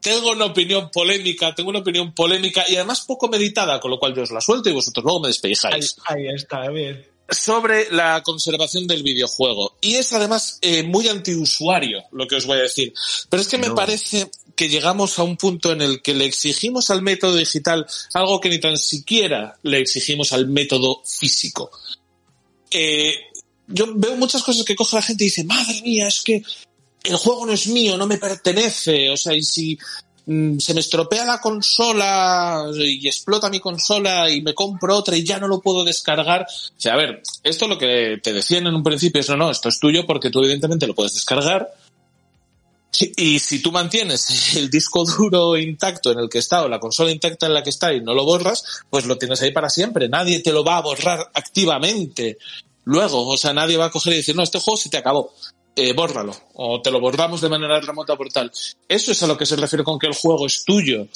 [0.01, 4.15] tengo una opinión polémica, tengo una opinión polémica y además poco meditada, con lo cual
[4.15, 5.95] yo os la suelto y vosotros luego me Ahí, despellejáis.
[6.05, 7.05] ahí está, bien.
[7.29, 9.77] sobre la conservación del videojuego.
[9.81, 12.93] Y es además eh, muy antiusuario lo que os voy a decir.
[13.29, 16.89] Pero es que me parece que llegamos a un punto en el que le exigimos
[16.89, 21.71] al método digital algo que ni tan siquiera le exigimos al método físico.
[22.71, 23.13] Eh,
[23.67, 26.43] yo veo muchas cosas que coge la gente y dice, madre mía, es que
[27.03, 29.09] el juego no es mío, no me pertenece.
[29.09, 29.77] O sea, y si
[30.25, 35.23] mm, se me estropea la consola y explota mi consola y me compro otra y
[35.23, 36.43] ya no lo puedo descargar.
[36.43, 39.51] O sea, a ver, esto lo que te decían en un principio es, no, no,
[39.51, 41.73] esto es tuyo porque tú evidentemente lo puedes descargar.
[43.15, 47.11] Y si tú mantienes el disco duro intacto en el que está o la consola
[47.11, 50.09] intacta en la que está y no lo borras, pues lo tienes ahí para siempre.
[50.09, 52.37] Nadie te lo va a borrar activamente.
[52.85, 55.33] Luego, o sea, nadie va a coger y decir, no, este juego se te acabó
[55.75, 58.51] eh, bórralo o te lo borramos de manera remota por tal.
[58.87, 61.07] Eso es a lo que se refiere con que el juego es tuyo.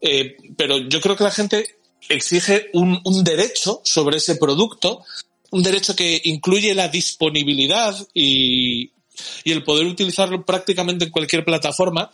[0.00, 5.04] Eh, pero yo creo que la gente exige un, un derecho sobre ese producto,
[5.50, 8.90] un derecho que incluye la disponibilidad y,
[9.44, 12.10] y el poder utilizarlo prácticamente en cualquier plataforma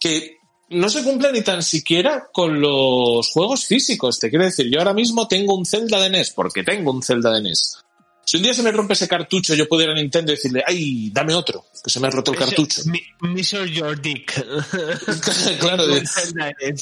[0.00, 0.38] que
[0.70, 4.18] no se cumple ni tan siquiera con los juegos físicos.
[4.18, 7.32] Te quiero decir, yo ahora mismo tengo un Zelda de NES, porque tengo un Zelda
[7.32, 7.78] de NES.
[8.26, 11.34] Si un día se me rompe ese cartucho, yo pudiera a Nintendo decirle, ay, dame
[11.34, 12.82] otro, que se me ha roto el cartucho.
[13.20, 14.32] Measure your dick.
[15.60, 15.86] claro.
[15.86, 16.02] de-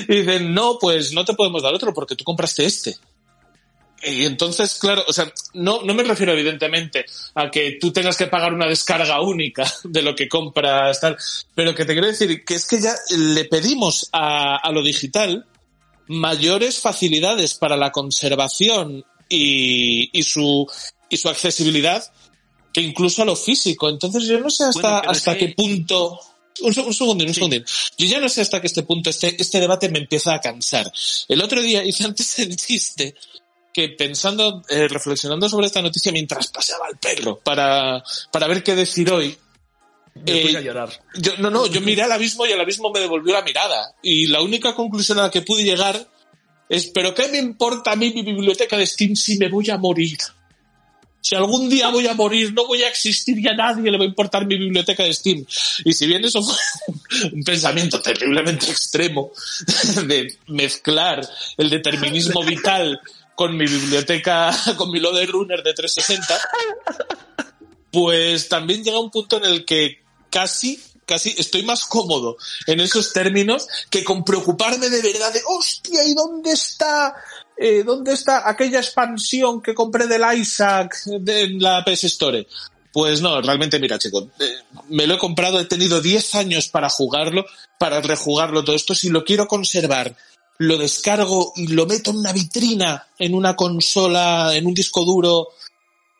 [0.00, 2.96] y dicen, no, pues no te podemos dar otro porque tú compraste este.
[4.02, 7.04] Y entonces, claro, o sea, no, no me refiero evidentemente
[7.34, 11.16] a que tú tengas que pagar una descarga única de lo que compras, tal,
[11.54, 15.46] pero que te quiero decir que es que ya le pedimos a, a lo digital
[16.06, 20.66] mayores facilidades para la conservación y, y su,
[21.08, 22.04] y su accesibilidad
[22.72, 23.88] que incluso a lo físico.
[23.88, 26.18] Entonces yo no sé hasta, Bueno, hasta qué punto...
[26.60, 27.64] Un, un segundín, un segundín.
[27.96, 30.90] Yo ya no sé hasta que este punto, este, este debate me empieza a cansar.
[31.28, 33.14] El otro día hice antes el chiste
[33.78, 38.02] que pensando, eh, reflexionando sobre esta noticia mientras paseaba al perro para,
[38.32, 39.38] para ver qué decir hoy,
[40.16, 40.90] Me Eh, a llorar.
[41.14, 43.94] yo, no, no, yo miré al abismo y el abismo me devolvió la mirada.
[44.02, 46.08] Y la única conclusión a la que pude llegar
[46.68, 49.78] es, pero ¿qué me importa a mí mi biblioteca de Steam si me voy a
[49.78, 50.18] morir?
[51.20, 54.04] Si algún día voy a morir, no voy a existir y a nadie le va
[54.04, 55.46] a importar mi biblioteca de Steam.
[55.84, 56.56] Y si bien eso fue
[57.32, 59.30] un pensamiento terriblemente extremo
[60.06, 63.00] de mezclar el determinismo vital
[63.38, 66.40] con mi biblioteca, con mi Loader Runner de 360,
[67.92, 72.36] pues también llega un punto en el que casi, casi estoy más cómodo
[72.66, 77.14] en esos términos que con preocuparme de verdad de, hostia, ¿y dónde está,
[77.56, 82.44] eh, dónde está aquella expansión que compré del Isaac de en la PS Store?
[82.92, 84.52] Pues no, realmente mira, chico, eh,
[84.88, 87.46] me lo he comprado, he tenido 10 años para jugarlo,
[87.78, 90.16] para rejugarlo todo esto, si lo quiero conservar,
[90.58, 95.48] lo descargo y lo meto en una vitrina, en una consola, en un disco duro,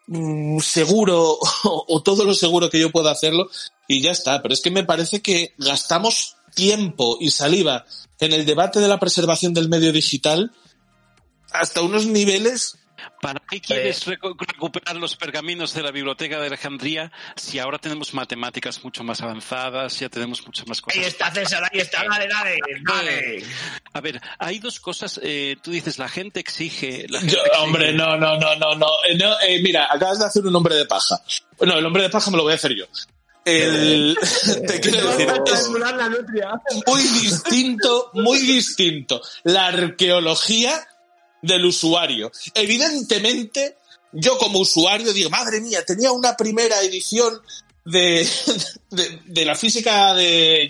[0.06, 3.50] mm, seguro o, o todo lo seguro que yo pueda hacerlo
[3.86, 4.40] y ya está.
[4.42, 7.84] Pero es que me parece que gastamos tiempo y saliva
[8.20, 10.52] en el debate de la preservación del medio digital
[11.52, 12.78] hasta unos niveles.
[13.20, 18.14] ¿Para qué quieres recu- recuperar los pergaminos de la biblioteca de Alejandría si ahora tenemos
[18.14, 20.98] matemáticas mucho más avanzadas, ya tenemos muchas más cosas?
[21.00, 23.44] Ahí está César, ahí está, dale, dale, dale.
[23.92, 25.20] A ver, hay dos cosas.
[25.22, 27.06] eh, tú dices, la gente exige.
[27.08, 28.86] La gente Yo- exige- hombre, no, no, no, no, no.
[29.08, 31.20] Eh, no, eh, mira, acabas de hacer un hombre de paja.
[31.56, 32.84] Bueno, el hombre de paja me lo voy a hacer yo.
[33.44, 34.16] El,
[34.66, 35.68] te quiero decir, es
[36.86, 39.22] muy distinto, muy distinto.
[39.44, 40.86] La arqueología
[41.42, 42.30] del usuario.
[42.54, 43.76] Evidentemente,
[44.12, 47.40] yo como usuario digo, madre mía, tenía una primera edición
[47.84, 48.28] de,
[49.26, 50.68] de, la física de,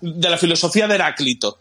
[0.00, 1.60] de la filosofía de Heráclito.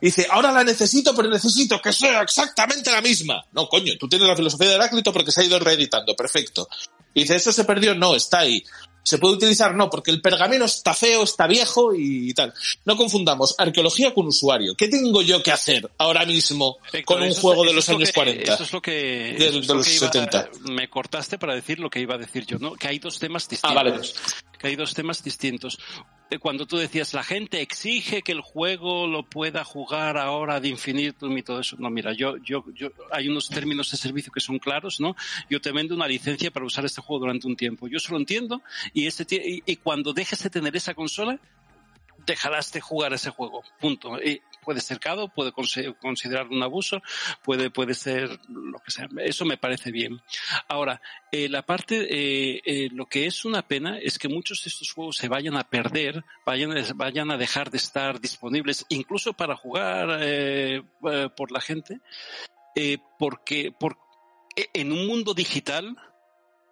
[0.00, 3.42] Dice, ahora la necesito, pero necesito que sea exactamente la misma.
[3.52, 6.68] No, coño, tú tienes la filosofía de Heráclito porque se ha ido reeditando, perfecto.
[7.14, 7.94] Dice, ¿eso se perdió?
[7.94, 8.62] No, está ahí.
[9.04, 9.74] ¿Se puede utilizar?
[9.74, 12.52] No, porque el pergamino está feo, está viejo y tal.
[12.86, 14.74] No confundamos arqueología con usuario.
[14.74, 18.54] ¿Qué tengo yo que hacer ahora mismo con un juego de los años que- 40?
[18.54, 19.36] Eso es lo que.
[19.38, 20.48] De- los que iba- 70.
[20.70, 22.72] Me cortaste para decir lo que iba a decir yo, ¿no?
[22.74, 23.70] Que hay dos temas distintos.
[23.70, 24.00] Ah, vale.
[24.58, 25.78] Que hay dos temas distintos.
[26.38, 31.36] Cuando tú decías, la gente exige que el juego lo pueda jugar ahora de infinitum
[31.36, 31.76] y todo eso.
[31.78, 35.16] No, mira, yo, yo, yo, hay unos términos de servicio que son claros, ¿no?
[35.50, 37.88] Yo te vendo una licencia para usar este juego durante un tiempo.
[37.88, 38.62] Yo eso lo entiendo
[38.92, 41.40] y, este, y, y cuando dejes de tener esa consola,
[42.26, 43.62] dejarás de jugar ese juego.
[43.80, 44.18] Punto.
[44.64, 47.02] Puede ser caro, puede considerar un abuso,
[47.42, 49.08] puede, puede ser lo que sea.
[49.18, 50.20] Eso me parece bien.
[50.68, 51.00] Ahora,
[51.30, 54.92] eh, la parte, eh, eh, lo que es una pena es que muchos de estos
[54.92, 60.84] juegos se vayan a perder, vayan, vayan a dejar de estar disponibles, incluso para jugar
[61.36, 62.00] por la gente,
[63.18, 63.98] porque por,
[64.56, 65.96] eh, en un mundo digital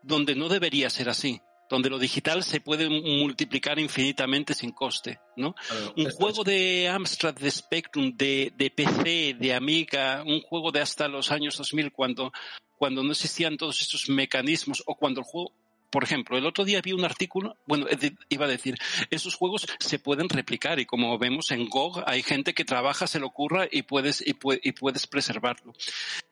[0.03, 1.41] donde no debería ser así
[1.73, 5.55] donde lo digital se puede multiplicar infinitamente sin coste, ¿no?
[5.97, 11.09] un juego de Amstrad, de Spectrum, de, de PC, de Amiga, un juego de hasta
[11.09, 12.31] los años 2000 cuando,
[12.77, 15.53] cuando no existían todos estos mecanismos o cuando el juego
[15.91, 17.85] por ejemplo, el otro día vi un artículo, bueno,
[18.31, 18.77] iba a decir,
[19.11, 23.19] esos juegos se pueden replicar y como vemos en GOG hay gente que trabaja, se
[23.19, 25.75] le ocurra y puedes, y, pue- y puedes preservarlo.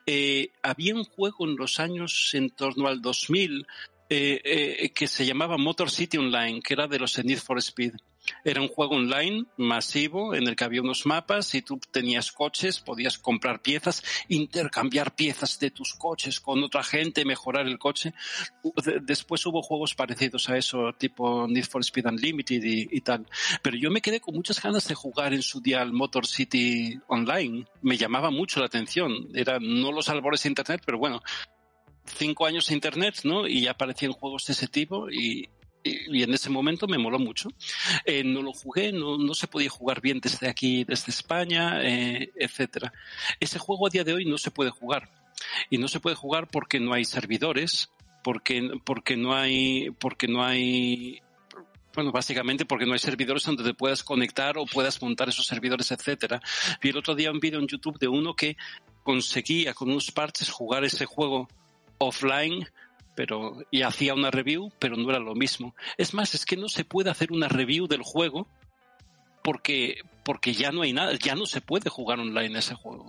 [0.07, 3.67] Eh, había un juego en los años en torno al 2000
[4.13, 7.93] eh, eh, que se llamaba Motor City Online, que era de los Need for Speed.
[8.45, 12.81] Era un juego online masivo en el que había unos mapas y tú tenías coches,
[12.81, 18.13] podías comprar piezas, intercambiar piezas de tus coches con otra gente, mejorar el coche.
[19.03, 23.27] Después hubo juegos parecidos a eso, tipo Need for Speed Unlimited y, y tal.
[23.63, 26.99] Pero yo me quedé con muchas ganas de jugar en su día al Motor City
[27.07, 27.65] Online.
[27.81, 29.29] Me llamaba mucho la atención.
[29.35, 31.23] Eran no los albores de Internet, pero bueno,
[32.05, 33.47] cinco años de Internet, ¿no?
[33.47, 35.49] Y ya aparecían juegos de ese tipo y,
[35.83, 37.49] y en ese momento me moló mucho.
[38.05, 42.31] Eh, no lo jugué, no, no se podía jugar bien desde aquí, desde España, eh,
[42.37, 42.93] etcétera.
[43.39, 45.11] Ese juego a día de hoy no se puede jugar.
[45.71, 47.91] Y no se puede jugar porque no hay servidores,
[48.23, 51.23] porque, porque no hay, porque no hay
[51.95, 55.91] bueno, básicamente porque no hay servidores donde te puedas conectar o puedas montar esos servidores,
[55.91, 56.41] etcétera.
[56.81, 58.57] Vi el otro día un vídeo en YouTube de uno que
[59.03, 61.49] conseguía con unos parches jugar ese juego
[62.01, 62.67] offline,
[63.15, 65.75] pero y hacía una review, pero no era lo mismo.
[65.97, 68.49] Es más, es que no se puede hacer una review del juego
[69.43, 73.07] porque porque ya no hay nada, ya no se puede jugar online ese juego.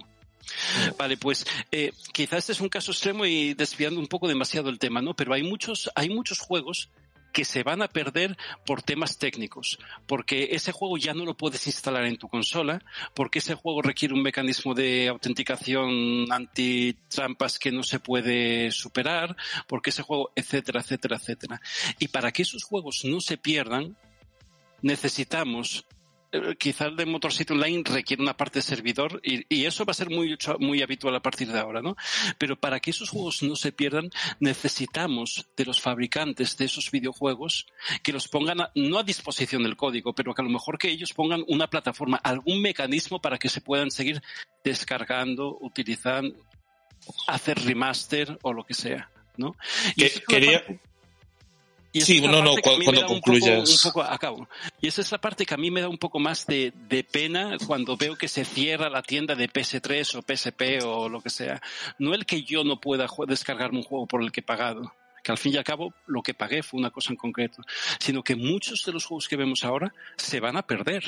[0.97, 4.79] Vale, pues eh, quizás este es un caso extremo y desviando un poco demasiado el
[4.79, 5.15] tema, ¿no?
[5.15, 6.89] Pero hay muchos, hay muchos juegos
[7.31, 11.65] que se van a perder por temas técnicos, porque ese juego ya no lo puedes
[11.67, 12.83] instalar en tu consola,
[13.13, 19.35] porque ese juego requiere un mecanismo de autenticación anti-trampas que no se puede superar,
[19.67, 21.61] porque ese juego, etcétera, etcétera, etcétera.
[21.99, 23.97] Y para que esos juegos no se pierdan,
[24.81, 25.85] necesitamos
[26.31, 29.85] eh, quizá el de Motor City Online requiere una parte de servidor y, y eso
[29.85, 31.95] va a ser muy, muy habitual a partir de ahora, ¿no?
[32.37, 34.09] Pero para que esos juegos no se pierdan,
[34.39, 37.65] necesitamos de los fabricantes de esos videojuegos
[38.03, 40.89] que los pongan a- no a disposición del código, pero que a lo mejor que
[40.89, 44.21] ellos pongan una plataforma, algún mecanismo para que se puedan seguir
[44.63, 46.35] descargando, utilizando,
[47.27, 49.55] hacer remaster o lo que sea, ¿no?
[49.95, 50.79] Y Que- quería- parte-
[51.93, 53.59] y Sí, no, no, cu- cuando un concluyas.
[53.59, 54.47] poco- un poco a cabo.
[54.81, 57.03] Y esa es la parte que a mí me da un poco más de, de
[57.03, 61.29] pena cuando veo que se cierra la tienda de PS3 o PSP o lo que
[61.29, 61.61] sea.
[61.99, 64.93] No el que yo no pueda descargarme un juego por el que he pagado,
[65.23, 67.61] que al fin y al cabo lo que pagué fue una cosa en concreto,
[67.99, 71.03] sino que muchos de los juegos que vemos ahora se van a perder.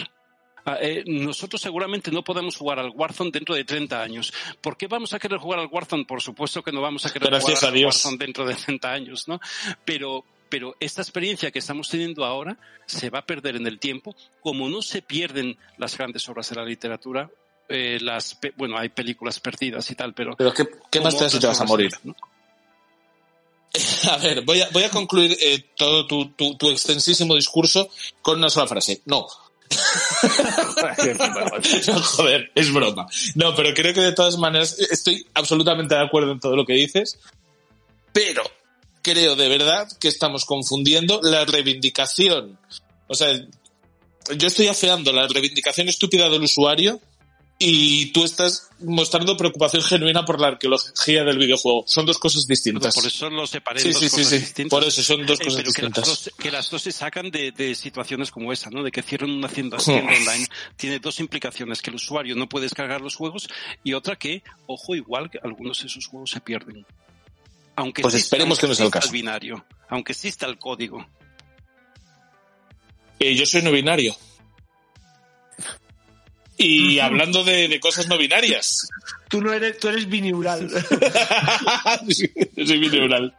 [0.66, 4.32] Ah, eh, nosotros seguramente no podemos jugar al Warzone dentro de 30 años.
[4.62, 6.06] ¿Por qué vamos a querer jugar al Warzone?
[6.06, 7.84] Por supuesto que no vamos a querer Gracias jugar al.
[7.84, 9.42] Warzone dentro de 30 años, ¿no?
[9.84, 10.24] Pero,
[10.54, 12.56] pero esta experiencia que estamos teniendo ahora
[12.86, 16.56] se va a perder en el tiempo, como no se pierden las grandes obras de
[16.58, 17.28] la literatura.
[17.70, 21.28] eh, las pe- bueno hay películas perdidas y tal pero Pero ¿qué, qué más te
[21.40, 21.90] te vas a morir?
[22.04, 22.16] ¿no?
[24.12, 27.90] A ver, voy a, voy a concluir eh, todo tu, tu, tu extensísimo discurso
[28.22, 29.02] con una sola frase.
[29.06, 29.26] No.
[31.88, 33.08] No, joder, es broma.
[33.34, 36.74] No, pero creo que de todas maneras estoy absolutamente de acuerdo en todo lo que
[36.74, 37.18] dices,
[38.12, 38.44] pero
[39.04, 42.58] creo de verdad que estamos confundiendo la reivindicación.
[43.08, 43.32] O sea,
[44.38, 47.00] yo estoy afeando la reivindicación estúpida del usuario
[47.60, 51.84] y tú estás mostrando preocupación genuina por la arqueología del videojuego.
[51.88, 52.96] Son dos cosas distintas.
[52.96, 54.38] por eso lo separé Sí, dos sí, sí, cosas sí.
[54.40, 54.80] distintas.
[54.80, 56.08] Por eso son dos Eh, cosas pero que las, distintas.
[56.08, 58.84] dos, que las dos se sacan de, de situaciones como esa, ¿no?
[58.84, 60.48] De que cierran una tienda, tienda online.
[60.76, 63.48] Tiene dos implicaciones, que el usuario no puede descargar los juegos
[63.84, 66.86] y otra que, ojo, igual que algunos de esos juegos se pierden.
[67.76, 69.12] Aunque Pues exista- esperemos que no sea el caso.
[69.12, 71.06] binario, aunque exista el código.
[73.20, 74.16] Eh, yo soy no binario.
[76.56, 78.88] Y hablando de, de cosas no binarias.
[79.28, 80.70] Tú no eres, tú eres bineural.
[82.56, 83.36] Yo soy bineural.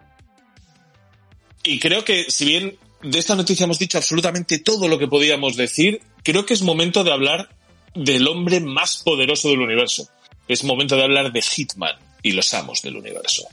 [1.62, 5.56] Y creo que, si bien de esta noticia hemos dicho absolutamente todo lo que podíamos
[5.56, 7.48] decir, creo que es momento de hablar
[7.94, 10.09] del hombre más poderoso del universo.
[10.48, 13.47] Es momento de hablar de Hitman y los amos del universo.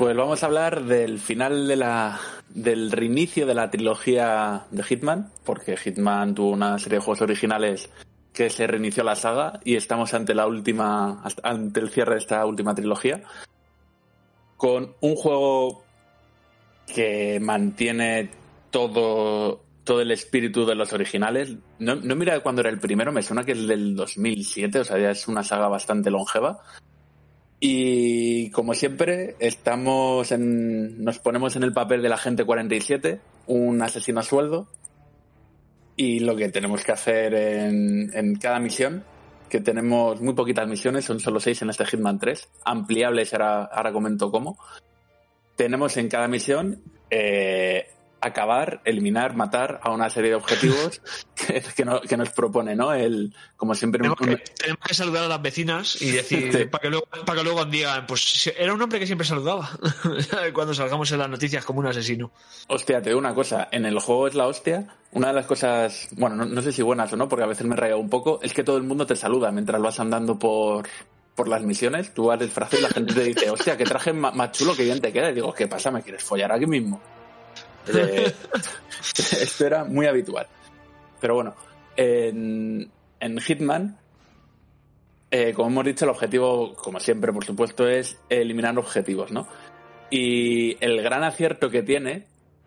[0.00, 2.18] Pues vamos a hablar del final de la
[2.48, 7.90] del reinicio de la trilogía de Hitman, porque Hitman tuvo una serie de juegos originales
[8.32, 12.46] que se reinició la saga y estamos ante la última ante el cierre de esta
[12.46, 13.24] última trilogía.
[14.56, 15.84] con un juego
[16.86, 18.30] que mantiene
[18.70, 21.56] todo, todo el espíritu de los originales.
[21.78, 24.98] No, no mira cuándo era el primero, me suena que es del 2007, o sea,
[24.98, 26.62] ya es una saga bastante longeva.
[27.62, 34.20] Y como siempre, estamos en, nos ponemos en el papel del agente 47, un asesino
[34.20, 34.66] a sueldo,
[35.94, 39.04] y lo que tenemos que hacer en, en cada misión,
[39.50, 43.92] que tenemos muy poquitas misiones, son solo seis en este Hitman 3, ampliables, ahora, ahora
[43.92, 44.58] comento cómo.
[45.54, 51.00] Tenemos en cada misión eh, acabar, eliminar, matar a una serie de objetivos
[51.34, 52.92] que, que, no- que nos propone, ¿no?
[52.92, 56.64] El, como siempre, un- Tenemos que, tenemos que saludar a las vecinas y decir, Sí.
[56.66, 59.70] para, que luego, para que luego digan, pues era un hombre que siempre saludaba.
[60.52, 62.30] Cuando salgamos en las noticias como un asesino.
[62.68, 64.86] Hostia, te digo una cosa, en el juego es la hostia.
[65.12, 67.66] Una de las cosas, bueno, no, no sé si buenas o no, porque a veces
[67.66, 70.86] me raya un poco, es que todo el mundo te saluda mientras vas andando por,
[71.34, 72.14] por las misiones.
[72.14, 75.00] Tú vas disfrazado y la gente te dice, hostia, qué traje más chulo que bien
[75.00, 75.30] te queda.
[75.30, 75.90] Y digo, ¿qué pasa?
[75.90, 77.00] ¿Me quieres follar aquí mismo?
[77.88, 78.32] Eh,
[79.02, 80.46] esto era muy habitual.
[81.20, 81.54] Pero bueno,
[81.96, 82.90] en,
[83.40, 83.98] Hitman,
[85.30, 89.46] eh, como hemos dicho, el objetivo, como siempre, por supuesto, es eliminar objetivos, ¿no?
[90.10, 92.26] Y el gran acierto que tiene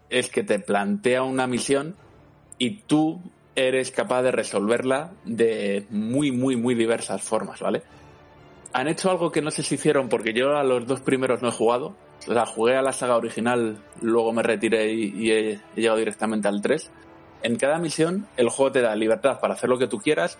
[0.09, 1.95] es que te plantea una misión
[2.57, 3.19] y tú
[3.55, 7.83] eres capaz de resolverla de muy, muy, muy diversas formas, ¿vale?
[8.71, 11.49] Han hecho algo que no sé si hicieron porque yo a los dos primeros no
[11.49, 11.95] he jugado.
[12.25, 16.61] Sea, jugué a la saga original, luego me retiré y, y he, llegado directamente al
[16.61, 16.91] 3.
[17.43, 20.37] En cada misión el juego te da libertad para hacer lo que tú quieras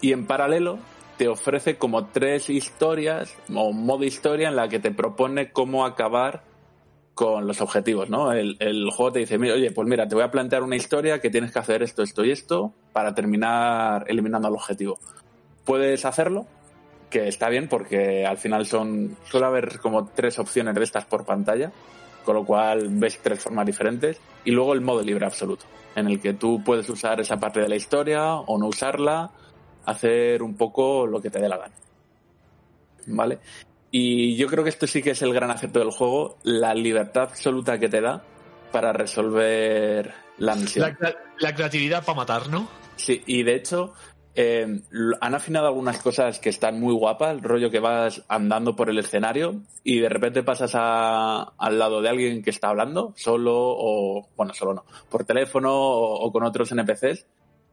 [0.00, 0.78] y en paralelo
[1.16, 6.42] te ofrece como tres historias o modo historia en la que te propone cómo acabar
[7.14, 8.32] con los objetivos, ¿no?
[8.32, 11.18] El, el juego te dice, mira, oye, pues mira, te voy a plantear una historia
[11.18, 14.98] que tienes que hacer esto, esto y esto para terminar eliminando el objetivo.
[15.64, 16.46] Puedes hacerlo,
[17.10, 21.24] que está bien porque al final son suele haber como tres opciones de estas por
[21.24, 21.72] pantalla,
[22.24, 26.20] con lo cual ves tres formas diferentes y luego el modo libre absoluto, en el
[26.20, 29.30] que tú puedes usar esa parte de la historia o no usarla,
[29.84, 31.74] hacer un poco lo que te dé la gana.
[33.06, 33.38] ¿Vale?
[33.90, 37.24] Y yo creo que esto sí que es el gran acierto del juego, la libertad
[37.24, 38.22] absoluta que te da
[38.72, 40.96] para resolver la misión.
[41.00, 42.68] La, la creatividad para matar, ¿no?
[42.96, 43.94] Sí, y de hecho
[44.36, 44.80] eh,
[45.20, 48.98] han afinado algunas cosas que están muy guapas, el rollo que vas andando por el
[48.98, 54.28] escenario y de repente pasas a- al lado de alguien que está hablando, solo o,
[54.36, 57.26] bueno, solo no, por teléfono o, con otros NPCs.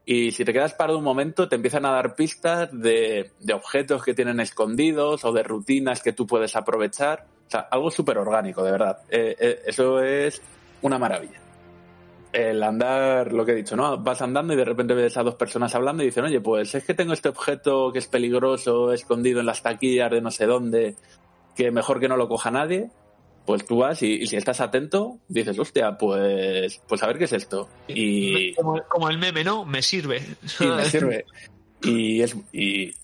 [0.06, 4.02] Y si te quedas parado un momento, te empiezan a dar pistas de, de objetos
[4.02, 7.26] que tienen escondidos o de rutinas que tú puedes aprovechar.
[7.46, 8.98] O sea, algo súper orgánico, de verdad.
[9.08, 10.42] Eh, eh, eso es
[10.82, 11.40] una maravilla
[12.34, 13.96] el andar, lo que he dicho, ¿no?
[13.98, 16.84] Vas andando y de repente ves a dos personas hablando y dicen, oye, pues es
[16.84, 20.96] que tengo este objeto que es peligroso, escondido en las taquillas de no sé dónde,
[21.54, 22.90] que mejor que no lo coja nadie.
[23.46, 27.24] Pues tú vas y, y si estás atento, dices, hostia, pues, pues a ver qué
[27.24, 27.68] es esto.
[27.86, 29.64] Y, Como, como el meme, ¿no?
[29.64, 30.20] Me sirve.
[30.60, 31.26] y me sirve.
[31.82, 32.94] Y, es, y,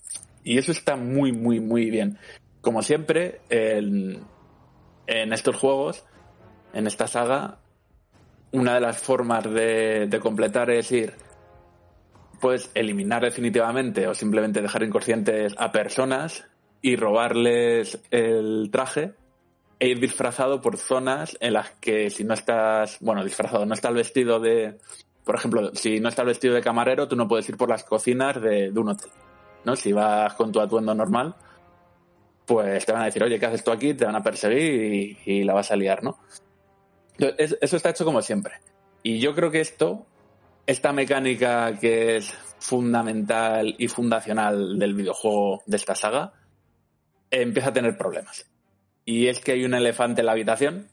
[0.43, 2.17] y eso está muy, muy, muy bien.
[2.59, 4.25] Como siempre, en,
[5.07, 6.03] en estos juegos,
[6.73, 7.60] en esta saga,
[8.51, 11.13] una de las formas de, completar es ir,
[12.39, 16.45] pues eliminar definitivamente o simplemente dejar inconscientes a personas
[16.81, 19.13] y robarles el traje
[19.79, 23.93] e ir disfrazado por zonas en las que si no estás, bueno, disfrazado, no estás
[23.93, 24.77] vestido de,
[25.23, 28.41] por ejemplo, si no estás vestido de camarero, tú no puedes ir por las cocinas
[28.41, 28.95] de, de
[29.63, 29.75] ¿no?
[29.75, 31.35] Si vas con tu atuendo normal,
[32.45, 33.93] pues te van a decir, oye, ¿qué haces tú aquí?
[33.93, 36.17] Te van a perseguir y la vas a liar, ¿no?
[37.21, 38.55] Entonces, Eso está hecho como siempre.
[39.03, 40.05] Y yo creo que esto,
[40.65, 46.33] esta mecánica que es fundamental y fundacional del videojuego de esta saga,
[47.29, 48.49] empieza a tener problemas.
[49.05, 50.87] Y es que hay un elefante en la habitación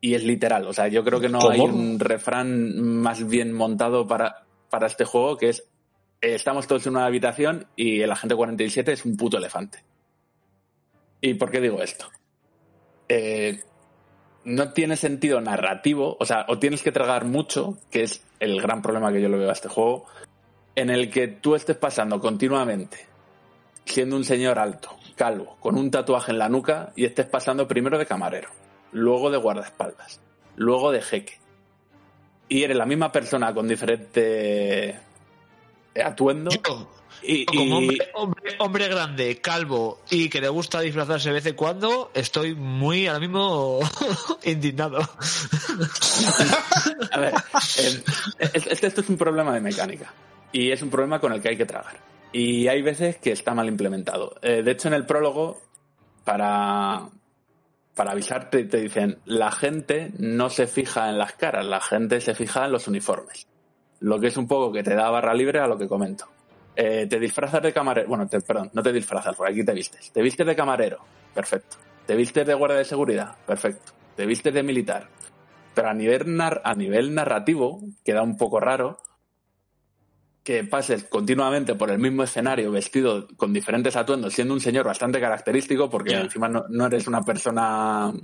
[0.00, 0.66] y es literal.
[0.66, 1.52] O sea, yo creo que no ¿Cómo?
[1.52, 5.68] hay un refrán más bien montado para, para este juego que es
[6.20, 9.84] eh, estamos todos en una habitación y el agente 47 es un puto elefante.
[11.20, 12.08] ¿Y por qué digo esto?
[13.08, 13.62] Eh,
[14.44, 18.82] no tiene sentido narrativo, o sea, o tienes que tragar mucho, que es el gran
[18.82, 20.06] problema que yo le veo a este juego,
[20.74, 23.08] en el que tú estés pasando continuamente
[23.88, 27.98] siendo un señor alto, calvo, con un tatuaje en la nuca y estés pasando primero
[27.98, 28.50] de camarero,
[28.92, 30.20] luego de guardaespaldas,
[30.56, 31.38] luego de jeque.
[32.48, 34.98] Y eres la misma persona con diferente
[36.02, 36.50] atuendo.
[37.22, 41.46] Y, como y- hombre, hombre, hombre grande, calvo y que le gusta disfrazarse de vez
[41.46, 43.80] en cuando, estoy muy ahora mismo
[44.44, 44.98] indignado.
[47.12, 47.34] A ver,
[47.78, 48.02] eh,
[48.54, 50.12] es- es- esto es un problema de mecánica
[50.52, 51.98] y es un problema con el que hay que tragar.
[52.32, 54.34] Y hay veces que está mal implementado.
[54.42, 55.60] Eh, de hecho, en el prólogo,
[56.24, 57.08] para,
[57.94, 62.34] para avisarte te dicen, la gente no se fija en las caras, la gente se
[62.34, 63.46] fija en los uniformes.
[64.00, 66.26] Lo que es un poco que te da barra libre a lo que comento.
[66.80, 70.12] Eh, te disfrazas de camarero, bueno, te- perdón, no te disfrazas, por aquí te vistes.
[70.12, 70.98] Te vistes de camarero,
[71.34, 71.76] perfecto.
[72.06, 73.92] Te vistes de guardia de seguridad, perfecto.
[74.14, 75.08] Te vistes de militar.
[75.74, 78.98] Pero a nivel, nar- a nivel narrativo queda un poco raro
[80.48, 85.20] que pases continuamente por el mismo escenario vestido con diferentes atuendos, siendo un señor bastante
[85.20, 86.22] característico, porque Ya.
[86.22, 88.14] encima no, no eres una persona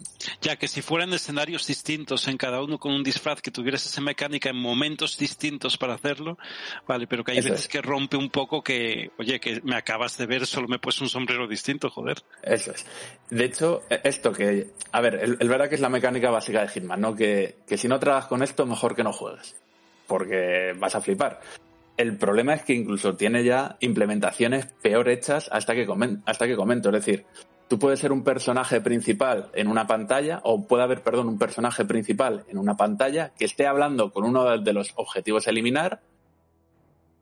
[0.40, 4.00] Ya que si fueran escenarios distintos, en cada uno con un disfraz, que tuvieras esa
[4.00, 6.38] mecánica en momentos distintos para hacerlo,
[6.88, 7.68] vale, pero que hay Eso veces es.
[7.68, 11.04] que rompe un poco que, oye, que me acabas de ver, solo me he puesto
[11.04, 12.22] un sombrero distinto, joder.
[12.42, 12.86] Eso es.
[13.28, 16.62] De hecho, e- esto que, a ver, el, el verdad que es la mecánica básica
[16.62, 17.14] de Hitman, ¿no?
[17.14, 19.54] Que, que si no trabajas con esto, mejor que no juegues.
[20.06, 21.40] Porque vas a flipar.
[21.96, 25.86] El problema es que incluso tiene ya implementaciones peor hechas hasta que,
[26.26, 26.88] hasta que comento.
[26.88, 27.24] Es decir,
[27.68, 31.84] tú puedes ser un personaje principal en una pantalla, o puede haber, perdón, un personaje
[31.84, 36.00] principal en una pantalla que esté hablando con uno de los objetivos a eliminar,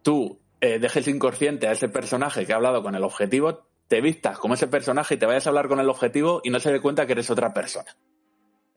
[0.03, 4.39] tú eh, dejes inconsciente a ese personaje que ha hablado con el objetivo, te vistas
[4.39, 6.81] como ese personaje y te vayas a hablar con el objetivo y no se dé
[6.81, 7.95] cuenta que eres otra persona.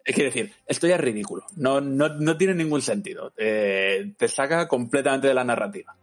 [0.05, 1.43] Es decir, esto ya es ridículo.
[1.55, 3.33] No, no, no tiene ningún sentido.
[3.37, 5.97] Eh, te saca completamente de la narrativa.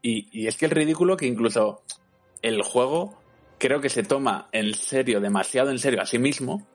[0.00, 1.82] Y, y es que el ridículo que incluso
[2.40, 3.20] el juego
[3.58, 6.66] creo que se toma en serio, demasiado en serio a sí mismo,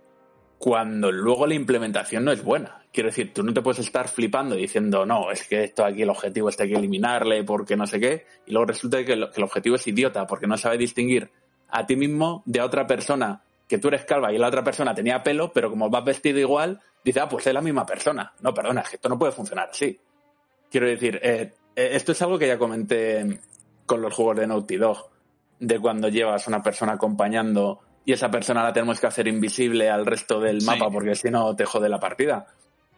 [0.58, 2.84] cuando luego la implementación no es buena.
[2.92, 6.10] Quiero decir, tú no te puedes estar flipando diciendo, no, es que esto aquí el
[6.10, 9.76] objetivo hay que eliminarle porque no sé qué, y luego resulta que, que el objetivo
[9.76, 11.30] es idiota porque no sabe distinguir
[11.70, 14.94] a ti mismo de a otra persona, que tú eres calva y la otra persona
[14.94, 18.34] tenía pelo, pero como vas vestido igual, dice, ah, pues es la misma persona.
[18.42, 20.00] No, perdona, es que esto no puede funcionar así.
[20.70, 23.40] Quiero decir, eh, eh, esto es algo que ya comenté
[23.86, 25.10] con los juegos de Naughty Dog,
[25.60, 30.06] de cuando llevas una persona acompañando y esa persona la tenemos que hacer invisible al
[30.06, 30.68] resto del Sí.
[30.68, 32.48] mapa porque si no te jode la partida.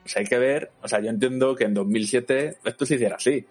[0.03, 3.17] O sea, hay que ver, o sea, yo entiendo que en 2007 esto se hiciera
[3.17, 3.45] así,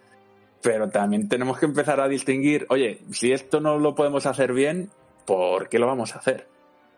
[0.62, 4.90] pero también tenemos que empezar a distinguir, oye, si esto no lo podemos hacer bien,
[5.24, 6.47] ¿por qué lo vamos a hacer?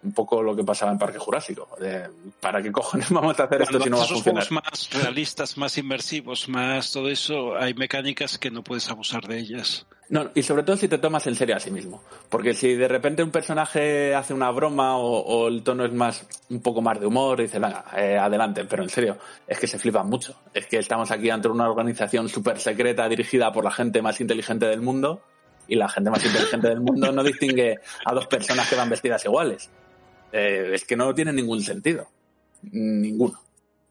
[0.02, 1.68] Un poco lo que pasaba en Parque Jurásico.
[1.80, 2.08] de,
[2.40, 4.46] ¿Para qué cojones vamos a hacer esto si no va a funcionar?
[4.46, 9.38] juegos más realistas, más inmersivos, más todo eso, hay mecánicas que no puedes abusar de
[9.38, 9.86] ellas.
[10.10, 12.02] No, y sobre todo si te tomas en serio a sí mismo.
[12.30, 16.26] Porque si de repente un personaje hace una broma o, o el tono es más
[16.48, 18.64] un poco más de humor, y dice, venga, eh, adelante.
[18.64, 20.34] Pero en serio, es que se flipan mucho.
[20.54, 24.66] Es que estamos aquí ante una organización súper secreta dirigida por la gente más inteligente
[24.66, 25.20] del mundo
[25.66, 29.22] y la gente más inteligente del mundo no distingue a dos personas que van vestidas
[29.26, 29.68] iguales.
[30.32, 32.08] Eh, es que no tiene ningún sentido.
[32.62, 33.40] Ninguno.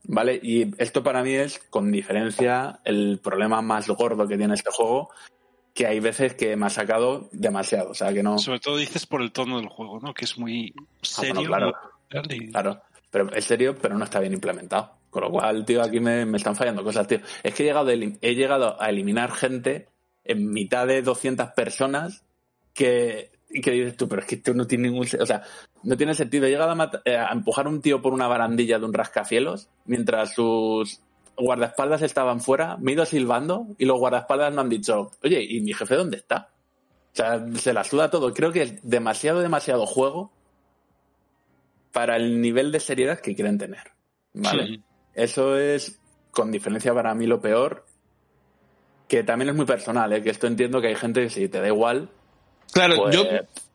[0.09, 0.39] ¿Vale?
[0.41, 5.09] Y esto para mí es, con diferencia, el problema más gordo que tiene este juego,
[5.73, 7.91] que hay veces que me ha sacado demasiado.
[7.91, 8.37] O sea, que no.
[8.39, 10.13] Sobre todo dices por el tono del juego, ¿no?
[10.13, 11.33] Que es muy Ah, serio.
[11.49, 11.73] bueno,
[12.07, 12.27] claro.
[12.33, 12.81] y- Claro.
[13.09, 14.91] Pero es serio, pero no está bien implementado.
[15.09, 17.19] Con lo cual, tío, aquí me, me están fallando cosas, tío.
[17.43, 19.87] Es que he llegado, he llegado a eliminar gente
[20.23, 22.23] en mitad de 200 personas
[22.73, 25.07] que, y que dices tú, pero es que esto no tiene ningún...
[25.19, 25.41] O sea,
[25.83, 26.45] no tiene sentido.
[26.45, 29.69] He llegado a, eh, a empujar a un tío por una barandilla de un rascacielos
[29.85, 31.01] mientras sus
[31.37, 35.61] guardaespaldas estaban fuera, me he ido silbando y los guardaespaldas me han dicho, oye, ¿y
[35.61, 36.49] mi jefe dónde está?
[37.13, 38.33] O sea, se la suda todo.
[38.33, 40.31] Creo que es demasiado, demasiado juego
[41.91, 43.91] para el nivel de seriedad que quieren tener.
[44.33, 44.67] ¿Vale?
[44.67, 44.83] Sí.
[45.13, 45.99] Eso es,
[46.31, 47.85] con diferencia para mí, lo peor.
[49.07, 50.21] Que también es muy personal, ¿eh?
[50.21, 52.09] que esto entiendo que hay gente que si te da igual.
[52.71, 53.25] Claro, pues, yo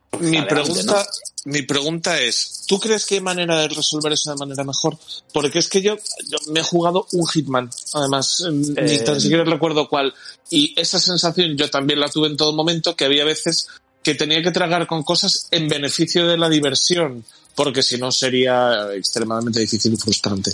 [0.09, 1.07] pues mi pregunta,
[1.45, 4.97] mi pregunta es, ¿tú crees que hay manera de resolver eso de manera mejor?
[5.33, 5.97] Porque es que yo,
[6.29, 10.13] yo me he jugado un Hitman, además, ni Eh, tan siquiera recuerdo cuál.
[10.51, 13.67] Y esa sensación yo también la tuve en todo momento, que había veces
[14.03, 17.25] que tenía que tragar con cosas en beneficio de la diversión,
[17.55, 20.51] porque si no sería extremadamente difícil y frustrante.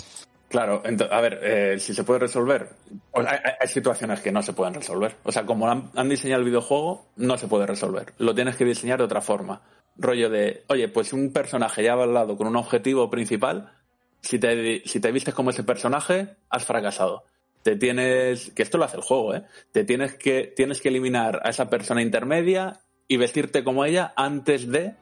[0.50, 0.82] Claro,
[1.12, 2.70] a ver, eh, si se puede resolver.
[3.14, 5.14] hay, situaciones que no se pueden resolver.
[5.22, 8.14] O sea, como han, han diseñado el videojuego, no se puede resolver.
[8.18, 9.62] Lo tienes que diseñar de otra forma.
[9.96, 13.74] Rollo de, oye, pues un personaje ya ha hablado con un objetivo principal.
[14.22, 17.22] Si te, si te vistes como ese personaje, has fracasado.
[17.62, 19.44] Te tienes, que esto lo hace el juego, ¿eh?
[19.70, 24.68] Te tienes que, tienes que eliminar a esa persona intermedia y vestirte como ella antes
[24.68, 24.96] de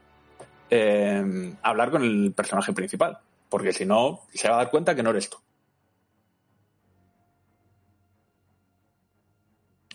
[0.69, 3.21] eh, hablar con el personaje principal.
[3.49, 5.39] Porque si no, se va a dar cuenta que no eres tú.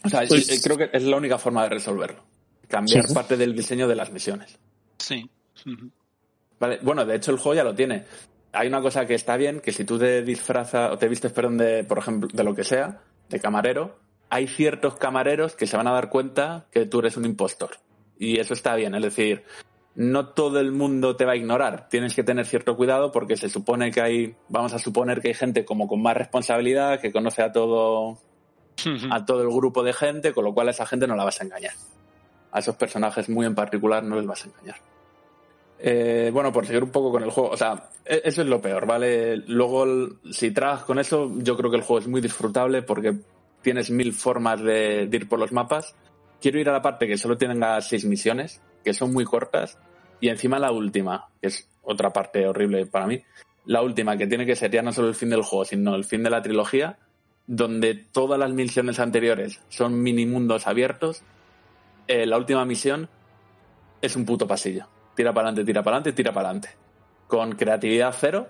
[0.05, 2.23] O sea, Pues- eh, creo que es la única forma de resolverlo.
[2.67, 3.13] Cambiar Sí.
[3.13, 4.57] parte del diseño de las misiones.
[4.97, 5.29] Sí.
[6.59, 8.05] Vale, bueno, de hecho el juego ya lo tiene.
[8.51, 11.57] Hay una cosa que está bien, que si tú te disfrazas o te vistes, perdón,
[11.57, 13.97] de, por ejemplo, de lo que sea, de camarero,
[14.29, 17.77] hay ciertos camareros que se van a dar cuenta que tú eres un impostor.
[18.17, 19.43] Y eso está bien, es decir,
[19.95, 21.87] no todo el mundo te va a ignorar.
[21.89, 25.33] Tienes que tener cierto cuidado porque se supone que hay, vamos a suponer que hay
[25.33, 28.17] gente como con más responsabilidad, que conoce a todo,
[29.11, 31.39] a todo el grupo de gente, con lo cual a esa gente no la vas
[31.41, 31.73] a engañar.
[32.51, 34.75] A esos personajes muy en particular no les vas a engañar.
[35.79, 38.61] Eh, bueno, por seguir un poco con el juego, o sea, e- eso es lo
[38.61, 39.37] peor, ¿vale?
[39.47, 39.85] Luego,
[40.31, 43.15] si trabajas con eso, yo creo que el juego es muy disfrutable porque
[43.61, 45.93] tienes mil formas de, de ir por los mapas.
[46.39, 49.77] Quiero ir a la parte que solo tenga seis misiones, que son muy cortas,
[50.19, 53.21] y encima la última, que es otra parte horrible para mí,
[53.65, 56.03] la última, que tiene que ser ya no solo el fin del juego, sino el
[56.03, 56.97] fin de la trilogía,
[57.47, 61.23] donde todas las misiones anteriores son mini mundos abiertos,
[62.07, 63.09] eh, la última misión
[64.01, 64.87] es un puto pasillo.
[65.15, 66.69] Tira para adelante, tira para adelante, tira para adelante.
[67.27, 68.49] Con creatividad cero,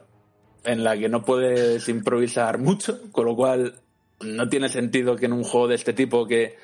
[0.64, 3.82] en la que no puedes improvisar mucho, con lo cual
[4.22, 6.58] no tiene sentido que en un juego de este tipo que,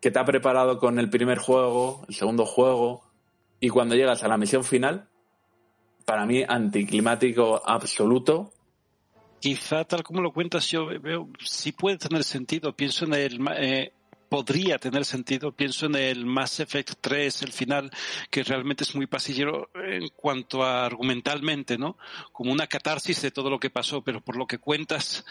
[0.00, 3.02] que te ha preparado con el primer juego, el segundo juego,
[3.60, 5.08] y cuando llegas a la misión final,
[6.04, 8.52] para mí anticlimático absoluto.
[9.38, 12.74] Quizá tal como lo cuentas, yo veo, sí puede tener sentido.
[12.74, 13.92] Pienso en el, eh,
[14.28, 15.52] podría tener sentido.
[15.52, 17.90] Pienso en el Mass Effect 3, el final,
[18.30, 21.98] que realmente es muy pasillero en cuanto a argumentalmente, ¿no?
[22.32, 25.24] Como una catarsis de todo lo que pasó, pero por lo que cuentas,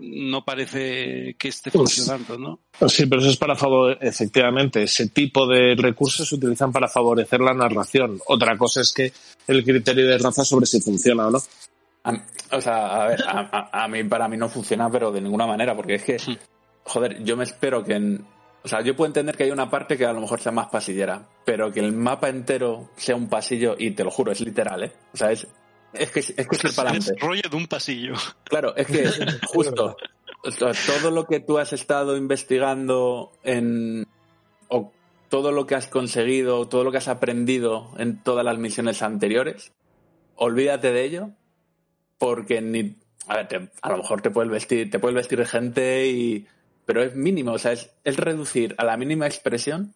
[0.00, 2.88] no parece que esté Pues- funcionando, ¿no?
[2.88, 7.40] Sí, pero eso es para favorecer, efectivamente, ese tipo de recursos se utilizan para favorecer
[7.40, 8.18] la narración.
[8.26, 9.12] Otra cosa es que
[9.46, 11.38] el criterio de raza sobre si funciona o no.
[12.04, 15.20] A- o sea, a ver, a, a- a mí para mí no funciona, pero de
[15.20, 16.16] ninguna manera, porque es que,
[16.84, 18.24] joder, yo me espero que en...
[18.64, 20.68] O sea, yo puedo entender que hay una parte que a lo mejor sea más
[20.68, 24.84] pasillera, pero que el mapa entero sea un pasillo, y te lo juro, es literal,
[24.84, 24.92] ¿eh?
[25.12, 25.48] O sea, es,
[25.94, 28.14] es que es, que es ir para Es rollo de un pasillo.
[28.44, 29.06] Claro, es que
[29.46, 29.96] justo
[30.44, 30.50] o
[30.86, 34.06] todo lo que tú has estado investigando en
[34.68, 34.92] o
[35.28, 39.72] todo lo que has conseguido, todo lo que has aprendido en todas las misiones anteriores,
[40.36, 41.30] olvídate de ello
[42.18, 42.96] porque ni
[43.28, 46.46] a ver, te- a lo mejor te puedes vestir, te puedes vestir de gente y
[46.84, 49.94] pero es mínimo, o sea, es, es reducir a la mínima expresión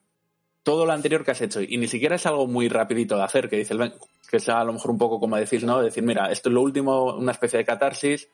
[0.63, 3.49] todo lo anterior que has hecho y ni siquiera es algo muy rapidito de hacer,
[3.51, 3.93] que dices, "Ven",
[4.27, 5.81] que sea a lo mejor un poco como decir, ¿no?
[5.81, 8.29] Decir, mira, esto es lo último, una especie de catarsis,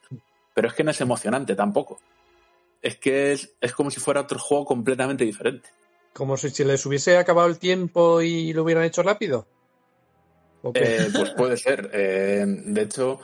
[0.54, 2.00] pero es que no es emocionante tampoco.
[2.80, 5.68] Es que es, es como si fuera otro juego completamente diferente.
[6.12, 9.46] Como si se les hubiese acabado el tiempo y lo hubieran hecho rápido.
[10.74, 11.90] Eh, pues puede ser.
[11.92, 13.20] Eh, de hecho,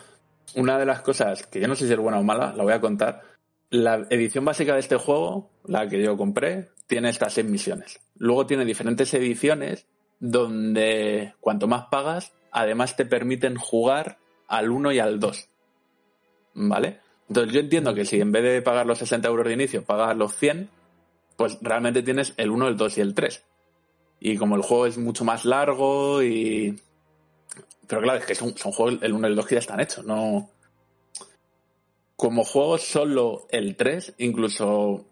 [0.56, 2.72] una de las cosas que yo no sé si es buena o mala, la voy
[2.72, 3.22] a contar.
[3.70, 8.00] La edición básica de este juego, la que yo compré, tiene estas seis misiones.
[8.16, 9.86] Luego tiene diferentes ediciones
[10.18, 15.48] donde cuanto más pagas, además te permiten jugar al 1 y al 2.
[16.54, 17.00] ¿Vale?
[17.28, 20.16] Entonces yo entiendo que si en vez de pagar los 60 euros de inicio, pagas
[20.16, 20.70] los 100,
[21.36, 23.44] pues realmente tienes el 1, el 2 y el 3.
[24.20, 26.80] Y como el juego es mucho más largo y...
[27.86, 29.80] Pero claro, es que son, son juegos, el 1 y el 2 que ya están
[29.80, 30.50] hechos, no...
[32.16, 35.06] Como juego solo el 3, incluso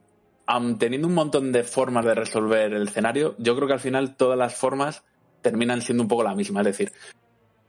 [0.79, 4.39] teniendo un montón de formas de resolver el escenario, yo creo que al final todas
[4.39, 5.05] las formas
[5.43, 6.61] terminan siendo un poco la misma.
[6.61, 6.93] Es decir,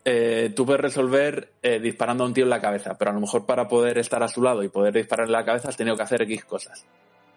[0.09, 3.19] eh, tú puedes resolver eh, disparando a un tío en la cabeza, pero a lo
[3.19, 5.97] mejor para poder estar a su lado y poder dispararle en la cabeza has tenido
[5.97, 6.85] que hacer X cosas.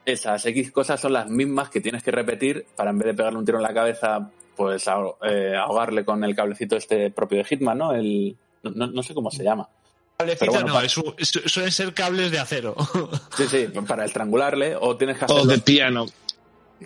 [0.06, 3.40] Esas X cosas son las mismas que tienes que repetir para en vez de pegarle
[3.40, 4.86] un tiro en la cabeza, pues
[5.22, 7.92] eh, ahogarle con el cablecito este propio de Hitman, ¿no?
[7.92, 9.68] El, no, no sé cómo se llama.
[10.16, 12.76] Cablecito bueno, no, pa- es un- es- suelen ser cables de acero.
[13.36, 16.06] Sí, sí, para estrangularle o tienes que hacer O de piano.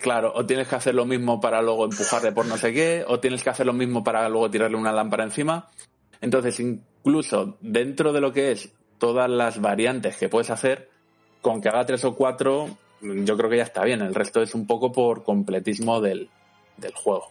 [0.01, 3.21] Claro, o tienes que hacer lo mismo para luego empujarle por no sé qué, o
[3.21, 5.69] tienes que hacer lo mismo para luego tirarle una lámpara encima.
[6.21, 10.91] Entonces, incluso dentro de lo que es todas las variantes que puedes hacer,
[11.41, 14.01] con que haga tres o cuatro, yo creo que ya está bien.
[14.01, 16.29] El resto es un poco por completismo del,
[16.77, 17.29] del juego.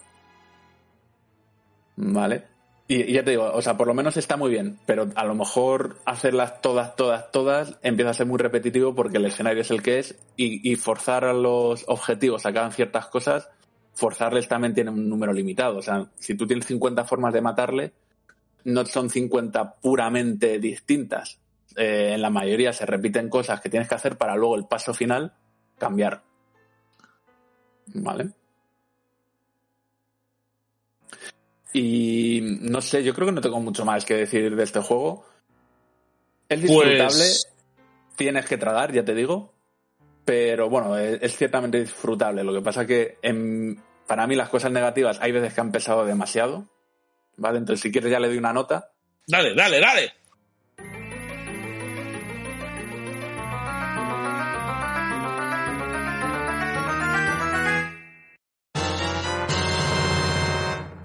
[1.95, 2.52] ¿Vale?
[2.93, 5.33] Y, ya te digo, o sea, por lo menos está muy bien, pero a lo
[5.33, 9.81] mejor hacerlas todas, todas, todas empieza a ser muy repetitivo porque el escenario es el
[9.81, 13.49] que es y, y forzar a los objetivos a que hagan ciertas cosas,
[13.95, 15.77] forzarles también tiene un número limitado.
[15.77, 17.93] O sea, si tú tienes 50 formas de matarle,
[18.65, 21.39] no son 50 puramente distintas.
[21.75, 24.93] Eh, en la mayoría se repiten cosas que tienes que hacer para luego el paso
[24.93, 25.33] final
[25.79, 26.21] cambiar.
[27.87, 28.33] ¿Vale?
[31.73, 35.25] Y no sé, yo creo que no tengo mucho más que decir de este juego.
[36.49, 37.47] Es disfrutable, Pues-
[38.15, 39.53] tienes que tragar, ya te digo.
[40.25, 42.43] Pero bueno, es, es ciertamente disfrutable.
[42.43, 46.05] Lo que pasa que en- para mí las cosas negativas hay veces que han pesado
[46.05, 46.69] demasiado.
[47.35, 47.57] ¿Vale?
[47.57, 48.91] Entonces, si quieres, ya le doy una nota.
[49.27, 50.13] Dale, dale, dale.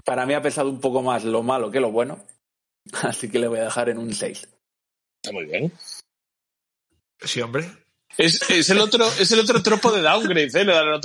[0.09, 2.25] Para mí ha pesado un poco más lo malo que lo bueno.
[3.03, 4.47] Así que le voy a dejar en un 6.
[5.21, 5.71] Está muy bien.
[7.21, 7.69] Sí, hombre.
[8.17, 10.65] Es, es el otro, es el otro tropo de downgrade, ¿eh?
[10.65, 10.95] Le Claro.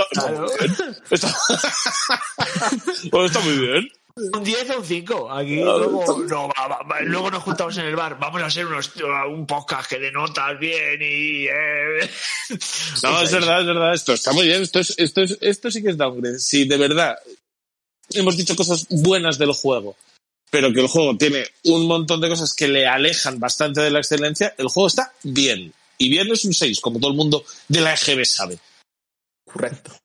[1.11, 1.35] Está...
[3.11, 3.89] Bueno, está muy bien.
[4.17, 5.33] Un 10 o un 5.
[5.33, 5.79] Aquí Claro.
[5.81, 8.19] luego, no, va, va, va, luego nos juntamos en el bar.
[8.19, 8.91] Vamos a hacer unos,
[9.29, 11.47] un podcast que de notas bien y.
[11.47, 12.11] eh.
[13.03, 13.93] No, es verdad, es verdad.
[13.93, 14.63] Esto está muy bien.
[14.63, 16.39] Esto, es, esto, es, esto sí que es downgrade.
[16.39, 17.19] Si de verdad
[18.15, 19.97] hemos dicho cosas buenas del juego,
[20.51, 23.99] pero que el juego tiene un montón de cosas que le alejan bastante de la
[23.99, 25.73] excelencia, el juego está bien.
[25.99, 28.59] Y bien es un 6, como todo el mundo de la EGB sabe.
[29.45, 29.97] Correcto.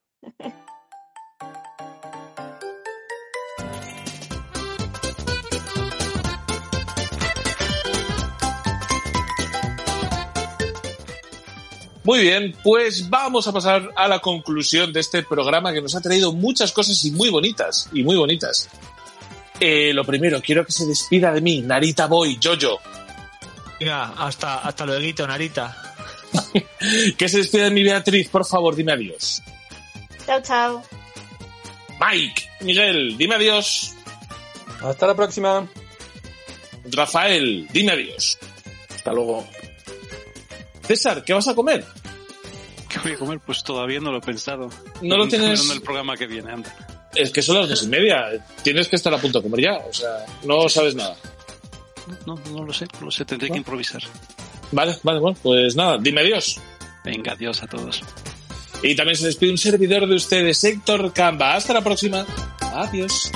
[12.04, 16.02] Muy bien, pues vamos a pasar a la conclusión de este programa que nos ha
[16.02, 18.70] traído muchas cosas y muy bonitas, y muy bonitas.
[19.60, 22.80] Eh, lo primero, quiero que se despida de mí, Narita Boy, Jojo.
[23.80, 25.96] Venga, hasta, hasta luego, Narita.
[27.18, 29.42] Que se despida de mi Beatriz, por favor, dime adiós.
[30.26, 30.84] Chao, chao.
[32.00, 33.94] Mike, Miguel, dime adiós.
[34.82, 35.68] Hasta la próxima.
[36.92, 38.38] Rafael, dime adiós.
[38.90, 39.46] Hasta luego.
[40.90, 41.86] César, ¿qué vas a comer?
[42.90, 43.40] ¿Qué voy a comer?
[43.46, 44.70] Pues todavía no lo he pensado.
[45.04, 46.76] No lo tienes- En el programa que viene, anda.
[47.14, 48.44] Es que son las dos y media.
[48.64, 49.74] Tienes que estar a punto de comer ya.
[49.88, 51.16] O sea, no sabes nada.
[52.26, 54.02] No, no lo sé, no lo sé, tendré que improvisar.
[54.72, 56.60] Vale, vale, bueno, pues nada, dime adiós.
[57.06, 58.02] Venga, adiós a todos.
[58.82, 61.54] Y también se despide un servidor de ustedes, Héctor Camba.
[61.54, 62.26] Hasta la próxima.
[62.62, 63.32] Adiós.